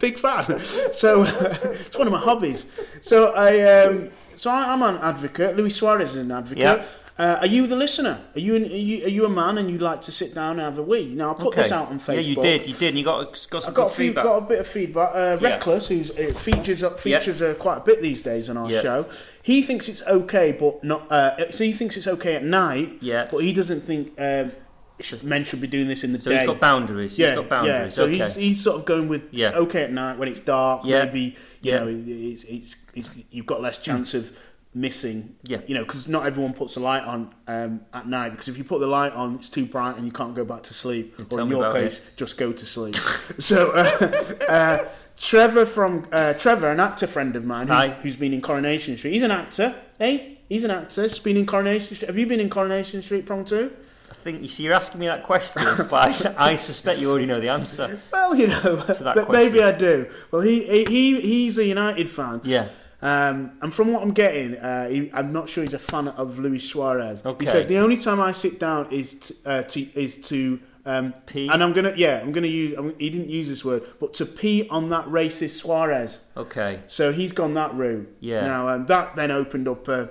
big 0.00 0.18
fan. 0.18 0.58
So 0.60 1.22
it's 1.22 1.96
one 1.96 2.08
of 2.08 2.12
my 2.12 2.18
hobbies. 2.18 2.66
So 3.00 3.32
I, 3.34 3.84
um, 3.84 4.10
so 4.38 4.50
I, 4.50 4.72
I'm 4.72 4.82
an 4.82 5.00
advocate. 5.02 5.56
Luis 5.56 5.76
Suarez 5.76 6.14
is 6.16 6.24
an 6.24 6.30
advocate. 6.32 6.58
Yeah. 6.58 6.84
Uh, 7.20 7.38
are 7.40 7.46
you 7.48 7.66
the 7.66 7.74
listener? 7.74 8.16
Are 8.36 8.38
you, 8.38 8.54
an, 8.54 8.62
are 8.62 8.66
you 8.68 9.04
are 9.06 9.08
you 9.08 9.26
a 9.26 9.28
man 9.28 9.58
and 9.58 9.68
you 9.68 9.78
like 9.78 10.00
to 10.02 10.12
sit 10.12 10.36
down 10.36 10.52
and 10.52 10.60
have 10.60 10.78
a 10.78 10.82
wee? 10.84 11.14
Now 11.16 11.32
I 11.32 11.34
put 11.34 11.56
this 11.56 11.72
out 11.72 11.88
on 11.88 11.98
Facebook. 11.98 12.14
Yeah, 12.14 12.20
you 12.20 12.34
did. 12.36 12.66
You 12.68 12.74
did. 12.74 12.88
And 12.90 12.98
you 12.98 13.04
got 13.04 13.24
got 13.50 13.62
some 13.64 13.72
I 13.72 13.74
got 13.74 13.86
a 13.86 13.94
few, 13.94 14.06
feedback. 14.06 14.24
got 14.24 14.36
a 14.44 14.46
bit 14.46 14.60
of 14.60 14.66
feedback. 14.68 15.10
Uh, 15.12 15.36
Yeah. 15.40 15.48
Reckless, 15.50 15.88
who's 15.88 16.10
uh, 16.12 16.30
features 16.36 16.84
uh, 16.84 16.90
features 16.90 17.42
uh, 17.42 17.54
quite 17.58 17.78
a 17.78 17.80
bit 17.80 18.00
these 18.00 18.22
days 18.22 18.48
on 18.48 18.56
our 18.56 18.70
show. 18.70 19.06
He 19.42 19.62
thinks 19.62 19.88
it's 19.88 20.06
okay, 20.06 20.52
but 20.52 20.84
not. 20.84 21.10
Uh, 21.10 21.50
so 21.50 21.64
he 21.64 21.72
thinks 21.72 21.96
it's 21.96 22.06
okay 22.06 22.36
at 22.36 22.44
night. 22.44 22.98
Yeah. 23.00 23.26
But 23.28 23.38
he 23.38 23.52
doesn't 23.52 23.80
think 23.80 24.12
um, 24.20 24.52
should, 25.00 25.22
men 25.22 25.44
should 25.44 25.60
be 25.60 25.66
doing 25.66 25.88
this 25.88 26.04
in 26.04 26.12
the 26.12 26.18
so 26.18 26.30
day. 26.30 26.38
he's 26.38 26.46
got 26.46 26.60
boundaries. 26.60 27.18
yeah, 27.18 27.28
he's 27.28 27.38
got 27.40 27.48
boundaries. 27.48 27.76
yeah. 27.76 27.88
So 27.88 28.04
okay. 28.04 28.18
he's 28.18 28.36
he's 28.36 28.62
sort 28.62 28.76
of 28.78 28.84
going 28.84 29.08
with 29.08 29.32
Yeah. 29.32 29.50
okay 29.50 29.84
at 29.84 29.92
night 29.92 30.18
when 30.18 30.28
it's 30.28 30.40
dark. 30.40 30.82
Yeah. 30.84 31.04
Maybe 31.04 31.20
you 31.20 31.72
Yeah. 31.72 31.78
know 31.80 31.86
it's, 31.88 32.44
it's, 32.44 32.86
it's 32.94 33.18
you've 33.30 33.46
got 33.46 33.60
less 33.60 33.78
chance 33.78 34.14
of 34.14 34.36
missing. 34.74 35.34
Yeah. 35.44 35.58
You 35.66 35.74
know, 35.74 35.82
because 35.82 36.08
not 36.08 36.26
everyone 36.26 36.52
puts 36.52 36.76
a 36.76 36.80
light 36.80 37.04
on 37.04 37.30
um, 37.46 37.80
at 37.92 38.06
night. 38.06 38.30
Because 38.30 38.48
if 38.48 38.58
you 38.58 38.64
put 38.64 38.80
the 38.80 38.86
light 38.86 39.12
on, 39.12 39.36
it's 39.36 39.50
too 39.50 39.66
bright 39.66 39.96
and 39.96 40.04
you 40.04 40.12
can't 40.12 40.34
go 40.34 40.44
back 40.44 40.62
to 40.64 40.74
sleep. 40.74 41.14
or 41.30 41.40
in 41.40 41.48
your 41.48 41.70
case, 41.72 42.12
just 42.16 42.38
go 42.38 42.52
to 42.52 42.66
sleep. 42.66 42.94
so. 43.38 43.72
Uh, 43.74 44.44
uh, 44.48 44.88
Trevor 45.20 45.66
from 45.66 46.06
uh, 46.12 46.32
Trevor, 46.34 46.70
an 46.70 46.78
actor 46.78 47.08
friend 47.08 47.34
of 47.34 47.44
mine, 47.44 47.66
who's, 47.66 48.02
who's 48.04 48.16
been 48.16 48.32
in 48.32 48.40
Coronation 48.40 48.96
Street. 48.96 49.14
He's 49.14 49.24
an 49.24 49.32
actor, 49.32 49.74
eh? 49.98 50.36
He's 50.48 50.62
an 50.62 50.70
actor. 50.70 51.02
He's 51.02 51.18
been 51.18 51.36
in 51.36 51.44
Coronation 51.44 51.96
Street. 51.96 52.06
Have 52.06 52.16
you 52.16 52.26
been 52.26 52.38
in 52.38 52.48
Coronation 52.48 53.02
Street, 53.02 53.26
Prong 53.26 53.44
Two? 53.44 53.72
I 54.18 54.20
think 54.20 54.42
you 54.42 54.48
see, 54.48 54.64
you're 54.64 54.74
asking 54.74 54.98
me 54.98 55.06
that 55.06 55.22
question, 55.22 55.62
but 55.90 56.26
I, 56.36 56.50
I 56.50 56.54
suspect 56.56 57.00
you 57.00 57.08
already 57.08 57.26
know 57.26 57.38
the 57.38 57.50
answer. 57.50 58.00
Well, 58.12 58.34
you 58.34 58.48
know, 58.48 58.84
but 59.14 59.30
maybe. 59.30 59.62
I 59.62 59.70
do. 59.78 60.10
Well, 60.32 60.42
he 60.42 60.84
he 60.84 61.20
he's 61.20 61.56
a 61.58 61.64
United 61.64 62.10
fan. 62.10 62.40
Yeah. 62.42 62.68
Um, 63.00 63.52
and 63.62 63.72
from 63.72 63.92
what 63.92 64.02
I'm 64.02 64.10
getting, 64.10 64.56
uh, 64.56 64.88
he, 64.88 65.08
I'm 65.12 65.32
not 65.32 65.48
sure 65.48 65.62
he's 65.62 65.72
a 65.72 65.78
fan 65.78 66.08
of 66.08 66.40
Luis 66.40 66.68
Suarez. 66.68 67.24
Okay. 67.24 67.44
He 67.44 67.46
said 67.46 67.68
the 67.68 67.78
only 67.78 67.96
time 67.96 68.20
I 68.20 68.32
sit 68.32 68.58
down 68.58 68.88
is 68.90 69.20
to, 69.20 69.50
uh, 69.50 69.62
to 69.62 69.80
is 69.80 70.20
to 70.30 70.58
um, 70.84 71.12
Pee? 71.26 71.48
and 71.48 71.62
I'm 71.62 71.72
gonna 71.72 71.92
yeah 71.96 72.20
I'm 72.20 72.32
gonna 72.32 72.48
use 72.48 72.76
I'm, 72.76 72.98
he 72.98 73.10
didn't 73.10 73.30
use 73.30 73.48
this 73.48 73.64
word 73.64 73.82
but 74.00 74.14
to 74.14 74.26
pee 74.26 74.66
on 74.68 74.88
that 74.88 75.04
racist 75.06 75.60
Suarez. 75.60 76.28
Okay. 76.36 76.80
So 76.88 77.12
he's 77.12 77.32
gone 77.32 77.54
that 77.54 77.72
route. 77.74 78.08
Yeah. 78.18 78.40
Now 78.40 78.66
and 78.68 78.88
that 78.88 79.14
then 79.14 79.30
opened 79.30 79.68
up 79.68 79.86
a, 79.86 80.10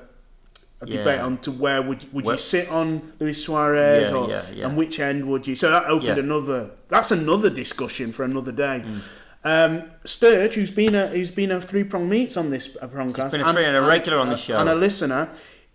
a 0.82 0.88
Yeah. 0.88 0.98
debate 0.98 1.20
on 1.22 1.38
to 1.40 1.52
where 1.52 1.82
would 1.82 2.06
would 2.14 2.26
Where- 2.26 2.36
you 2.36 2.40
sit 2.40 2.70
on 2.72 3.02
Luis 3.20 3.44
Suarez 3.44 4.10
Yeah, 4.10 4.16
or 4.16 4.30
yeah, 4.30 4.68
and 4.68 4.78
which 4.78 5.00
end 5.00 5.28
would 5.28 5.48
you? 5.48 5.56
So 5.56 5.72
that 5.72 5.86
opened 5.86 6.20
another. 6.20 6.70
That's 6.90 7.12
another 7.12 7.50
discussion 7.50 8.12
for 8.12 8.24
another 8.24 8.52
day. 8.52 8.84
Mm. 8.86 9.04
Um, 9.44 9.84
Sturge, 10.04 10.56
who's 10.56 10.72
been 10.72 10.94
a 10.96 11.08
who's 11.08 11.32
been 11.32 11.52
a 11.52 11.62
three 11.62 11.84
prong 11.84 12.10
meets 12.10 12.38
on 12.38 12.50
this 12.50 12.76
uh, 12.82 12.88
prongcast, 12.88 13.32
been 13.32 13.42
a 13.42 13.54
free- 13.54 13.64
and 13.66 13.78
a 13.78 13.82
regular 13.82 14.18
on 14.20 14.30
the 14.30 14.38
show. 14.38 14.58
and 14.60 14.70
a 14.70 14.76
listener. 14.76 15.30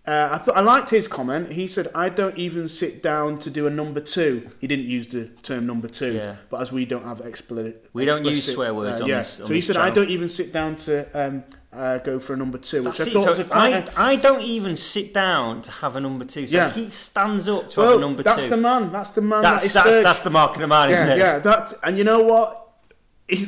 Uh, 0.05 0.29
I 0.33 0.37
thought 0.37 0.57
I 0.57 0.61
liked 0.61 0.89
his 0.89 1.07
comment. 1.07 1.53
He 1.53 1.65
said, 1.65 1.87
"I 1.95 2.09
don't 2.09 2.37
even 2.37 2.67
sit 2.67 3.01
down 3.01 3.39
to 3.39 3.49
do 3.49 3.67
a 3.67 3.69
number 3.69 4.01
two. 4.01 4.49
He 4.59 4.67
didn't 4.67 4.85
use 4.85 5.07
the 5.07 5.29
term 5.43 5.65
number 5.65 5.87
two, 5.87 6.11
Yeah. 6.13 6.35
but 6.49 6.61
as 6.61 6.73
we 6.73 6.85
don't 6.85 7.05
have 7.05 7.21
explicit, 7.21 7.89
We 7.93 8.03
don't 8.03 8.25
use 8.25 8.53
swear 8.53 8.73
words 8.73 8.99
on 8.99 9.07
yeah. 9.07 9.17
this- 9.19 9.29
so 9.29 9.47
he 9.53 9.61
said, 9.61 9.77
"I 9.77 9.91
don't 9.91 10.09
even 10.09 10.27
sit 10.27 10.51
down 10.51 10.75
to 10.87 11.07
um, 11.13 11.43
uh, 11.71 11.99
go 11.99 12.19
for 12.19 12.33
a 12.33 12.37
number 12.37 12.57
two, 12.57 12.83
which 12.83 12.97
That's 12.97 13.07
I 13.07 13.11
it. 13.11 13.13
thought 13.13 13.27
was 13.29 13.39
a 13.39 13.43
quite. 13.45 13.97
I, 13.97 14.09
a- 14.11 14.11
I 14.11 14.15
don't 14.17 14.41
even 14.41 14.75
sit 14.75 15.13
down 15.13 15.61
to 15.61 15.71
have 15.71 15.95
a 15.95 16.01
number 16.01 16.25
two. 16.25 16.47
So 16.47 16.57
Yeah. 16.57 16.69
he 16.69 16.89
stands 16.89 17.47
up 17.47 17.69
to 17.69 17.79
well, 17.79 17.89
have 17.91 17.97
a 17.99 18.01
number 18.01 18.23
that's 18.23 18.43
two. 18.43 18.49
the 18.49 18.57
man. 18.57 18.91
That's 18.91 19.11
the 19.11 19.21
man. 19.21 19.41
that's, 19.41 19.63
that 19.63 19.67
is 19.67 19.73
that's, 19.73 19.87
Sturge. 19.87 20.03
that's 20.03 20.19
the 20.19 20.29
mark 20.31 20.55
of 20.55 20.61
the 20.61 20.67
man, 20.67 20.89
isn't 20.91 21.07
yeah, 21.07 21.13
it? 21.13 21.17
yeah. 21.19 21.39
That's 21.39 21.75
and 21.81 21.97
you 21.97 22.03
know 22.03 22.21
what? 22.23 22.59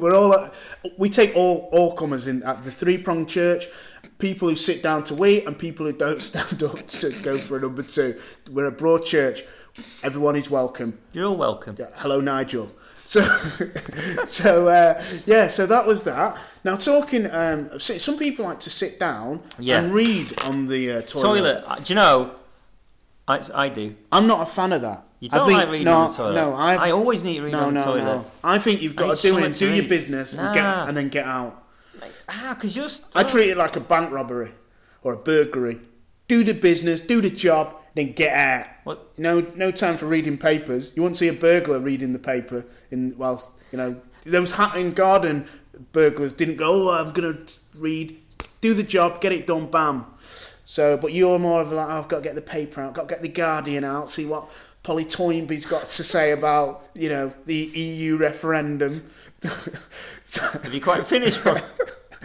We're 0.00 0.14
all 0.14 0.48
we 0.96 1.10
take 1.10 1.36
all 1.36 1.68
all 1.70 1.92
comers 1.94 2.26
in 2.26 2.42
at 2.44 2.62
the 2.64 2.70
three 2.70 2.96
pronged 2.98 3.28
church. 3.28 3.66
People 4.18 4.48
who 4.48 4.54
sit 4.54 4.82
down 4.82 5.04
to 5.04 5.14
wait 5.14 5.46
and 5.46 5.58
people 5.58 5.86
who 5.86 5.92
don't 5.92 6.22
stand 6.30 6.62
up 6.62 6.86
to 6.86 7.12
go 7.22 7.38
for 7.38 7.56
a 7.56 7.60
number 7.60 7.82
two. 7.82 8.14
We're 8.50 8.66
a 8.66 8.72
broad 8.72 9.04
church. 9.04 9.42
Everyone 10.02 10.36
is 10.36 10.48
welcome. 10.50 10.98
You're 11.12 11.26
all 11.26 11.36
welcome. 11.36 11.76
Yeah, 11.78 11.86
hello, 11.96 12.20
Nigel. 12.20 12.70
So, 13.04 13.20
so 14.26 14.68
uh, 14.68 14.94
yeah, 15.26 15.48
so 15.48 15.66
that 15.66 15.86
was 15.86 16.04
that. 16.04 16.38
Now 16.64 16.76
talking, 16.76 17.26
um, 17.30 17.78
some 17.78 18.16
people 18.16 18.44
like 18.44 18.60
to 18.60 18.70
sit 18.70 18.98
down 19.00 19.42
Yeah. 19.58 19.80
and 19.82 19.92
read 19.92 20.32
on 20.44 20.66
the 20.66 20.92
uh, 20.92 21.00
toilet. 21.02 21.22
Toilet. 21.24 21.64
uh, 21.66 21.74
Do 21.76 21.82
you 21.88 21.94
know? 21.96 22.34
I, 23.26 23.42
I 23.54 23.68
do. 23.68 23.94
I'm 24.12 24.26
not 24.26 24.42
a 24.42 24.46
fan 24.50 24.72
of 24.72 24.82
that. 24.82 25.04
You 25.20 25.28
I 25.32 25.38
don't 25.38 25.46
think- 25.48 25.58
like 25.58 25.70
reading 25.70 25.86
no, 25.86 25.94
on 25.96 26.10
the 26.10 26.16
toilet. 26.16 26.34
No, 26.34 26.54
I, 26.54 26.74
I 26.74 26.90
always 26.92 27.24
need 27.24 27.36
to 27.38 27.42
read 27.44 27.52
no, 27.52 27.60
on 27.66 27.74
the 27.74 27.80
no, 27.80 27.84
toilet. 27.86 28.04
no. 28.04 28.24
I 28.44 28.58
think 28.58 28.80
you've 28.82 28.94
got 28.96 29.08
need 29.08 29.16
to 29.16 29.28
do 29.30 29.38
it, 29.38 29.54
do 29.54 29.74
your 29.74 29.88
business, 29.88 30.34
and, 30.34 30.54
get, 30.54 30.64
and 30.64 30.96
then 30.96 31.08
get 31.08 31.26
out. 31.26 31.62
Ah, 32.28 32.54
because 32.54 32.76
you're. 32.76 32.88
St- 32.88 33.14
I 33.14 33.22
treat 33.22 33.50
it 33.50 33.56
like 33.56 33.76
a 33.76 33.80
bank 33.80 34.12
robbery 34.12 34.52
or 35.02 35.14
a 35.14 35.16
burglary. 35.16 35.80
Do 36.28 36.42
the 36.42 36.54
business, 36.54 37.00
do 37.00 37.20
the 37.20 37.30
job, 37.30 37.74
then 37.94 38.12
get 38.12 38.32
out. 38.32 38.66
What? 38.84 39.18
No, 39.18 39.46
no 39.56 39.70
time 39.70 39.96
for 39.96 40.06
reading 40.06 40.38
papers. 40.38 40.92
You 40.94 41.02
won't 41.02 41.16
see 41.16 41.28
a 41.28 41.32
burglar 41.32 41.78
reading 41.78 42.12
the 42.12 42.18
paper 42.18 42.64
in 42.90 43.14
whilst 43.16 43.62
you 43.72 43.78
know 43.78 44.00
those 44.24 44.56
Hatton 44.56 44.92
Garden 44.94 45.46
burglars 45.92 46.34
didn't 46.34 46.56
go. 46.56 46.90
Oh, 46.90 46.94
I'm 46.94 47.12
gonna 47.12 47.38
read. 47.78 48.16
Do 48.60 48.72
the 48.72 48.82
job, 48.82 49.20
get 49.20 49.32
it 49.32 49.46
done, 49.46 49.66
bam. 49.70 50.06
So, 50.18 50.96
but 50.96 51.12
you're 51.12 51.38
more 51.38 51.60
of 51.60 51.70
like, 51.70 51.86
oh, 51.86 51.98
I've 51.98 52.08
got 52.08 52.16
to 52.18 52.22
get 52.22 52.34
the 52.34 52.40
paper 52.40 52.80
out, 52.80 52.94
got 52.94 53.08
to 53.08 53.14
get 53.14 53.22
the 53.22 53.28
Guardian 53.28 53.84
out, 53.84 54.08
see 54.10 54.24
what 54.24 54.44
Polly 54.84 55.06
Toynbee's 55.06 55.66
got 55.66 55.80
to 55.80 56.04
say 56.04 56.30
about 56.32 56.86
you 56.94 57.08
know 57.08 57.32
the 57.46 57.54
EU 57.54 58.18
referendum. 58.18 59.02
Have 59.42 60.72
you 60.72 60.80
quite 60.80 61.06
finished 61.06 61.38
from? 61.38 61.58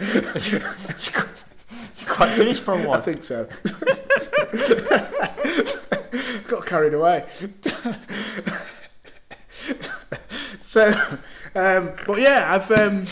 You, 0.00 0.58
you 1.98 2.06
quite 2.06 2.30
finished 2.30 2.62
from 2.62 2.84
what? 2.84 3.00
I 3.00 3.02
think 3.02 3.24
so. 3.24 3.44
Got 6.48 6.66
carried 6.66 6.94
away. 6.94 7.24
so, 10.60 10.92
um, 11.54 11.92
but 12.06 12.20
yeah, 12.20 12.44
I've. 12.48 12.70
Um, 12.70 13.06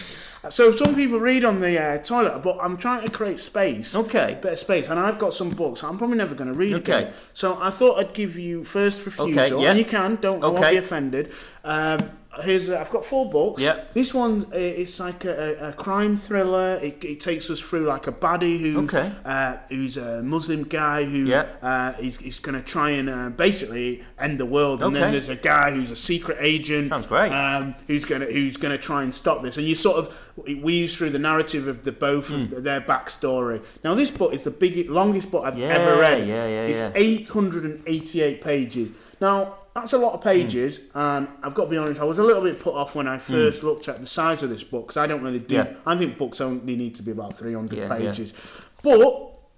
so 0.50 0.72
some 0.72 0.94
people 0.94 1.18
read 1.20 1.44
on 1.44 1.60
the 1.60 1.80
uh, 1.80 1.98
toilet, 1.98 2.42
but 2.42 2.58
I'm 2.60 2.76
trying 2.76 3.04
to 3.06 3.10
create 3.10 3.38
space. 3.40 3.94
Okay. 3.96 4.38
Better 4.40 4.56
space, 4.56 4.88
and 4.88 4.98
I've 4.98 5.18
got 5.18 5.32
some 5.34 5.50
books. 5.50 5.82
I'm 5.84 5.98
probably 5.98 6.16
never 6.18 6.34
going 6.34 6.48
to 6.52 6.56
read 6.58 6.74
Okay. 6.74 7.02
again. 7.04 7.12
So 7.34 7.58
I 7.60 7.70
thought 7.70 7.98
I'd 7.98 8.14
give 8.14 8.36
you 8.38 8.64
first 8.64 9.04
refusal, 9.06 9.30
okay, 9.38 9.50
yeah. 9.62 9.70
and 9.70 9.78
you 9.78 9.84
can. 9.84 10.16
Don't 10.16 10.40
won't 10.40 10.58
Okay. 10.58 10.72
be 10.72 10.76
offended. 10.78 11.32
Um, 11.64 11.98
here's 12.42 12.68
uh, 12.68 12.78
I've 12.78 12.90
got 12.90 13.04
four 13.04 13.30
books. 13.30 13.62
Yeah. 13.62 13.78
This 13.92 14.14
one 14.14 14.44
uh, 14.52 14.56
it's 14.56 14.98
like 15.00 15.24
a, 15.24 15.56
a, 15.64 15.68
a 15.68 15.72
crime 15.72 16.16
thriller. 16.16 16.78
It, 16.82 17.04
it 17.04 17.20
takes 17.20 17.50
us 17.50 17.60
through 17.60 17.86
like 17.86 18.06
a 18.06 18.12
baddie 18.12 18.58
who 18.60 18.84
Okay. 18.84 19.12
uh, 19.24 19.56
who's 19.68 19.96
a 19.96 20.22
Muslim 20.22 20.64
guy 20.64 21.04
who 21.04 21.24
Yeah. 21.26 21.46
uh, 21.62 21.92
he's, 21.94 22.18
he's 22.18 22.38
going 22.38 22.54
to 22.58 22.64
try 22.64 22.90
and 22.90 23.08
uh, 23.10 23.30
basically 23.30 24.02
end 24.18 24.38
the 24.38 24.46
world, 24.46 24.82
and 24.82 24.94
then 24.94 25.12
there's 25.12 25.28
a 25.28 25.36
guy 25.36 25.70
who's 25.72 25.90
a 25.90 25.96
secret 25.96 26.38
agent. 26.40 26.88
Sounds 26.88 27.06
great. 27.06 27.30
Um, 27.32 27.74
who's 27.86 28.04
going 28.04 28.20
to 28.22 28.26
who's 28.32 28.56
going 28.56 28.76
to 28.76 28.82
try 28.82 29.02
and 29.02 29.14
stop 29.14 29.42
this, 29.42 29.56
and 29.58 29.66
you 29.66 29.74
sort 29.74 29.96
of 29.98 30.32
it 30.46 30.62
weaves 30.62 30.96
through 30.96 31.10
the 31.10 31.18
narrative 31.18 31.66
of 31.68 31.84
the 31.84 31.92
both 31.92 32.28
Hmm. 32.28 32.54
of 32.56 32.64
their 32.64 32.80
backstory. 32.80 33.60
Now, 33.82 33.94
this 33.94 34.10
book 34.10 34.32
is 34.32 34.42
the 34.42 34.50
biggest, 34.50 34.88
longest 34.88 35.30
book 35.30 35.44
I've 35.44 35.58
Yeah, 35.58 35.68
ever 35.68 36.00
read. 36.00 36.26
yeah, 36.28 36.46
yeah, 36.46 36.66
It's 36.66 36.80
yeah. 36.80 36.92
888 36.94 38.42
pages. 38.42 39.16
Now. 39.20 39.54
That's 39.74 39.92
a 39.92 39.98
lot 39.98 40.14
of 40.14 40.22
pages, 40.22 40.78
Hmm. 40.92 40.98
and 40.98 41.28
I've 41.44 41.54
got 41.54 41.64
to 41.64 41.70
be 41.70 41.76
honest. 41.76 42.00
I 42.00 42.04
was 42.04 42.18
a 42.18 42.24
little 42.24 42.42
bit 42.42 42.58
put 42.60 42.74
off 42.74 42.96
when 42.96 43.06
I 43.06 43.18
first 43.18 43.62
looked 43.62 43.88
at 43.88 44.00
the 44.00 44.06
size 44.06 44.42
of 44.42 44.50
this 44.50 44.64
book 44.64 44.86
because 44.88 44.96
I 44.96 45.06
don't 45.06 45.22
really 45.22 45.38
do. 45.38 45.54
Yeah. 45.56 45.74
I 45.86 45.96
think 45.96 46.18
books 46.18 46.40
only 46.40 46.74
need 46.76 46.94
to 46.96 47.02
be 47.02 47.12
about 47.12 47.36
three 47.36 47.54
hundred 47.54 47.78
Yeah, 47.78 47.86
yeah. 47.98 47.98
pages. 48.10 48.68
but 48.82 49.00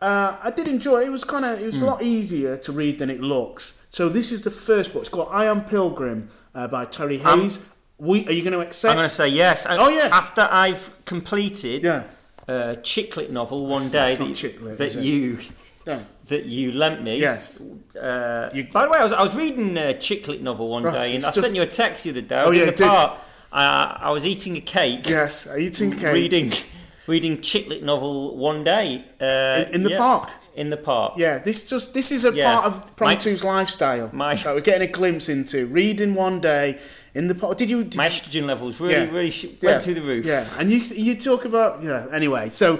uh, 0.02 0.36
I 0.42 0.50
did 0.50 0.66
enjoy 0.68 1.00
it. 1.02 1.06
It 1.06 1.10
was 1.10 1.24
kind 1.24 1.44
of 1.44 1.52
it 1.54 1.60
Hmm. 1.60 1.66
was 1.66 1.80
a 1.82 1.86
lot 1.86 2.02
easier 2.02 2.56
to 2.58 2.72
read 2.72 2.98
than 2.98 3.08
it 3.10 3.20
looks. 3.20 3.74
So 3.90 4.08
this 4.08 4.30
is 4.32 4.42
the 4.42 4.50
first 4.50 4.92
book. 4.92 5.02
It's 5.02 5.08
called 5.08 5.28
I 5.32 5.46
Am 5.46 5.62
Pilgrim 5.64 6.28
uh, 6.54 6.68
by 6.68 6.84
Terry 6.84 7.18
Hayes. 7.18 7.66
we, 7.98 8.26
are 8.26 8.32
you 8.32 8.42
going 8.42 8.52
to 8.52 8.60
accept? 8.60 8.90
I'm 8.92 8.96
going 8.96 9.08
to 9.08 9.14
say 9.14 9.28
yes. 9.28 9.66
And 9.66 9.80
Oh, 9.80 9.88
yes. 9.88 10.12
After 10.12 10.42
I've 10.50 10.90
completed 11.06 11.82
yeah, 11.82 12.04
a 12.48 12.76
chick 12.76 13.16
lit 13.16 13.30
novel 13.30 13.66
one 13.66 13.88
day 13.90 14.16
that, 14.16 14.76
that 14.78 14.94
you 14.96 15.38
yeah. 15.86 16.02
that 16.28 16.44
you 16.46 16.72
lent 16.72 17.02
me. 17.02 17.18
Yes. 17.20 17.60
Uh, 18.00 18.50
You- 18.54 18.64
by 18.72 18.84
the 18.84 18.90
way, 18.90 18.98
I 18.98 19.04
was, 19.04 19.12
I 19.12 19.22
was 19.22 19.34
reading 19.36 19.76
a 19.76 19.94
chick 19.98 20.28
lit 20.28 20.42
novel 20.42 20.68
one 20.70 20.84
Right, 20.84 20.92
day, 20.94 21.14
and 21.16 21.24
I 21.24 21.28
just- 21.28 21.40
sent 21.40 21.54
you 21.56 21.62
a 21.62 21.66
text 21.66 22.04
the 22.04 22.10
other 22.10 22.20
day. 22.22 22.36
I 22.36 22.42
Oh, 22.44 22.48
was 22.48 22.56
yeah, 22.56 22.62
in 22.64 22.70
the 22.70 22.76
did. 22.76 22.86
park. 22.86 23.12
Uh, 23.52 23.96
I 24.08 24.10
was 24.12 24.26
eating 24.26 24.56
a 24.56 24.60
cake, 24.60 25.08
Yes, 25.08 25.48
eating 25.58 25.92
cake 25.92 26.12
reading 26.14 26.52
reading 27.08 27.40
chick 27.40 27.68
lit 27.68 27.82
novel 27.82 28.36
one 28.36 28.62
day 28.62 29.04
uh, 29.20 29.64
in, 29.68 29.74
in 29.76 29.82
the 29.82 29.90
yeah, 29.90 29.98
park. 29.98 30.30
In 30.54 30.70
the 30.70 30.76
park. 30.76 31.14
Yeah, 31.16 31.38
this 31.38 31.68
just 31.68 31.92
this 31.94 32.12
is 32.12 32.24
a 32.24 32.32
Yeah. 32.32 32.52
part 32.52 32.66
of 32.66 32.94
Prong 32.96 33.10
My- 33.10 33.16
2's 33.16 33.42
lifestyle 33.42 34.08
my- 34.12 34.36
that 34.36 34.54
we're 34.54 34.60
getting 34.60 34.88
a 34.88 34.92
glimpse 34.92 35.28
into. 35.28 35.66
Reading 35.66 36.14
one 36.14 36.40
day 36.40 36.78
in 37.14 37.26
the 37.26 37.34
park. 37.34 37.56
Did 37.56 37.70
you? 37.70 37.82
Did 37.82 37.96
My 37.96 38.06
estrogen 38.06 38.46
levels 38.46 38.80
really, 38.80 38.94
Yeah. 38.94 39.10
really 39.10 39.30
sh- 39.30 39.46
went 39.62 39.82
through 39.82 39.94
the 39.94 40.02
roof. 40.02 40.24
Yeah, 40.26 40.46
and 40.58 40.70
you 40.70 40.78
you 40.94 41.16
talk 41.16 41.44
about 41.44 41.82
yeah. 41.82 42.06
Anyway, 42.12 42.50
so 42.50 42.78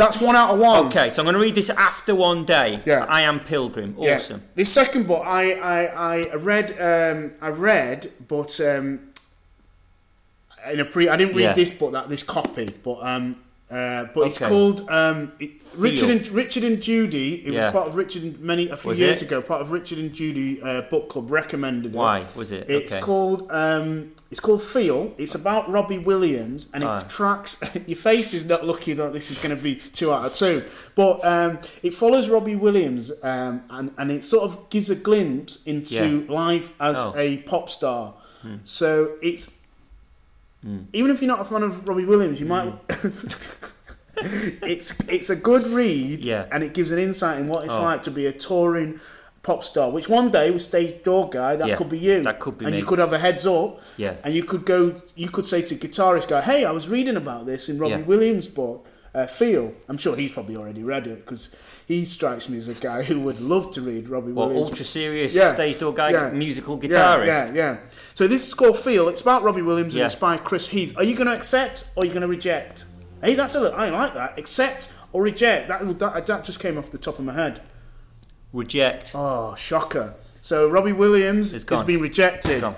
that's 0.00 0.20
one 0.20 0.36
out 0.36 0.50
of 0.54 0.58
one. 0.60 0.86
Okay, 0.86 1.10
so 1.10 1.22
I'm 1.22 1.26
going 1.26 1.34
to 1.34 1.40
read 1.40 1.54
this 1.54 1.70
after 1.70 2.14
one 2.14 2.44
day. 2.44 2.80
Yeah. 2.86 3.06
I 3.08 3.20
am 3.22 3.38
Pilgrim. 3.40 3.94
Yeah. 3.98 4.16
Awesome. 4.16 4.42
This 4.54 4.72
second 4.72 5.06
book, 5.06 5.22
I 5.24 5.52
I, 5.52 5.78
I 6.32 6.34
read 6.36 6.66
um, 6.90 7.32
I 7.40 7.48
read, 7.48 8.10
but 8.28 8.58
um, 8.60 9.00
in 10.72 10.80
a 10.80 10.84
pre, 10.84 11.08
I 11.08 11.16
didn't 11.16 11.34
read 11.36 11.42
Yeah. 11.44 11.52
this 11.54 11.72
book 11.72 11.92
that 11.92 12.08
this 12.08 12.22
copy, 12.22 12.68
but 12.84 12.98
um, 13.02 13.36
uh, 13.70 14.06
but 14.14 14.26
it's 14.26 14.38
called 14.38 14.78
um, 14.90 15.30
it, 15.38 15.50
Richard 15.76 16.10
and 16.10 16.28
Richard 16.28 16.64
and 16.64 16.82
Judy. 16.82 17.34
It 17.46 17.52
Yeah. 17.52 17.66
was 17.66 17.72
part 17.72 17.88
of 17.88 17.94
Richard 17.96 18.22
and 18.24 18.40
many 18.40 18.68
a 18.68 18.76
few 18.76 18.90
Was 18.90 19.00
years 19.00 19.22
it? 19.22 19.26
ago. 19.28 19.40
Part 19.42 19.60
of 19.62 19.70
Richard 19.70 19.98
and 19.98 20.12
Judy 20.12 20.60
uh, 20.62 20.82
book 20.82 21.08
club 21.08 21.30
recommended 21.30 21.94
it. 21.94 21.98
Why 21.98 22.24
was 22.36 22.52
it? 22.52 22.68
It's 22.68 22.92
okay. 22.92 23.00
called 23.00 23.48
um, 23.50 24.10
it's 24.30 24.38
called 24.40 24.62
Feel. 24.62 25.12
It's 25.18 25.34
about 25.34 25.68
Robbie 25.68 25.98
Williams, 25.98 26.68
and 26.72 26.82
it 26.84 26.86
Aye. 26.86 27.04
tracks. 27.08 27.60
your 27.86 27.96
face 27.96 28.32
is 28.32 28.44
not 28.44 28.64
looking 28.64 28.96
like 28.96 29.12
this 29.12 29.30
is 29.30 29.38
going 29.38 29.56
to 29.56 29.62
be 29.62 29.74
two 29.74 30.12
out 30.12 30.24
of 30.24 30.34
two, 30.34 30.62
but 30.94 31.24
um, 31.24 31.58
it 31.82 31.94
follows 31.94 32.28
Robbie 32.30 32.56
Williams, 32.56 33.12
um, 33.24 33.62
and 33.70 33.90
and 33.98 34.10
it 34.12 34.24
sort 34.24 34.44
of 34.44 34.70
gives 34.70 34.88
a 34.90 34.94
glimpse 34.96 35.66
into 35.66 36.26
life 36.28 36.74
as 36.80 36.96
Oh. 36.98 37.14
a 37.16 37.38
pop 37.38 37.68
star. 37.70 38.14
So 38.64 39.16
it's 39.22 39.66
even 40.92 41.10
if 41.10 41.20
you're 41.22 41.28
not 41.28 41.40
a 41.40 41.44
fan 41.44 41.62
of 41.62 41.88
Robbie 41.88 42.04
Williams, 42.06 42.38
you 42.40 42.46
might. 42.46 42.72
it's 44.16 45.08
it's 45.08 45.30
a 45.30 45.36
good 45.36 45.64
read, 45.68 46.24
Yeah. 46.24 46.46
and 46.52 46.62
it 46.62 46.74
gives 46.74 46.90
an 46.92 46.98
insight 46.98 47.38
in 47.40 47.48
what 47.48 47.64
it's 47.64 47.74
Oh. 47.74 47.82
like 47.82 48.02
to 48.04 48.10
be 48.10 48.26
a 48.26 48.32
touring 48.32 49.00
pop 49.42 49.64
star. 49.64 49.90
Which 49.90 50.08
one 50.08 50.30
day 50.30 50.50
with 50.50 50.62
stage 50.62 51.02
door 51.02 51.28
guy, 51.30 51.56
that 51.56 51.66
Yeah, 51.68 51.76
could 51.76 51.88
be 51.88 51.98
you. 51.98 52.22
that 52.22 52.40
could 52.40 52.58
be 52.58 52.66
and 52.66 52.74
me. 52.74 52.80
you 52.80 52.86
could 52.86 52.98
have 52.98 53.12
a 53.12 53.18
heads 53.18 53.46
up. 53.46 53.80
Yeah. 53.96 54.14
And 54.24 54.34
you 54.34 54.44
could 54.44 54.64
go, 54.66 54.94
you 55.16 55.28
could 55.28 55.46
say 55.46 55.62
to 55.62 55.74
guitarist 55.74 56.28
guy, 56.28 56.40
"Hey, 56.42 56.64
I 56.64 56.72
was 56.72 56.88
reading 56.88 57.16
about 57.16 57.46
this 57.46 57.68
in 57.68 57.78
Robbie 57.78 57.92
Yeah. 57.92 58.00
Williams' 58.02 58.48
book, 58.48 58.86
uh, 59.14 59.26
Feel." 59.26 59.72
I'm 59.88 59.96
sure 59.96 60.14
he's 60.16 60.30
probably 60.32 60.56
already 60.56 60.82
read 60.82 61.06
it 61.06 61.24
because 61.24 61.48
he 61.88 62.04
strikes 62.04 62.48
me 62.50 62.58
as 62.58 62.68
a 62.68 62.74
guy 62.74 63.02
who 63.02 63.18
would 63.20 63.40
love 63.40 63.72
to 63.72 63.80
read 63.80 64.08
Robbie 64.10 64.32
What 64.32 64.48
Williams. 64.48 64.68
ultra 64.70 64.84
serious 64.84 65.34
Yeah. 65.34 65.54
stage 65.54 65.80
door 65.80 65.94
guy, 65.94 66.10
Yeah. 66.10 66.30
musical 66.30 66.78
Yeah, 66.82 66.88
guitarist? 66.90 67.26
Yeah, 67.26 67.52
yeah. 67.54 67.76
So 68.14 68.28
this 68.28 68.46
is 68.46 68.52
called 68.54 68.76
Feel. 68.78 69.08
It's 69.08 69.22
about 69.22 69.42
Robbie 69.42 69.62
Williams 69.62 69.94
Yeah. 69.94 70.02
and 70.04 70.12
it's 70.12 70.20
by 70.20 70.36
Chris 70.36 70.68
Heath. 70.68 70.92
Are 70.98 71.02
you 71.04 71.16
going 71.16 71.26
to 71.28 71.34
accept 71.34 71.84
or 71.96 72.02
are 72.02 72.06
you 72.06 72.12
going 72.12 72.22
to 72.22 72.28
reject? 72.28 72.84
Hey, 73.24 73.34
that's 73.34 73.54
a 73.54 73.60
little, 73.60 73.78
I 73.78 73.88
like 73.88 74.14
that. 74.14 74.38
Accept 74.38 74.88
or 75.12 75.22
reject. 75.22 75.68
That, 75.68 75.86
that 75.98 76.26
that 76.26 76.44
just 76.44 76.60
came 76.60 76.76
off 76.78 76.90
the 76.90 76.98
top 76.98 77.18
of 77.18 77.24
my 77.24 77.32
head. 77.32 77.60
Reject. 78.52 79.12
Oh, 79.14 79.54
shocker. 79.56 80.14
So 80.42 80.68
Robbie 80.68 80.92
Williams 80.92 81.54
It's 81.54 81.64
has 81.68 81.80
gone. 81.80 81.86
been 81.86 82.00
rejected. 82.00 82.60
Gone. 82.62 82.74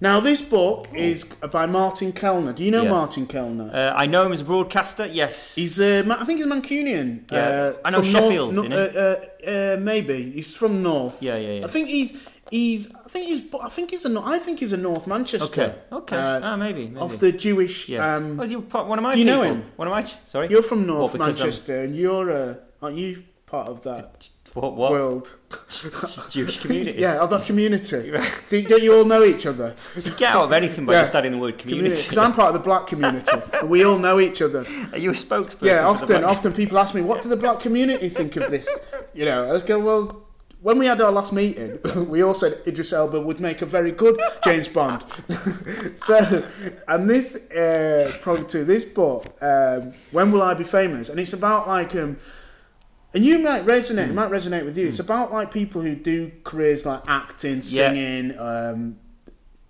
Now 0.00 0.20
this 0.20 0.42
book 0.42 0.88
is 0.92 1.24
by 1.24 1.66
Martin 1.66 2.12
Kelner. 2.12 2.54
Do 2.54 2.64
you 2.64 2.70
know 2.70 2.82
Yeah. 2.82 2.90
Martin 2.90 3.26
Kelner? 3.26 3.72
Uh, 3.72 3.94
I 3.96 4.06
know 4.06 4.26
him 4.26 4.32
as 4.32 4.40
a 4.42 4.44
broadcaster. 4.44 5.06
Yes. 5.06 5.54
He's, 5.54 5.80
uh, 5.80 6.02
Ma- 6.04 6.18
I 6.20 6.24
think 6.24 6.38
he's 6.40 6.46
Mancunian. 6.46 7.20
Yeah. 7.32 7.38
Uh, 7.38 7.72
I 7.84 7.90
know 7.90 8.02
from 8.02 8.10
Sheffield, 8.10 8.54
North, 8.54 8.72
uh, 8.72 8.76
uh, 8.76 9.16
uh, 9.50 9.76
maybe 9.80 10.30
he's 10.32 10.52
from 10.54 10.82
North. 10.82 11.22
Yeah, 11.22 11.36
yeah, 11.36 11.60
yeah. 11.60 11.64
I 11.64 11.68
think 11.68 11.88
he's 11.88 12.28
he's. 12.50 12.94
I 12.94 13.08
think 13.08 13.28
he's. 13.28 13.54
I 13.62 13.68
think 13.70 13.90
he's 13.92 14.04
a. 14.04 14.08
Nor- 14.10 14.26
I 14.26 14.38
think 14.40 14.58
he's 14.58 14.72
a 14.74 14.76
North 14.76 15.06
Manchester. 15.06 15.46
Okay. 15.62 15.74
Okay. 15.92 16.16
Uh, 16.16 16.40
ah, 16.42 16.56
maybe. 16.56 16.88
maybe. 16.88 17.00
of 17.00 17.18
the 17.20 17.32
Jewish. 17.32 17.88
yeah. 17.88 18.16
Um, 18.16 18.38
oh, 18.40 18.42
is 18.42 18.50
he 18.50 18.60
part- 18.60 18.88
one 18.88 18.98
of 18.98 19.02
my 19.04 19.12
do 19.12 19.20
you 19.20 19.24
know 19.24 19.40
people? 19.42 19.56
him? 19.56 19.64
One 19.76 19.88
of 19.88 19.92
my. 19.92 20.02
Sorry. 20.02 20.48
you're 20.50 20.62
from 20.62 20.86
North 20.86 21.12
What, 21.12 21.12
because 21.12 21.40
I'm- 21.40 21.46
Manchester, 21.48 21.82
and 21.84 21.96
you're. 21.96 22.30
Uh, 22.30 22.54
aren't 22.82 22.98
you 22.98 23.22
part 23.46 23.68
of 23.68 23.84
that 23.84 24.28
What? 24.54 24.76
What? 24.76 24.92
world? 24.92 25.34
Jewish 26.30 26.58
community. 26.58 27.00
Yeah, 27.00 27.20
other 27.20 27.40
community. 27.40 28.12
do, 28.50 28.62
don't 28.62 28.82
you 28.82 28.94
all 28.96 29.04
know 29.04 29.24
each 29.24 29.46
other? 29.46 29.74
You 29.96 30.02
get 30.16 30.34
out 30.34 30.44
of 30.44 30.52
anything 30.52 30.86
by 30.86 30.92
Yeah. 30.92 31.00
just 31.00 31.14
adding 31.16 31.32
the 31.32 31.38
word 31.38 31.58
community. 31.58 31.88
Because 31.90 32.18
I'm 32.18 32.32
part 32.32 32.48
of 32.48 32.54
the 32.54 32.60
black 32.60 32.86
community, 32.86 33.26
and 33.60 33.68
we 33.68 33.84
all 33.84 33.98
know 33.98 34.20
each 34.20 34.40
other. 34.40 34.64
Are 34.92 34.98
you 34.98 35.10
a 35.10 35.12
spokesperson? 35.12 35.62
Yeah, 35.62 35.86
often, 35.86 36.22
often 36.22 36.52
people 36.52 36.78
ask 36.78 36.94
me, 36.94 37.02
"What 37.02 37.22
do 37.22 37.28
the 37.28 37.36
black 37.36 37.58
community 37.58 38.08
think 38.08 38.36
of 38.36 38.48
this?" 38.50 38.68
You 39.12 39.24
know, 39.24 39.54
I 39.56 39.58
go, 39.58 39.80
"Well, 39.80 40.22
when 40.62 40.78
we 40.78 40.86
had 40.86 41.00
our 41.00 41.10
last 41.10 41.32
meeting, 41.32 41.80
we 42.08 42.22
all 42.22 42.34
said 42.34 42.58
Idris 42.64 42.92
Elba 42.92 43.20
would 43.20 43.40
make 43.40 43.60
a 43.60 43.66
very 43.66 43.90
good 43.90 44.20
James 44.44 44.68
Bond." 44.68 45.02
so, 45.96 46.44
and 46.86 47.10
this 47.10 47.50
uh, 47.50 48.08
probably 48.22 48.46
to 48.46 48.64
this 48.64 48.84
book, 48.84 49.26
um, 49.42 49.94
"When 50.12 50.30
Will 50.30 50.42
I 50.42 50.54
Be 50.54 50.64
Famous?" 50.64 51.08
and 51.08 51.18
it's 51.18 51.32
about 51.32 51.66
like 51.66 51.96
um. 51.96 52.18
And 53.14 53.24
you 53.24 53.38
might 53.38 53.62
resonate. 53.64 54.06
Hmm. 54.06 54.10
It 54.10 54.14
might 54.14 54.30
resonate 54.30 54.64
with 54.64 54.76
you. 54.76 54.88
It's 54.88 54.98
about 54.98 55.32
like 55.32 55.52
people 55.52 55.80
who 55.82 55.94
do 55.94 56.32
careers 56.42 56.84
like 56.84 57.02
acting, 57.06 57.56
Yeah. 57.56 57.60
singing. 57.60 58.38
Um, 58.38 58.96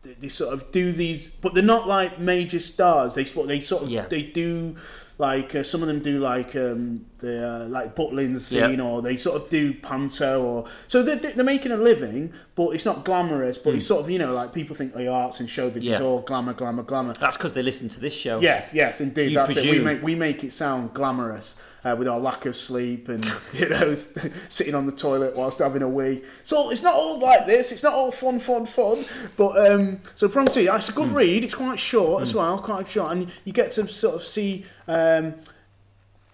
they, 0.03 0.15
they 0.15 0.29
sort 0.29 0.53
of 0.55 0.71
do 0.73 0.93
these, 0.93 1.29
but 1.29 1.55
they're 1.55 1.63
not 1.63 1.87
like 1.87 2.19
major 2.19 2.59
stars. 2.59 3.15
They 3.15 3.25
sort 3.25 3.49
they 3.49 3.61
sort 3.61 3.83
of 3.85 3.91
Yeah. 3.91 4.07
they 4.07 4.23
do 4.23 4.77
like 5.19 5.55
uh, 5.55 5.63
some 5.63 5.81
of 5.81 5.87
them 5.89 6.01
do 6.01 6.19
like 6.19 6.57
um, 6.57 7.07
the 7.21 7.65
uh, 7.65 7.69
like 7.69 7.95
Butlin 7.95 8.39
scene, 8.39 8.81
or 8.81 9.01
they 9.01 9.17
sort 9.17 9.41
of 9.41 9.49
do 9.49 9.73
panto, 9.73 10.43
or 10.43 10.67
so 10.89 11.03
they're, 11.03 11.17
they're 11.17 11.45
making 11.45 11.73
a 11.73 11.77
living, 11.77 12.33
but 12.57 12.71
it's 12.71 12.85
not 12.85 13.05
glamorous. 13.05 13.57
But 13.59 13.75
it's 13.75 13.87
sort 13.87 14.03
of 14.03 14.11
you 14.11 14.19
know 14.19 14.33
like 14.35 14.53
people 14.53 14.75
think 14.75 14.95
the 14.95 15.09
arts 15.09 15.41
and 15.41 15.49
showbiz 15.49 15.77
is 15.77 15.99
Hmm. 15.99 16.05
All 16.05 16.21
glamour, 16.23 16.53
glamour, 16.55 16.83
glamour. 16.83 17.13
That's 17.15 17.37
because 17.37 17.53
they 17.53 17.63
listen 17.63 17.89
to 17.91 18.01
this 18.01 18.17
show. 18.19 18.41
Yes, 18.41 18.75
yes, 18.75 19.01
indeed. 19.01 19.31
You 19.31 19.37
That's 19.37 19.57
it. 19.57 19.71
We 19.71 19.79
make 19.81 20.03
we 20.03 20.15
make 20.17 20.43
it 20.45 20.53
sound 20.53 20.93
glamorous 20.95 21.55
uh, 21.85 21.95
with 21.99 22.09
our 22.09 22.19
lack 22.19 22.47
of 22.47 22.57
sleep 22.57 23.09
and 23.09 23.25
you 23.55 23.69
know 23.69 23.95
sitting 23.95 24.75
on 24.75 24.87
the 24.87 24.93
toilet 24.93 25.37
whilst 25.37 25.61
having 25.61 25.83
a 25.83 25.89
wee. 25.89 26.23
So 26.43 26.71
it's 26.71 26.83
not 26.83 26.95
all 26.95 27.21
like 27.21 27.47
this. 27.47 27.71
It's 27.73 27.83
not 27.85 27.95
all 27.95 28.11
fun, 28.11 28.39
fun, 28.41 28.67
fun. 28.67 29.05
But 29.37 29.71
um, 29.71 30.01
so 30.17 30.29
Prong 30.29 30.47
Two, 30.47 30.67
it's 30.73 30.89
a 30.89 30.93
good 30.93 31.11
Hmm. 31.11 31.17
read. 31.17 31.45
It's 31.45 31.55
quite 31.55 31.79
short 31.79 32.23
as 32.23 32.35
well, 32.35 32.59
quite 32.59 32.89
short, 32.89 33.13
and 33.13 33.33
you 33.45 33.53
get 33.53 33.71
to 33.73 33.87
sort 33.87 34.17
of 34.17 34.23
see 34.23 34.65
um, 34.89 35.35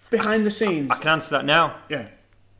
behind 0.09 0.45
the 0.45 0.51
scenes. 0.51 0.91
I 0.91 0.95
can 1.01 1.09
answer 1.11 1.37
that 1.37 1.45
now. 1.45 1.75
Yeah. 1.89 2.07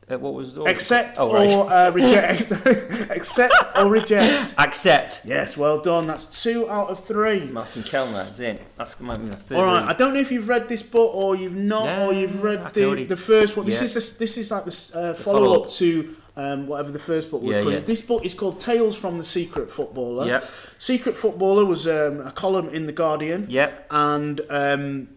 Uh, 0.10 0.18
what 0.18 0.34
was 0.34 0.58
was- 0.60 0.68
Accept 0.70 1.16
Oh, 1.20 1.34
right. 1.34 1.50
or 1.50 1.72
uh, 1.72 1.90
reject. 1.92 2.52
Accept 3.12 3.54
or 3.78 3.88
reject. 3.88 4.56
Accept. 4.58 5.22
Yes, 5.26 5.56
well 5.56 5.80
done. 5.80 6.08
That's 6.08 6.44
two 6.44 6.70
out 6.70 6.90
of 6.90 7.00
three. 7.00 7.46
Martin 7.46 7.82
Kelner 7.84 8.30
is 8.30 8.40
in. 8.42 8.60
That's 8.78 9.00
my, 9.00 9.16
my 9.16 9.30
third. 9.30 9.58
All 9.58 9.64
right. 9.66 9.88
I 9.88 9.94
don't 9.94 10.14
know 10.14 10.20
if 10.20 10.32
you've 10.32 10.50
read 10.50 10.68
this 10.68 10.84
book 10.84 11.16
or 11.16 11.36
you've 11.36 11.56
not, 11.56 11.86
No, 11.86 12.08
or 12.10 12.14
you've 12.14 12.44
read 12.44 12.74
the, 12.74 12.86
already- 12.86 13.06
the 13.06 13.16
first 13.16 13.56
one. 13.56 13.66
This 13.66 13.80
Yeah. 13.80 13.86
is 13.86 13.94
this, 13.94 14.18
this 14.18 14.38
is 14.38 14.52
like 14.52 14.66
the 14.66 14.92
uh, 14.96 15.14
follow 15.14 15.64
up 15.64 15.70
follow-up. 15.70 15.70
to 15.70 16.16
um, 16.36 16.68
whatever 16.68 16.92
the 16.92 17.00
first 17.00 17.32
book 17.32 17.42
was. 17.44 17.52
Yeah, 17.52 17.62
yeah. 17.62 17.80
This 17.80 18.02
book 18.02 18.26
is 18.26 18.34
called 18.34 18.60
Tales 18.60 18.98
from 19.00 19.18
the 19.18 19.24
Secret 19.24 19.70
Footballer. 19.72 20.26
Yep. 20.28 20.44
Secret 20.44 21.16
Footballer 21.16 21.64
was 21.64 21.88
um, 21.88 22.20
a 22.26 22.32
column 22.32 22.68
in 22.70 22.86
the 22.86 22.92
Guardian. 22.94 23.46
Yep. 23.48 23.88
And 23.92 24.42
um, 24.50 25.08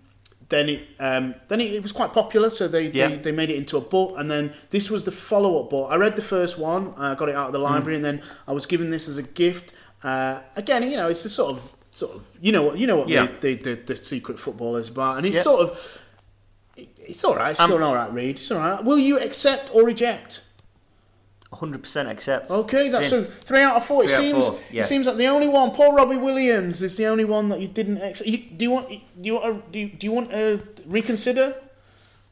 then 0.54 0.66
it 0.74 0.80
um, 1.08 1.34
then 1.48 1.60
it, 1.60 1.70
it 1.78 1.82
was 1.82 1.92
quite 2.00 2.12
popular, 2.20 2.48
so 2.50 2.68
they, 2.68 2.84
Yeah. 2.90 3.08
they 3.08 3.16
they 3.26 3.32
made 3.40 3.50
it 3.54 3.56
into 3.62 3.76
a 3.76 3.84
book. 3.94 4.10
And 4.18 4.26
then 4.30 4.44
this 4.70 4.86
was 4.94 5.02
the 5.04 5.10
follow 5.30 5.52
up 5.60 5.66
book. 5.70 5.86
I 5.94 5.96
read 6.04 6.14
the 6.22 6.28
first 6.36 6.54
one, 6.58 6.82
I 6.96 7.14
got 7.20 7.28
it 7.28 7.36
out 7.40 7.48
of 7.48 7.52
the 7.52 7.58
Mm. 7.64 7.70
library, 7.72 7.96
and 8.00 8.04
then 8.04 8.18
I 8.50 8.52
was 8.58 8.64
given 8.72 8.90
this 8.90 9.08
as 9.12 9.18
a 9.18 9.26
gift. 9.42 9.66
Uh, 10.10 10.34
again, 10.62 10.82
you 10.90 10.96
know, 11.00 11.08
it's 11.12 11.22
the 11.24 11.28
sort 11.40 11.50
of 11.54 11.58
sort 11.92 12.12
of 12.16 12.20
you 12.46 12.52
know 12.54 12.62
what 12.66 12.74
you 12.80 12.86
know 12.90 12.96
what 13.00 13.08
Yeah. 13.08 13.26
the, 13.40 13.54
the, 13.54 13.74
the, 13.74 13.82
the 13.90 13.96
Secret 13.96 14.38
Footballer 14.38 14.80
is 14.80 14.90
about, 14.90 15.16
and 15.18 15.26
it's 15.26 15.42
sort 15.42 15.60
of 15.66 15.70
it- 16.76 16.88
it's 17.12 17.22
all 17.24 17.36
right. 17.36 17.52
It's 17.52 17.60
Um, 17.60 17.72
all 17.72 17.94
right 17.94 18.12
read. 18.12 18.36
It's 18.36 18.50
all 18.50 18.58
right. 18.58 18.82
Will 18.88 18.98
you 19.08 19.14
accept 19.28 19.70
or 19.74 19.80
reject? 19.84 20.40
100% 21.54 22.10
accept. 22.10 22.50
Okay, 22.50 22.88
that's 22.88 23.10
so 23.10 23.22
three 23.22 23.60
out 23.60 23.76
of 23.76 23.84
four. 23.84 24.04
It 24.04 24.10
Three 24.10 24.30
seems 24.32 24.48
four, 24.48 24.58
yeah. 24.70 24.80
it 24.80 24.84
seems 24.84 25.06
like 25.06 25.16
the 25.16 25.26
only 25.26 25.48
one. 25.48 25.70
Poor 25.70 25.94
Robbie 25.94 26.16
Williams 26.16 26.82
is 26.82 26.96
the 26.96 27.06
only 27.06 27.24
one 27.24 27.48
that 27.50 27.60
you 27.60 27.68
didn't 27.68 27.98
accept. 28.02 28.28
Do 28.28 28.64
you 28.64 28.70
want 28.70 28.88
do 28.88 28.98
you 29.22 29.34
want 29.34 29.72
do 29.72 29.78
you, 29.78 29.88
do 29.88 30.06
you 30.06 30.12
want 30.12 30.30
to 30.30 30.60
reconsider? 30.86 31.54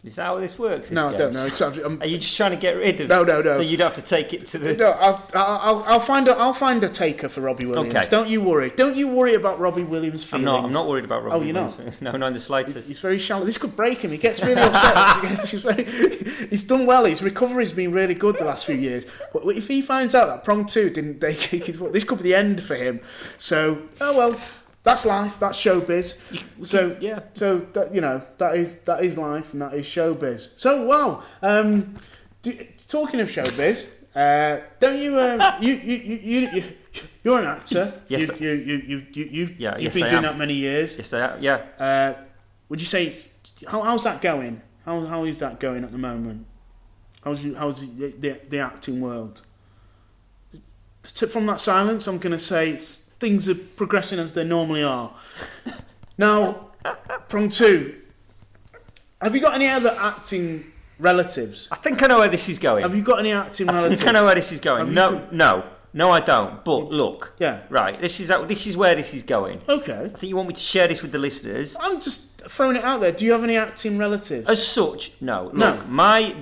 Is 0.04 0.16
that 0.16 0.24
how 0.24 0.38
this 0.40 0.58
works? 0.58 0.88
this 0.88 0.96
No, 0.96 1.10
I 1.10 1.16
don't 1.16 1.32
know. 1.32 1.46
It's, 1.46 1.60
I'm, 1.60 1.84
um, 1.84 2.00
Are 2.00 2.06
you 2.06 2.18
just 2.18 2.36
trying 2.36 2.50
to 2.50 2.56
get 2.56 2.72
rid 2.72 3.00
of? 3.00 3.08
No, 3.08 3.22
no, 3.22 3.40
no. 3.40 3.52
So 3.52 3.60
you'd 3.60 3.78
have 3.78 3.94
to 3.94 4.02
take 4.02 4.34
it 4.34 4.44
to 4.46 4.58
the. 4.58 4.74
no, 4.74 4.90
I'll, 4.90 5.24
I'll, 5.32 5.84
I'll 5.86 6.00
find 6.00 6.26
a, 6.26 6.36
I'll 6.36 6.54
find 6.54 6.82
a 6.82 6.88
taker 6.88 7.28
for 7.28 7.40
Robbie 7.40 7.66
Williams. 7.66 7.94
Okay. 7.94 8.08
Don't 8.10 8.28
you 8.28 8.42
worry. 8.42 8.70
Don't 8.70 8.96
you 8.96 9.06
worry 9.06 9.34
about 9.34 9.60
Robbie 9.60 9.84
Williams' 9.84 10.24
feelings. 10.24 10.48
I'm 10.48 10.54
not. 10.54 10.64
I'm 10.64 10.72
not 10.72 10.88
worried 10.88 11.04
about 11.04 11.22
Robbie. 11.22 11.36
Oh, 11.36 11.42
you're 11.44 11.54
not? 11.54 11.76
Williams. 11.78 11.92
No, 12.02 12.10
not 12.12 12.26
in 12.26 12.32
the 12.32 12.38
He's, 12.40 12.46
slightest. 12.46 12.88
he's 12.88 12.98
very 12.98 13.20
shallow. 13.20 13.44
This 13.44 13.58
could 13.58 13.76
break 13.76 14.00
him. 14.00 14.10
He 14.10 14.18
gets 14.18 14.42
really 14.42 14.60
upset. 14.60 15.24
he's, 15.30 15.62
very, 15.62 15.84
he's 15.84 16.66
done 16.66 16.84
well. 16.84 17.04
His 17.04 17.22
recovery's 17.22 17.72
been 17.72 17.92
really 17.92 18.14
good 18.14 18.38
the 18.38 18.44
last 18.44 18.66
few 18.66 18.74
years. 18.74 19.22
But 19.32 19.46
if 19.46 19.68
he 19.68 19.82
finds 19.82 20.16
out 20.16 20.26
that 20.26 20.42
prong 20.42 20.66
two 20.66 20.90
didn't 20.90 21.20
take 21.20 21.38
his, 21.64 21.78
this 21.92 22.02
could 22.02 22.18
be 22.18 22.24
the 22.24 22.34
end 22.34 22.60
for 22.60 22.74
him. 22.74 22.98
So, 23.38 23.82
oh 24.00 24.16
well, 24.16 24.40
that's 24.84 25.06
life. 25.06 25.38
That's 25.38 25.58
showbiz. 25.64 26.64
So 26.66 26.96
yeah. 27.00 27.20
So 27.34 27.58
that 27.58 27.94
you 27.94 28.00
know 28.00 28.22
that 28.38 28.56
is 28.56 28.80
that 28.82 29.04
is 29.04 29.16
life 29.18 29.52
and 29.52 29.62
that 29.62 29.74
is 29.74 29.86
showbiz. 29.86 30.48
So 30.56 30.86
wow. 30.86 31.22
Um, 31.42 31.94
do, 32.42 32.52
talking 32.88 33.20
of 33.20 33.28
showbiz. 33.28 33.98
Uh, 34.14 34.60
don't 34.78 35.00
you, 35.00 35.18
um, 35.18 35.40
you, 35.62 35.72
you, 35.72 35.96
you, 35.96 36.16
you, 36.16 36.48
you, 36.52 36.62
you're 37.24 37.38
an 37.38 37.46
actor. 37.46 37.94
Yes, 38.08 38.38
You, 38.38 38.50
you, 38.50 38.54
you, 38.60 38.76
you, 38.76 39.06
you, 39.14 39.24
you've, 39.30 39.58
Yeah, 39.60 39.72
you've 39.76 39.84
yes, 39.84 39.94
been 39.94 40.02
I 40.02 40.08
doing 40.10 40.16
am. 40.18 40.22
that 40.24 40.36
many 40.38 40.52
years. 40.52 40.98
Yes, 40.98 41.14
I, 41.14 41.34
am. 41.34 41.42
yeah. 41.42 41.62
Uh, 41.78 42.12
would 42.68 42.78
you 42.78 42.84
say 42.86 43.06
it's 43.06 43.54
how, 43.70 43.80
how's 43.80 44.04
that 44.04 44.20
going? 44.20 44.60
How 44.84 45.00
how 45.06 45.24
is 45.24 45.38
that 45.38 45.58
going 45.60 45.82
at 45.84 45.92
the 45.92 45.98
moment? 45.98 46.44
How's 47.24 47.42
you 47.44 47.54
how's 47.54 47.80
the 47.96 48.12
the, 48.18 48.40
the 48.50 48.58
acting 48.58 49.00
world? 49.00 49.40
From 51.30 51.46
that 51.46 51.60
silence, 51.60 52.06
I'm 52.06 52.18
going 52.18 52.32
to 52.32 52.38
say 52.38 52.70
it's, 52.70 53.01
things 53.22 53.48
are 53.48 53.54
progressing 53.54 54.18
as 54.18 54.32
they 54.34 54.44
normally 54.44 54.82
are. 54.82 55.10
Now, 56.18 56.68
from 57.28 57.48
two, 57.48 57.94
have 59.20 59.34
you 59.34 59.40
got 59.40 59.54
any 59.54 59.68
other 59.68 59.94
acting 59.98 60.64
relatives? 60.98 61.68
I 61.70 61.76
think 61.76 62.02
I 62.02 62.06
know 62.08 62.18
where 62.18 62.28
this 62.28 62.48
is 62.48 62.58
going. 62.58 62.82
Have 62.82 62.96
you 62.96 63.02
got 63.04 63.20
any 63.20 63.32
acting 63.32 63.68
I 63.68 63.74
relatives? 63.74 64.00
think 64.02 64.08
I 64.10 64.12
know 64.18 64.24
where 64.26 64.34
this 64.34 64.50
is 64.52 64.60
going. 64.60 64.80
Have 64.80 64.88
you 64.88 64.94
No, 64.94 65.10
got- 65.12 65.32
no, 65.32 65.64
no, 65.94 66.10
I 66.10 66.20
don't. 66.20 66.64
But 66.64 66.90
look, 66.90 67.34
Yeah. 67.38 67.60
right. 67.70 68.00
This 68.00 68.18
is 68.20 68.28
this 68.48 68.66
is 68.66 68.76
where 68.76 68.94
this 68.96 69.14
is 69.14 69.22
going. 69.22 69.60
Okay. 69.68 70.02
I 70.06 70.08
think 70.18 70.28
you 70.30 70.36
want 70.36 70.48
me 70.48 70.54
to 70.54 70.66
share 70.74 70.88
this 70.88 71.00
with 71.02 71.12
the 71.12 71.18
listeners. 71.18 71.76
I'm 71.80 72.00
just 72.00 72.40
throwing 72.54 72.76
it 72.76 72.84
out 72.84 73.00
there. 73.00 73.12
Do 73.12 73.24
you 73.24 73.32
have 73.32 73.44
any 73.44 73.56
acting 73.56 73.96
relatives? 73.98 74.48
As 74.48 74.60
such, 74.66 75.12
no. 75.20 75.44
Look, 75.44 75.54
No. 75.54 75.84
my 75.88 76.34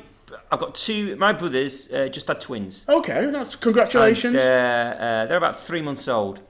I've 0.52 0.58
got 0.58 0.74
two. 0.74 1.14
My 1.16 1.32
brothers 1.32 1.92
uh, 1.92 2.08
just 2.08 2.26
had 2.26 2.40
twins. 2.40 2.84
Okay, 2.88 3.26
that's 3.30 3.54
congratulations. 3.56 4.34
And, 4.36 4.42
uh, 4.42 5.04
uh, 5.04 5.26
they're 5.26 5.36
about 5.44 5.56
three 5.68 5.82
months 5.82 6.08
old. 6.08 6.40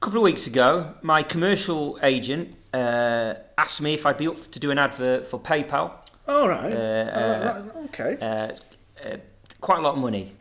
Couple 0.00 0.18
of 0.20 0.24
weeks 0.24 0.46
ago, 0.46 0.94
my 1.02 1.22
commercial 1.22 1.98
agent 2.02 2.56
uh, 2.72 3.34
asked 3.58 3.82
me 3.82 3.92
if 3.92 4.06
I'd 4.06 4.16
be 4.16 4.26
up 4.28 4.40
to 4.40 4.58
do 4.58 4.70
an 4.70 4.78
advert 4.78 5.26
for 5.26 5.38
PayPal. 5.38 5.92
All 6.26 6.48
right. 6.48 6.72
Uh, 6.72 6.76
Uh, 6.76 7.84
okay. 7.86 8.16
Uh, 8.20 8.26
uh, 9.06 9.16
quite 9.60 9.78
a 9.78 9.82
lot 9.82 9.94
of 9.96 10.00
money. 10.00 10.32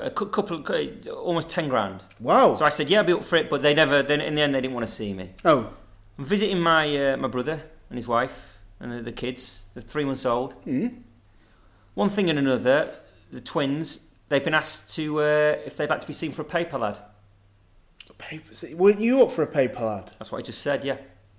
A 0.00 0.10
couple, 0.10 0.64
almost 1.12 1.50
ten 1.50 1.68
grand. 1.68 2.04
Wow. 2.20 2.54
So 2.54 2.64
I 2.64 2.68
said, 2.68 2.88
yeah, 2.88 2.98
I'll 3.00 3.04
be 3.04 3.12
up 3.12 3.24
for 3.24 3.34
it, 3.36 3.50
but 3.50 3.62
they 3.62 3.74
never. 3.74 4.00
Then 4.02 4.20
in 4.20 4.36
the 4.36 4.42
end, 4.42 4.54
they 4.54 4.60
didn't 4.60 4.74
want 4.74 4.86
to 4.86 4.92
see 4.92 5.12
me. 5.12 5.30
oh. 5.44 5.70
I'm 6.18 6.26
visiting 6.26 6.60
my 6.60 7.12
uh, 7.12 7.16
my 7.16 7.28
brother 7.28 7.62
and 7.88 7.96
his 7.96 8.06
wife 8.06 8.58
and 8.78 8.92
the, 8.92 9.00
the 9.02 9.12
kids. 9.12 9.64
They're 9.74 9.82
three 9.82 10.04
months 10.04 10.26
old. 10.26 10.54
Mm. 10.66 10.98
One 11.94 12.10
thing 12.10 12.28
and 12.30 12.38
another, 12.38 12.90
the 13.32 13.40
twins. 13.40 14.06
They've 14.28 14.44
been 14.44 14.54
asked 14.54 14.94
to 14.96 15.20
uh, 15.20 15.56
if 15.66 15.76
they'd 15.76 15.88
like 15.90 16.02
to 16.02 16.06
be 16.06 16.12
seen 16.12 16.30
for 16.30 16.42
a 16.42 16.44
PayPal 16.44 16.88
ad. 16.88 16.98
Paper, 18.20 18.54
weren't 18.76 19.00
you 19.00 19.22
up 19.22 19.32
for 19.32 19.42
a 19.42 19.46
paper 19.46 19.80
lad? 19.84 20.10
That's 20.18 20.30
what 20.30 20.38
I 20.38 20.42
just 20.42 20.60
said. 20.62 20.84
Yeah, 20.84 20.96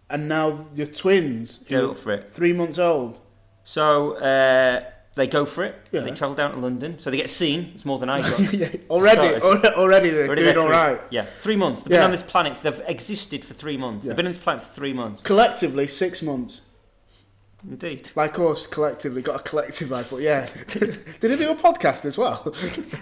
And 0.09 0.27
now 0.27 0.65
your 0.73 0.87
twins, 0.87 1.65
who 1.67 1.91
up 1.91 1.97
for 1.97 2.11
it. 2.13 2.29
three 2.29 2.53
months 2.53 2.79
old. 2.79 3.19
So 3.63 4.15
uh, 4.17 4.83
they 5.15 5.27
go 5.27 5.45
for 5.45 5.63
it. 5.63 5.75
Yeah. 5.91 6.01
They 6.01 6.11
travel 6.11 6.35
down 6.35 6.51
to 6.51 6.57
London, 6.57 6.99
so 6.99 7.11
they 7.11 7.17
get 7.17 7.29
seen. 7.29 7.71
It's 7.73 7.85
more 7.85 7.99
than 7.99 8.09
I 8.09 8.21
got. 8.21 8.53
yeah, 8.53 8.67
already, 8.89 9.41
already, 9.41 9.67
already 9.75 10.09
they're 10.09 10.25
Already 10.27 10.43
doing 10.43 10.57
all 10.57 10.69
right. 10.69 10.99
Yeah, 11.11 11.21
three 11.23 11.55
months. 11.55 11.83
They've 11.83 11.91
Yeah. 11.91 11.97
been 11.99 12.05
on 12.05 12.11
this 12.11 12.23
planet. 12.23 12.57
They've 12.63 12.81
existed 12.87 13.45
for 13.45 13.53
three 13.53 13.77
months. 13.77 14.05
Yeah. 14.05 14.09
They've 14.09 14.17
been 14.17 14.25
on 14.25 14.31
this 14.31 14.41
planet 14.41 14.63
for 14.63 14.73
three 14.73 14.93
months. 14.93 15.21
Collectively, 15.21 15.87
six 15.87 16.21
months. 16.23 16.61
Indeed. 17.67 18.09
Like 18.15 18.39
us, 18.39 18.65
collectively, 18.67 19.21
got 19.21 19.39
a 19.39 19.43
collective 19.43 19.91
life, 19.91 20.09
but 20.09 20.21
yeah. 20.21 20.47
Did 20.67 20.89
they 21.19 21.35
do 21.37 21.51
a 21.51 21.55
podcast 21.55 22.05
as 22.05 22.17
well? 22.17 22.41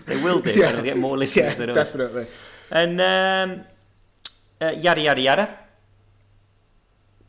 They 0.06 0.22
will 0.24 0.40
do. 0.40 0.52
Yeah. 0.56 0.74
They'll 0.74 0.84
get 0.84 0.98
more 0.98 1.18
listeners 1.18 1.58
yeah, 1.60 1.66
than 1.66 1.70
us. 1.78 1.92
definitely. 1.94 2.28
And 2.72 3.00
um, 3.00 3.66
uh, 4.62 4.72
yada 4.72 5.02
yada 5.02 5.22
yada. 5.22 5.58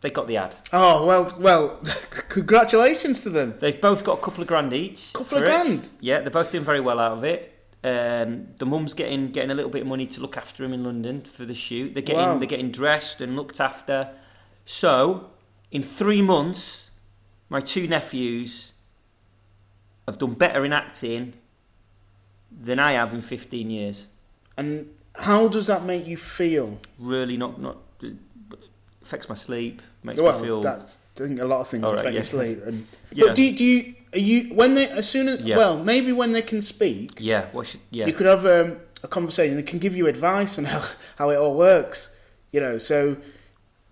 They 0.01 0.11
got 0.11 0.27
the 0.27 0.39
ad. 0.39 0.57
Oh, 0.73 1.05
well, 1.07 1.31
well, 1.39 1.79
congratulations 2.31 3.23
to 3.23 3.31
them. 3.31 3.55
They've 3.61 3.79
both 3.81 4.03
got 4.03 4.19
a 4.19 4.23
couple 4.23 4.41
of 4.41 4.49
grand 4.49 4.73
each. 4.73 5.13
Couple 5.13 5.37
of 5.39 5.45
for 5.45 5.45
it. 5.45 5.47
grand? 5.47 5.91
Yeah, 6.01 6.21
they're 6.21 6.31
both 6.31 6.51
doing 6.51 6.65
very 6.65 6.81
well 6.81 6.99
out 6.99 7.13
of 7.13 7.25
it. 7.25 7.47
Um, 7.85 8.49
the 8.59 8.67
mum's 8.67 8.93
getting 8.95 9.31
getting 9.31 9.51
a 9.51 9.55
little 9.55 9.71
bit 9.71 9.83
of 9.83 9.89
money 9.89 10.07
to 10.07 10.21
look 10.21 10.37
after 10.37 10.65
him 10.65 10.73
in 10.73 10.85
London 10.85 11.21
for 11.23 11.45
the 11.45 11.55
shoot. 11.55 11.95
They're 11.95 12.03
getting 12.03 12.23
Wow. 12.23 12.39
they're 12.39 12.47
getting 12.49 12.71
dressed 12.71 13.21
and 13.21 13.37
looked 13.37 13.61
after. 13.61 14.09
So, 14.65 15.31
in 15.71 15.83
three 15.83 16.23
months, 16.23 16.90
my 17.51 17.61
two 17.61 17.87
nephews 17.87 18.73
have 20.07 20.19
done 20.19 20.35
better 20.35 20.65
in 20.65 20.73
acting 20.73 21.35
than 22.51 22.79
I 22.79 22.93
have 22.93 23.13
in 23.13 23.21
fifteen 23.21 23.69
years. 23.71 24.07
And 24.57 24.87
how 25.17 25.49
does 25.49 25.67
that 25.67 25.85
make 25.85 26.07
you 26.07 26.17
feel? 26.17 26.81
Really, 26.99 27.37
not 27.37 27.61
not 27.61 27.77
affects 29.03 29.29
my 29.29 29.35
sleep. 29.35 29.83
Makes 30.03 30.21
well, 30.21 30.39
me 30.39 30.47
feel. 30.47 30.61
that's 30.63 30.99
I 31.17 31.27
think 31.27 31.41
a 31.41 31.45
lot 31.45 31.61
of 31.61 31.69
things 31.69 31.83
right, 31.83 31.95
affect 31.95 32.07
yeah. 32.15 32.19
your 32.19 32.25
sleep. 32.25 32.59
And, 32.65 32.87
You 33.13 33.27
but 33.27 33.37
do, 33.37 33.57
do 33.57 33.65
you 33.65 33.95
are 34.15 34.19
you 34.19 34.55
when 34.55 34.75
they 34.75 34.89
as 34.89 35.09
soon 35.09 35.29
as 35.29 35.41
Yeah. 35.41 35.57
well 35.57 35.83
maybe 35.83 36.13
when 36.13 36.33
they 36.33 36.43
can 36.43 36.63
speak 36.63 37.19
yeah. 37.19 37.47
What 37.53 37.67
should, 37.67 37.81
yeah. 37.91 38.07
you 38.07 38.13
could 38.13 38.27
have 38.27 38.47
um, 38.47 38.79
a 39.03 39.09
conversation. 39.09 39.57
They 39.57 39.63
can 39.63 39.79
give 39.79 39.97
you 39.97 40.07
advice 40.07 40.59
on 40.59 40.65
how, 40.65 40.83
how 41.19 41.31
it 41.31 41.37
all 41.37 41.57
works. 41.57 42.17
You 42.53 42.61
know, 42.61 42.79
so 42.79 43.17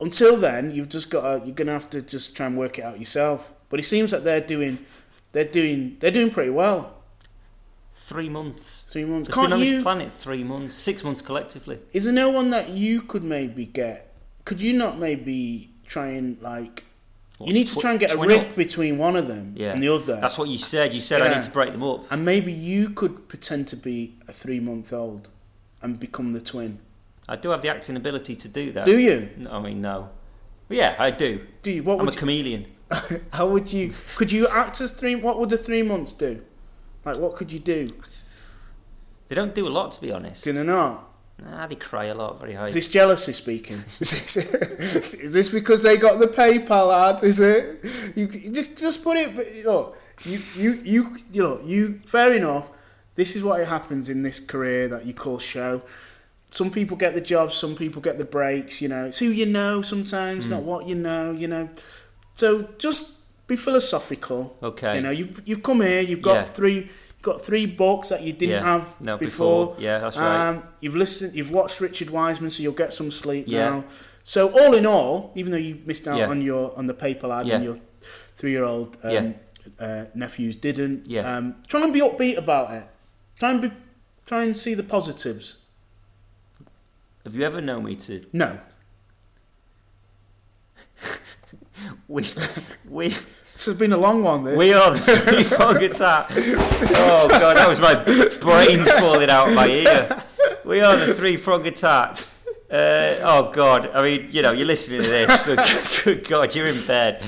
until 0.01 0.37
then, 0.37 0.75
you've 0.75 0.89
just 0.89 1.11
got 1.11 1.23
to, 1.41 1.47
you're 1.47 1.55
gonna 1.55 1.73
have 1.73 1.91
to 1.91 2.03
just 2.03 2.37
try 2.37 2.47
and 2.47 2.57
work 2.57 2.79
it 2.79 2.85
out 2.85 2.99
yourself. 2.99 3.53
But 3.71 3.81
it 3.81 3.85
seems 3.85 4.13
like 4.13 4.23
they're 4.23 4.41
doing 4.41 4.79
they're 5.33 5.45
doing 5.45 5.97
they're 6.01 6.11
doing 6.11 6.31
pretty 6.31 6.51
well. 6.51 6.95
Three 7.95 8.29
months. 8.29 8.85
Three 8.89 9.05
months. 9.05 9.33
Can't 9.35 9.49
been 9.49 9.53
on 9.55 9.61
you? 9.61 9.75
this 9.77 9.83
planet 9.83 10.13
three 10.13 10.43
months, 10.45 10.77
six 10.77 11.05
months 11.05 11.21
collectively. 11.21 11.79
Is 11.93 12.05
there 12.05 12.15
no 12.15 12.31
one 12.31 12.51
that 12.51 12.71
you 12.71 13.03
could 13.03 13.23
maybe 13.25 13.67
get? 13.67 14.15
Could 14.45 14.63
you 14.63 14.73
not 14.73 14.99
maybe 14.99 15.71
try 15.87 16.09
and 16.09 16.41
like? 16.41 16.85
You 17.41 17.53
need 17.53 17.69
to 17.69 17.77
Tw- 17.77 17.81
try 17.81 17.91
and 17.93 18.01
get 18.01 18.13
a 18.15 18.17
rift 18.19 18.51
up. 18.51 18.57
between 18.57 18.99
one 18.99 19.15
of 19.15 19.29
them 19.29 19.53
Yeah. 19.57 19.73
and 19.73 19.81
the 19.83 19.89
other. 19.91 20.17
That's 20.21 20.39
what 20.39 20.49
you 20.49 20.59
said. 20.59 20.93
You 20.93 21.01
said 21.01 21.23
I 21.23 21.33
need 21.35 21.45
to 21.45 21.51
break 21.53 21.71
them 21.73 21.85
up. 21.85 22.11
and 22.11 22.25
maybe 22.25 22.53
you 22.53 22.91
could 22.91 23.29
pretend 23.29 23.69
to 23.69 23.77
be 23.77 24.15
a 24.27 24.33
three 24.33 24.59
month 24.59 24.93
old 24.93 25.29
and 25.83 26.01
become 26.01 26.33
the 26.33 26.41
twin. 26.41 26.79
I 27.29 27.37
do 27.37 27.51
have 27.51 27.63
the 27.63 27.69
acting 27.69 27.97
ability 27.97 28.37
to 28.37 28.49
do 28.49 28.73
that. 28.73 28.87
Do 28.87 28.99
you? 28.99 29.31
No, 29.37 29.51
I 29.51 29.61
mean, 29.61 29.81
no. 29.83 30.11
But 30.69 30.77
yeah, 30.79 30.97
I 30.99 31.11
do. 31.11 31.47
Do 31.63 31.71
you? 31.71 31.83
What 31.83 32.01
I'm 32.01 32.07
would 32.07 32.15
a 32.15 32.19
chameleon. 32.19 32.67
how 33.33 33.49
would 33.49 33.73
you? 33.73 33.93
Could 34.17 34.33
you 34.33 34.49
act 34.49 34.81
as 34.81 34.93
three? 34.93 35.15
What 35.15 35.39
would 35.39 35.51
the 35.51 35.59
three 35.59 35.83
months 35.83 36.13
do? 36.13 36.43
Like 37.05 37.19
what 37.19 37.37
could 37.37 37.53
you 37.53 37.59
do? 37.59 37.91
They 39.29 39.35
don't 39.35 39.55
do 39.55 39.69
a 39.69 39.71
lot, 39.71 39.93
to 39.93 40.01
be 40.01 40.11
honest. 40.11 40.45
Do 40.45 40.53
they 40.53 40.65
not? 40.65 41.05
Nah, 41.41 41.67
they 41.67 41.77
cry 41.77 42.07
a 42.07 42.15
lot, 42.15 42.41
very 42.41 42.55
high. 42.55 42.65
Is 42.65 42.75
this 42.75 42.89
jealousy 42.89 43.33
speaking? 43.33 43.77
is, 44.01 44.35
this, 44.35 45.15
is 45.15 45.33
this 45.33 45.49
because 45.51 45.85
they 45.85 45.97
got 45.97 46.19
the 46.19 46.27
PayPal 46.27 47.15
ad? 47.15 47.23
Is 47.23 47.39
it? 47.39 48.17
You, 48.17 48.27
you 48.27 48.53
just, 48.53 48.77
just 48.77 49.05
put 49.05 49.17
it. 49.17 49.37
but, 49.37 49.47
Look, 49.65 49.97
you, 50.25 50.43
you, 50.57 50.79
you, 50.85 51.19
you 51.31 51.43
know, 51.43 51.61
you. 51.65 52.01
Fair 52.07 52.33
enough. 52.33 52.71
This 53.15 53.37
is 53.37 53.45
what 53.45 53.65
happens 53.67 54.09
in 54.09 54.23
this 54.23 54.41
career 54.41 54.89
that 54.89 55.07
you 55.07 55.15
call 55.15 55.39
show. 55.39 55.83
Some 56.51 56.71
people 56.71 56.97
get 56.97 57.15
the 57.15 57.21
jobs, 57.21 57.55
some 57.55 57.75
people 57.77 58.01
get 58.01 58.17
the 58.19 58.25
breaks. 58.25 58.81
You 58.81 58.89
know, 58.89 59.07
it's 59.07 59.19
who 59.19 59.27
you 59.27 59.47
know 59.47 59.83
sometimes, 59.83 60.49
not 60.49 60.63
what 60.63 60.87
you 60.89 60.95
know. 60.95 61.33
You 61.33 61.49
know, 61.49 61.69
so 62.35 62.69
just 62.79 63.47
be 63.47 63.57
philosophical. 63.57 64.57
Okay. 64.63 64.97
You 64.97 65.03
know, 65.03 65.11
you've 65.11 65.41
you've 65.47 65.63
come 65.63 65.81
here. 65.83 66.01
You've 66.01 66.23
got 66.23 66.35
Yeah. 66.35 66.45
three. 66.45 66.75
You've 67.19 67.23
got 67.23 67.41
three 67.43 67.67
books 67.67 68.09
that 68.11 68.23
you 68.23 68.33
didn't 68.33 68.55
Yeah. 68.63 68.65
have 68.65 69.01
No, 69.01 69.17
before. 69.19 69.67
before. 69.71 69.83
Yeah, 69.83 69.99
that's 69.99 70.17
right. 70.17 70.49
Um, 70.49 70.63
you've 70.81 70.95
listened. 70.97 71.35
You've 71.35 71.51
watched 71.51 71.81
Richard 71.81 72.11
Wiseman, 72.11 72.51
so 72.51 72.63
you'll 72.63 72.73
get 72.85 72.93
some 72.93 73.11
sleep 73.11 73.45
Yeah. 73.49 73.69
now. 73.71 73.85
So 74.23 74.49
all 74.59 74.75
in 74.75 74.87
all, 74.87 75.33
even 75.35 75.51
though 75.53 75.59
you 75.59 75.79
missed 75.85 76.07
out 76.09 76.19
Yeah. 76.19 76.29
on 76.29 76.41
your 76.43 76.73
on 76.79 76.87
the 76.87 76.95
paper 76.95 77.31
ad 77.33 77.47
Yeah. 77.47 77.57
and 77.57 77.65
your 77.65 77.79
three-year-old 78.37 78.97
um, 79.03 79.11
Yeah. 79.13 79.33
uh, 79.87 80.05
nephews 80.15 80.57
didn't. 80.57 81.07
Yeah. 81.09 81.37
Um, 81.37 81.57
try 81.67 81.83
and 81.83 81.93
be 81.93 82.01
upbeat 82.01 82.37
about 82.39 82.71
it. 82.73 82.85
Try 83.39 83.51
and 83.51 83.61
be, 83.63 83.71
try 84.27 84.45
and 84.45 84.57
see 84.57 84.75
the 84.75 84.83
positives. 84.85 85.57
Have 87.29 87.37
you 87.37 87.45
ever 87.45 87.61
known 87.61 87.85
me 87.85 87.95
to? 87.95 88.25
No, 88.33 88.59
We, 92.09 92.23
we, 92.89 93.09
this 93.09 93.67
has 93.67 93.77
been 93.77 93.93
a 93.93 93.99
long 93.99 94.25
one. 94.25 94.45
This. 94.45 94.57
we 94.57 94.73
are 94.73 94.91
the 94.91 94.99
three 94.99 95.43
frog 95.43 95.83
attack. 95.83 96.29
Oh 96.31 97.29
god, 97.29 97.59
that 97.59 97.69
was 97.69 97.83
my 97.83 98.03
brains 98.41 98.91
falling 98.93 99.29
out 99.29 99.49
of 99.49 99.55
my 99.55 99.67
ear. 99.67 100.23
We 100.65 100.81
are 100.81 100.97
the 100.97 101.13
three 101.13 101.37
frog 101.37 101.67
attack. 101.67 102.17
Uh, 102.71 103.21
oh 103.21 103.53
god, 103.55 103.91
I 103.93 104.01
mean, 104.01 104.29
you 104.31 104.41
know, 104.41 104.53
you're 104.53 104.67
listening 104.67 105.03
to 105.03 105.07
this. 105.07 105.45
Good, 105.45 106.05
good 106.05 106.29
god, 106.31 106.55
you're 106.55 106.69
in 106.69 106.87
bed. 106.87 107.23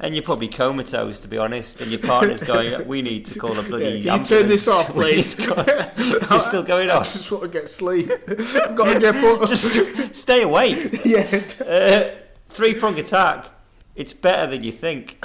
And 0.00 0.14
you're 0.14 0.22
probably 0.24 0.48
comatose, 0.48 1.20
to 1.20 1.28
be 1.28 1.38
honest. 1.38 1.80
And 1.80 1.90
your 1.90 2.00
partner's 2.00 2.42
going, 2.46 2.86
"We 2.86 3.02
need 3.02 3.26
to 3.26 3.38
call 3.38 3.58
a 3.58 3.62
bloody." 3.62 3.98
Yeah, 4.00 4.16
you 4.16 4.24
turn 4.24 4.46
this 4.46 4.68
off, 4.68 4.88
please? 4.92 5.34
call- 5.34 5.58
Is 5.96 6.28
this 6.28 6.46
still 6.46 6.62
going 6.62 6.90
on? 6.90 6.96
I 6.98 7.00
just 7.00 7.30
want 7.32 7.44
to 7.44 7.48
get 7.48 7.68
sleep. 7.68 8.10
I've 8.28 8.76
got 8.76 8.92
to 8.94 9.00
get 9.00 9.14
put. 9.14 9.48
Just 9.48 10.14
stay 10.14 10.42
awake. 10.42 11.00
yeah. 11.04 11.26
Uh, 11.66 12.10
three 12.46 12.74
prong 12.74 12.98
attack. 12.98 13.46
It's 13.94 14.12
better 14.12 14.50
than 14.50 14.62
you 14.62 14.72
think. 14.72 15.24